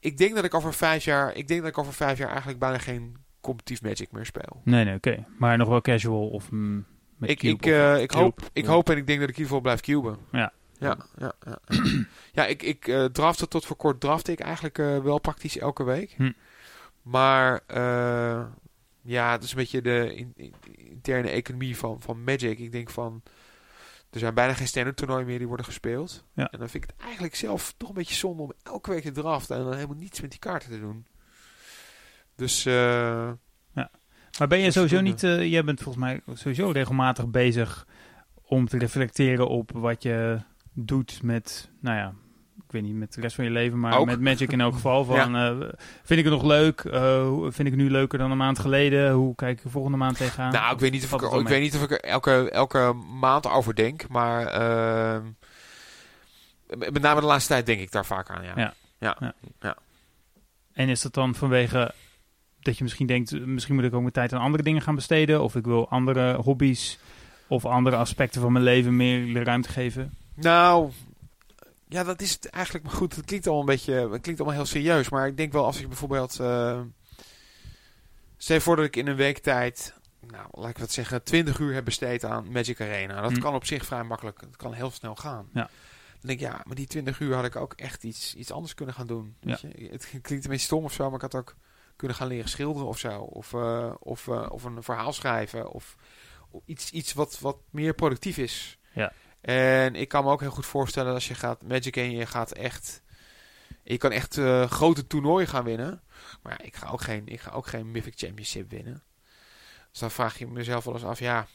[0.00, 1.34] Ik denk dat ik over vijf jaar.
[1.34, 4.60] Ik denk dat ik over vijf jaar eigenlijk bijna geen competitief Magic meer speel.
[4.64, 5.08] Nee, nee, oké.
[5.08, 5.24] Okay.
[5.38, 6.84] Maar nog wel casual of mm,
[7.16, 9.36] met ik, cube ik, uh, of ik, hoop, ik hoop en ik denk dat ik
[9.36, 10.18] in ieder geval blijf cuben.
[10.32, 10.52] Ja.
[10.80, 11.58] Ja, ja, ja.
[12.32, 15.84] ja ik, ik uh, drafte tot voor kort drafte ik eigenlijk uh, wel praktisch elke
[15.84, 16.14] week.
[16.16, 16.32] Hm.
[17.02, 17.60] Maar
[19.02, 22.58] ja, het is een beetje de in, in, interne economie van, van Magic.
[22.58, 23.22] Ik denk van,
[24.10, 26.24] er zijn bijna geen toernooien meer die worden gespeeld.
[26.34, 26.50] Ja.
[26.50, 29.10] En dan vind ik het eigenlijk zelf toch een beetje zonde om elke week te
[29.12, 31.06] draften en dan helemaal niets met die kaarten te doen.
[32.34, 32.72] Dus uh,
[33.74, 33.90] ja.
[34.38, 37.86] Maar ben je sowieso niet, uh, jij bent volgens mij sowieso regelmatig bezig
[38.42, 40.40] om te reflecteren op wat je
[40.72, 42.14] doet met, nou ja,
[42.64, 44.06] ik weet niet, met de rest van je leven, maar Ook.
[44.06, 45.04] met Magic in elk geval.
[45.04, 45.50] Van, ja.
[45.50, 45.58] uh,
[46.02, 46.84] vind ik het nog leuk?
[46.84, 49.12] Uh, vind ik het nu leuker dan een maand geleden?
[49.12, 50.52] Hoe kijk ik er volgende maand tegenaan?
[50.52, 53.46] Nou, ik weet niet of ik, ik, weet niet of ik er elke, elke maand
[53.46, 55.22] over denk, maar uh,
[56.76, 58.52] met name de laatste tijd denk ik daar vaak aan, ja.
[58.56, 58.74] Ja.
[58.98, 59.16] ja.
[59.20, 59.34] ja.
[59.60, 59.76] ja.
[60.72, 61.94] En is dat dan vanwege
[62.60, 65.42] dat je misschien denkt, misschien moet ik ook mijn tijd aan andere dingen gaan besteden,
[65.42, 66.98] of ik wil andere hobby's
[67.48, 70.14] of andere aspecten van mijn leven meer de ruimte geven?
[70.34, 70.90] Nou,
[71.88, 72.84] ja, dat is het eigenlijk.
[72.84, 73.92] Maar goed, het klinkt allemaal een beetje.
[74.10, 75.08] Het klinkt allemaal heel serieus.
[75.08, 76.38] Maar ik denk wel als ik bijvoorbeeld.
[76.40, 76.80] Uh,
[78.36, 79.94] stel je voor dat ik in een week tijd.
[80.26, 81.22] Nou, laat ik wat zeggen.
[81.22, 83.20] 20 uur heb besteed aan Magic Arena.
[83.20, 83.40] Dat Hm.
[83.40, 84.40] kan op zich vrij makkelijk.
[84.40, 85.48] Het kan heel snel gaan.
[85.54, 85.60] Ja.
[86.20, 88.74] Dan denk ik, ja, maar die 20 uur had ik ook echt iets, iets anders
[88.74, 89.36] kunnen gaan doen.
[89.40, 89.68] Weet Ja.
[89.76, 89.88] je?
[89.90, 91.56] Het klinkt een beetje stom of zo, maar ik had ook
[91.96, 93.20] kunnen gaan leren schilderen of zo.
[93.20, 95.70] Of, uh, of, uh, of een verhaal schrijven.
[95.72, 95.96] Of
[96.64, 98.78] iets, iets wat, wat meer productief is.
[98.92, 99.12] Ja.
[99.40, 102.52] En ik kan me ook heel goed voorstellen als je gaat Magic en je gaat
[102.52, 103.02] echt.
[103.82, 106.02] Je kan echt uh, grote toernooien gaan winnen.
[106.42, 109.02] Maar ja, ik ga ook geen, ik ga ook geen Mythic Championship winnen.
[109.90, 111.46] Dus dan vraag je mezelf wel eens af, ja.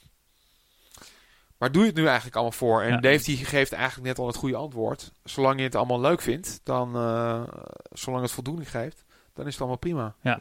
[1.57, 2.81] Waar doe je het nu eigenlijk allemaal voor?
[2.81, 2.99] En Ja.
[2.99, 5.11] Dave die geeft eigenlijk net al het goede antwoord.
[5.23, 7.43] Zolang je het allemaal leuk vindt, dan uh,
[7.91, 10.15] zolang het voldoening geeft, dan is het allemaal prima.
[10.21, 10.39] Ja.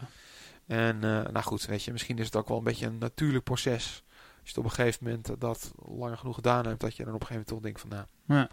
[0.67, 3.45] En uh, nou goed, weet je, misschien is het ook wel een beetje een natuurlijk
[3.45, 4.03] proces.
[4.43, 7.15] Als je het op een gegeven moment dat langer genoeg gedaan hebt, dat je dan
[7.15, 8.49] op een gegeven moment toch denkt van nou, Ja.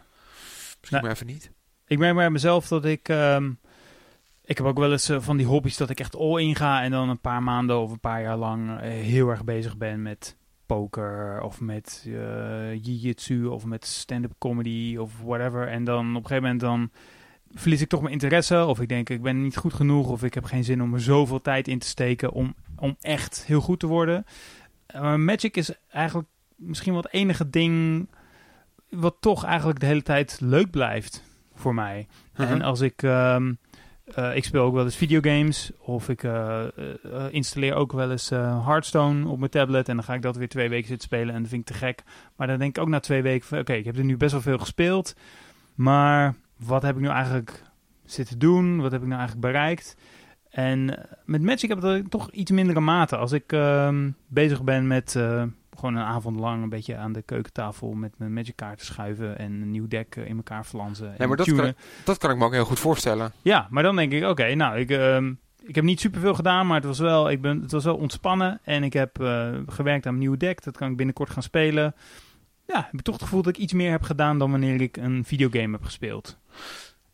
[0.80, 1.52] misschien Nou, maar even niet.
[1.88, 3.10] Ik merk bij mezelf dat ik.
[3.10, 3.52] ehm,
[4.44, 6.84] ik heb ook wel eens eh, van die hobby's dat ik echt all in ga
[6.84, 10.02] en dan een paar maanden of een paar jaar lang eh, heel erg bezig ben
[10.02, 15.68] met poker of met eh jiu-jitsu of met stand-up comedy of whatever.
[15.68, 16.92] En dan op een gegeven moment dan
[17.54, 18.66] verlies ik toch mijn interesse.
[18.66, 20.10] Of ik denk ik ben niet goed genoeg.
[20.10, 23.46] Of ik heb geen zin om er zoveel tijd in te steken om, om echt
[23.46, 24.26] heel goed te worden.
[24.96, 28.08] Uh, Magic is eigenlijk misschien wel het enige ding
[28.90, 31.24] wat toch eigenlijk de hele tijd leuk blijft
[31.54, 32.08] voor mij.
[32.36, 32.48] Mhm.
[32.48, 33.04] En als ik...
[33.04, 33.54] ehm,
[34.14, 35.72] eh, ik speel ook wel eens videogames.
[35.80, 36.68] Of ik eh, eh,
[37.30, 39.90] installeer ook wel eens eh, Hearthstone op mijn tablet.
[39.90, 41.36] En dan ga ik dat weer twee weken zitten spelen.
[41.36, 42.04] En dat vind ik te gek.
[42.36, 43.60] Maar dan denk ik ook na twee weken van...
[43.60, 45.16] Oké, ik heb er nu best wel veel gespeeld.
[45.76, 47.64] Maar wat heb ik nu eigenlijk
[48.06, 48.82] zitten doen?
[48.82, 49.96] Wat heb ik nou eigenlijk bereikt?
[50.50, 53.18] En eh, met Magic heb ik dat toch iets mindere mate.
[53.18, 55.44] Als ik ehm, bezig ben met eh,
[55.76, 59.52] gewoon een avond lang een beetje aan de keukentafel met mijn Magic kaarten schuiven en
[59.52, 61.18] een nieuw deck eh, in elkaar flansen.
[61.18, 61.76] en maar dat tunen.
[62.06, 63.32] Dat kan ik me ook heel goed voorstellen.
[63.42, 65.34] Ja, maar dan denk ik, oké, nou, ik, ehm,
[65.64, 68.60] ik heb niet superveel gedaan, maar het was wel, ik ben, het was wel ontspannen.
[68.64, 69.18] En ik heb
[69.68, 71.96] gewerkt aan een nieuwe deck, dat kan ik binnenkort gaan spelen.
[72.66, 74.98] Ja, heb ik toch het gevoel dat ik iets meer heb gedaan dan wanneer ik
[74.98, 76.38] een videogame heb gespeeld.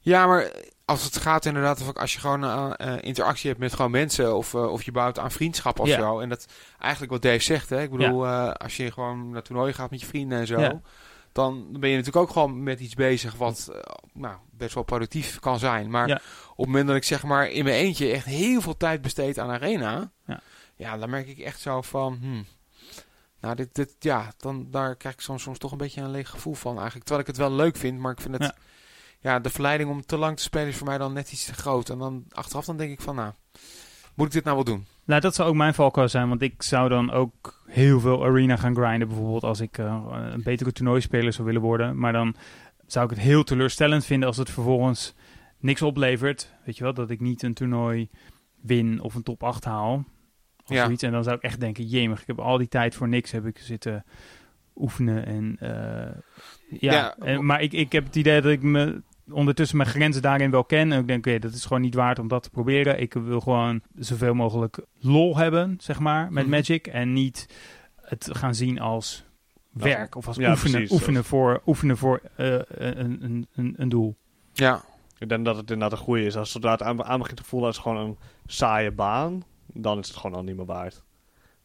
[0.05, 0.51] Ja, maar
[0.85, 4.35] als het gaat inderdaad, of als je gewoon eh, eh, interactie hebt met gewoon mensen,
[4.35, 5.99] of, eh, of je bouwt aan vriendschap of Ja.
[5.99, 6.19] zo.
[6.19, 6.45] En dat
[6.79, 7.81] eigenlijk wat Dave zegt, hè.
[7.81, 10.81] Ik bedoel, als je gewoon naar toernooien gaat met je vrienden en zo, Ja.
[11.31, 13.71] dan ben je natuurlijk ook gewoon met iets bezig wat
[14.13, 15.89] nou, best wel productief kan zijn.
[15.89, 19.01] Maar op het moment dat ik zeg maar in mijn eentje echt heel veel tijd
[19.01, 20.39] besteed aan Arena, Ja.
[20.75, 22.45] ja, dan merk ik echt zo van, hmm,
[23.39, 26.29] nou, dit, dit, ja, dan, daar krijg ik soms, soms toch een beetje een leeg
[26.29, 27.05] gevoel van eigenlijk.
[27.05, 28.53] Terwijl ik het wel leuk vind, maar ik vind het,
[29.26, 29.39] Ja.
[29.39, 31.89] de verleiding om te lang te spelen is voor mij dan net iets te groot.
[31.89, 33.32] En dan achteraf dan denk ik van, nou,
[34.15, 34.86] moet ik dit nou wel doen?
[35.05, 38.55] Nou, dat zou ook mijn valkuil zijn, want ik zou dan ook heel veel arena
[38.55, 40.03] gaan grinden, bijvoorbeeld als ik eh,
[40.34, 41.97] een betere toernooispeler zou willen worden.
[41.99, 42.36] Maar dan
[42.88, 45.13] zou ik het heel teleurstellend vinden als het vervolgens
[45.59, 46.53] niks oplevert.
[46.65, 48.09] Weet je wel, dat ik niet een toernooi
[48.61, 50.03] win of een top 8 haal.
[50.63, 50.84] Of Ja.
[50.84, 51.03] zoiets.
[51.03, 53.45] En dan zou ik echt denken, jemig, ik heb al die tijd voor niks heb
[53.45, 54.05] ik zitten
[54.76, 55.26] oefenen.
[55.26, 56.11] En, eh,
[56.80, 57.15] ja, Ja.
[57.17, 59.01] en, maar ik, ik heb het idee dat ik me
[59.32, 60.91] ondertussen mijn grenzen daarin wel ken.
[60.91, 62.99] En ik denk, oké, dat is gewoon niet waard om dat te proberen.
[63.01, 66.51] Ik wil gewoon zoveel mogelijk lol hebben, zeg maar, met Mhm.
[66.55, 66.88] Magic.
[66.88, 67.47] En niet
[68.01, 69.26] het gaan zien als
[69.71, 70.91] werk of als Ja, oefenen, precies.
[70.91, 74.15] oefenen voor, oefenen voor eh, een, een, een, een doel.
[74.53, 74.84] Ja,
[75.17, 76.38] Ik denk dat het inderdaad een goede is.
[76.38, 80.07] Als zodra het aan, aan begint te voelen als gewoon een saaie baan, dan is
[80.07, 81.03] het gewoon al niet meer waard.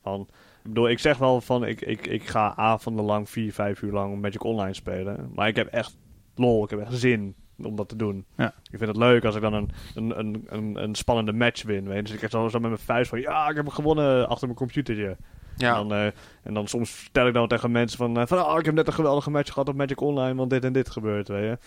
[0.03, 0.21] Van,
[0.63, 3.93] ik bedoel, ik zeg wel van, ik, ik, ik ga avonden lang, vier, vijf uur
[3.93, 5.31] lang Magic Online spelen.
[5.35, 5.97] Maar ik heb echt
[6.35, 7.35] lol, ik heb echt zin
[7.65, 8.25] om dat te doen.
[8.37, 8.47] Ja.
[8.47, 11.85] Ik vind het leuk als ik dan een, een, een, een, een spannende match win.
[11.85, 12.03] Weet je.
[12.03, 14.47] Dus ik heb zo, zo met mijn vuist van, ja, ik heb hem gewonnen achter
[14.47, 15.17] mijn computertje.
[15.57, 15.79] ja.
[15.79, 16.07] En, dan, eh,
[16.43, 18.87] en dan soms vertel ik dan tegen mensen van, eh, van oh, ik heb net
[18.87, 21.59] een geweldige match gehad op Magic Online, want dit en dit gebeurt, weet je.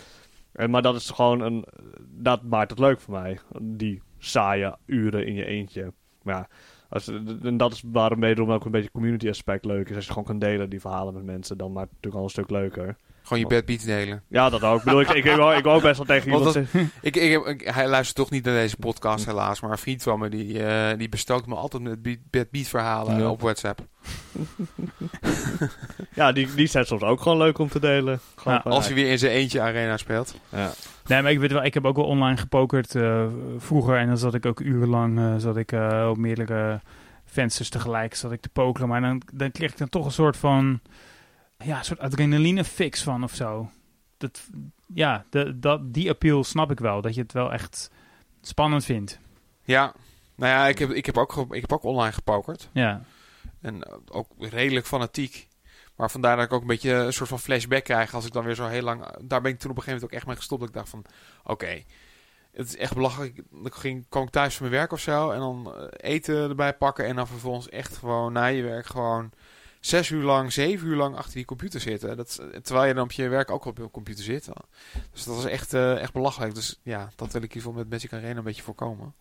[0.54, 1.66] En, maar dat is gewoon een,
[2.10, 3.40] dat maakt het leuk voor mij.
[3.62, 5.94] Die saaie uren in je eentje.
[6.22, 6.48] Maar ja,
[6.90, 7.08] als,
[7.44, 9.96] en dat is waarom wederom ook een beetje community aspect leuk is.
[9.96, 12.30] Als je gewoon kan delen die verhalen met mensen, dan maakt het natuurlijk al een
[12.30, 12.98] stuk leuker.
[13.24, 14.24] Gewoon je beat delen.
[14.28, 14.78] Ja, dat ook.
[14.78, 16.92] Ik bedoel, ik, ik, ik, wou- ik wou ook best wel tegen iemand dat- zeggen.
[17.02, 20.30] Ik, ik, hij luistert toch niet naar deze podcast helaas, maar een vriend van me
[20.30, 23.30] die, eh, die bestookt me altijd met beat, bed beat verhalen Ja.
[23.30, 23.80] op WhatsApp.
[26.14, 28.20] Ja, die, die zijn soms ook gewoon leuk om te delen.
[28.36, 30.36] Gewoon Ja, Als hij weer in zijn eentje arena speelt.
[30.50, 30.72] ja.
[31.08, 33.26] Nee, maar ik weet wel, ik heb ook wel online gepokerd eh,
[33.58, 33.98] vroeger.
[33.98, 36.82] En dan zat ik ook urenlang eh, zat ik, eh, op meerdere
[37.26, 38.88] vensters tegelijk zat ik te pokeren.
[38.88, 40.80] Maar dan, dan kreeg ik dan toch een soort van,
[41.64, 43.70] ja, een soort adrenaline fix van of zo.
[44.18, 44.50] Dat,
[44.94, 47.02] ja, de, dat, die appeal snap ik wel.
[47.02, 47.92] Dat je het wel echt
[48.42, 49.20] spannend vindt.
[49.64, 49.94] Ja,
[50.36, 52.70] nou ja, ik heb, ik heb, ook, ik heb ook online gepokerd.
[52.72, 53.02] Ja,
[53.62, 55.48] En eh, ook redelijk fanatiek.
[55.96, 58.44] Maar vandaar dat ik ook een beetje een soort van flashback krijg als ik dan
[58.44, 59.06] weer zo heel lang...
[59.22, 60.60] Daar ben ik toen op een gegeven moment ook echt mee gestopt.
[60.60, 61.06] Dat ik dacht van,
[61.44, 61.84] oké,
[62.52, 63.42] het is echt belachelijk.
[63.52, 66.74] Dan ging, kwam ik thuis van mijn werk of zo en dan eh, eten erbij
[66.74, 67.06] pakken.
[67.06, 69.32] En dan vervolgens echt gewoon na je werk gewoon
[69.86, 72.18] zes uur lang, zeven uur lang achter die computer zitten.
[72.18, 74.50] Dat, terwijl je dan op je werk ook op je computer zit.
[75.12, 76.56] Dus dat was echt, eh, echt belachelijk.
[76.56, 79.14] Dus ja, dat wil ik hiervoor met Magic Arena een beetje voorkomen.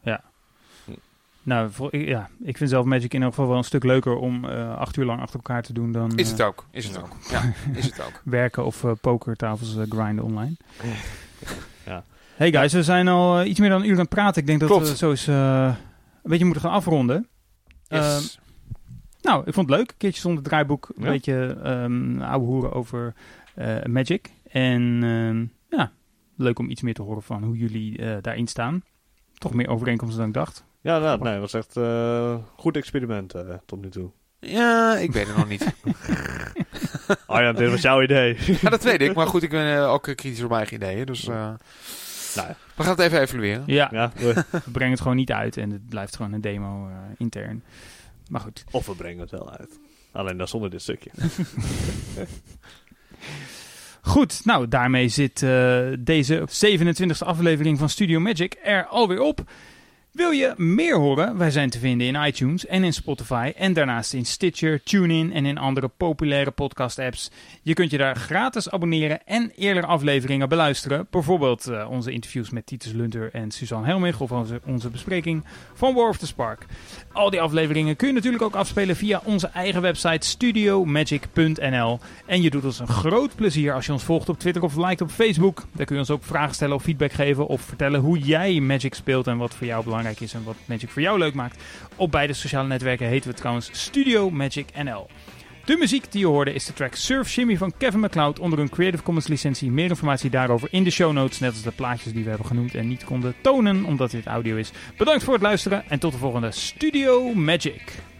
[1.43, 4.45] nou, voor, ja, ik vind zelf Magic in ieder geval wel een stuk leuker om
[4.45, 6.95] eh, acht uur lang achter elkaar te doen dan Is eh, het ook, is het
[6.95, 7.01] ja.
[7.01, 7.17] ook.
[7.31, 8.21] Ja, is het ook.
[8.41, 10.57] werken of eh, pokertafels eh, grinden online.
[11.87, 12.05] Ja.
[12.37, 14.41] Hey guys, we zijn al eh, iets meer dan een uur aan het praten.
[14.41, 14.89] Ik denk dat Klopt.
[14.89, 15.65] we zo eens eh,
[16.23, 17.29] een beetje moeten gaan afronden.
[17.89, 18.39] Yes.
[19.23, 19.91] Nou, ik vond het leuk.
[19.91, 20.89] Een keertje zonder draaiboek.
[20.97, 21.11] Een Ja.
[21.11, 23.15] beetje um, ouwe hoeren over
[23.55, 24.31] eh, Magic.
[24.51, 25.93] En ehm, ja,
[26.37, 28.83] leuk om iets meer te horen van hoe jullie eh, daarin staan.
[29.39, 30.65] Toch meer overeenkomsten dan ik dacht.
[30.81, 34.11] Ja, nou, nee, het was echt een goed experiment eh, tot nu toe.
[34.39, 35.67] Ja, ik weet het nog niet.
[37.27, 38.37] Oh ja, dit was jouw idee.
[38.61, 39.15] Ja, dat weet ik.
[39.15, 41.07] Maar goed, ik ben eh, ook eh, kritisch op mijn eigen ideeën.
[41.07, 41.35] Dus eh,
[42.37, 43.63] nou, we gaan het even evalueren.
[43.67, 45.57] Ja, ja, we- brengen het gewoon niet uit.
[45.57, 47.63] En het blijft gewoon een demo eh, intern.
[48.33, 48.65] Maar goed.
[48.71, 49.81] of we brengen het wel uit.
[50.13, 51.11] Alleen dan zonder dit stukje.
[54.01, 59.51] Goed, nou daarmee zit uh, deze 27e aflevering van Studio Magic er alweer op.
[60.13, 61.39] Wil je meer horen?
[61.39, 65.47] Wij zijn te vinden in iTunes en in Spotify en daarnaast in Stitcher, TuneIn en
[65.47, 67.31] in andere populaire podcast-apps.
[67.63, 71.07] Je kunt je daar gratis abonneren en eerder afleveringen beluisteren.
[71.11, 74.33] Bijvoorbeeld uh, onze interviews met Titus Lunter en Suzanne Helmich of
[74.67, 75.45] onze, bespreking
[75.75, 76.67] van War of the Spark.
[77.13, 81.99] Al die afleveringen kun je natuurlijk ook afspelen via onze eigen website studiomagic.nl.
[82.27, 85.01] En je doet ons een groot plezier als je ons volgt op Twitter of liked
[85.01, 85.65] op Facebook.
[85.73, 88.95] Daar kun je ons ook vragen stellen of feedback geven of vertellen hoe jij Magic
[88.95, 91.63] speelt en wat voor jou belangrijk is en wat Magic voor jou leuk maakt.
[91.97, 95.07] Op beide sociale netwerken heten we trouwens Studio Magic NL.
[95.65, 98.71] De muziek die je hoorde is de track Surf Shimmy van Kevin MacLeod onder een
[98.71, 99.71] Creative Commons licentie.
[99.71, 102.75] Meer informatie daarover in de show notes, net als de plaatjes die we hebben genoemd
[102.75, 104.71] en niet konden tonen omdat dit audio is.
[104.97, 108.12] Bedankt voor het luisteren en tot de volgende Studio Magic.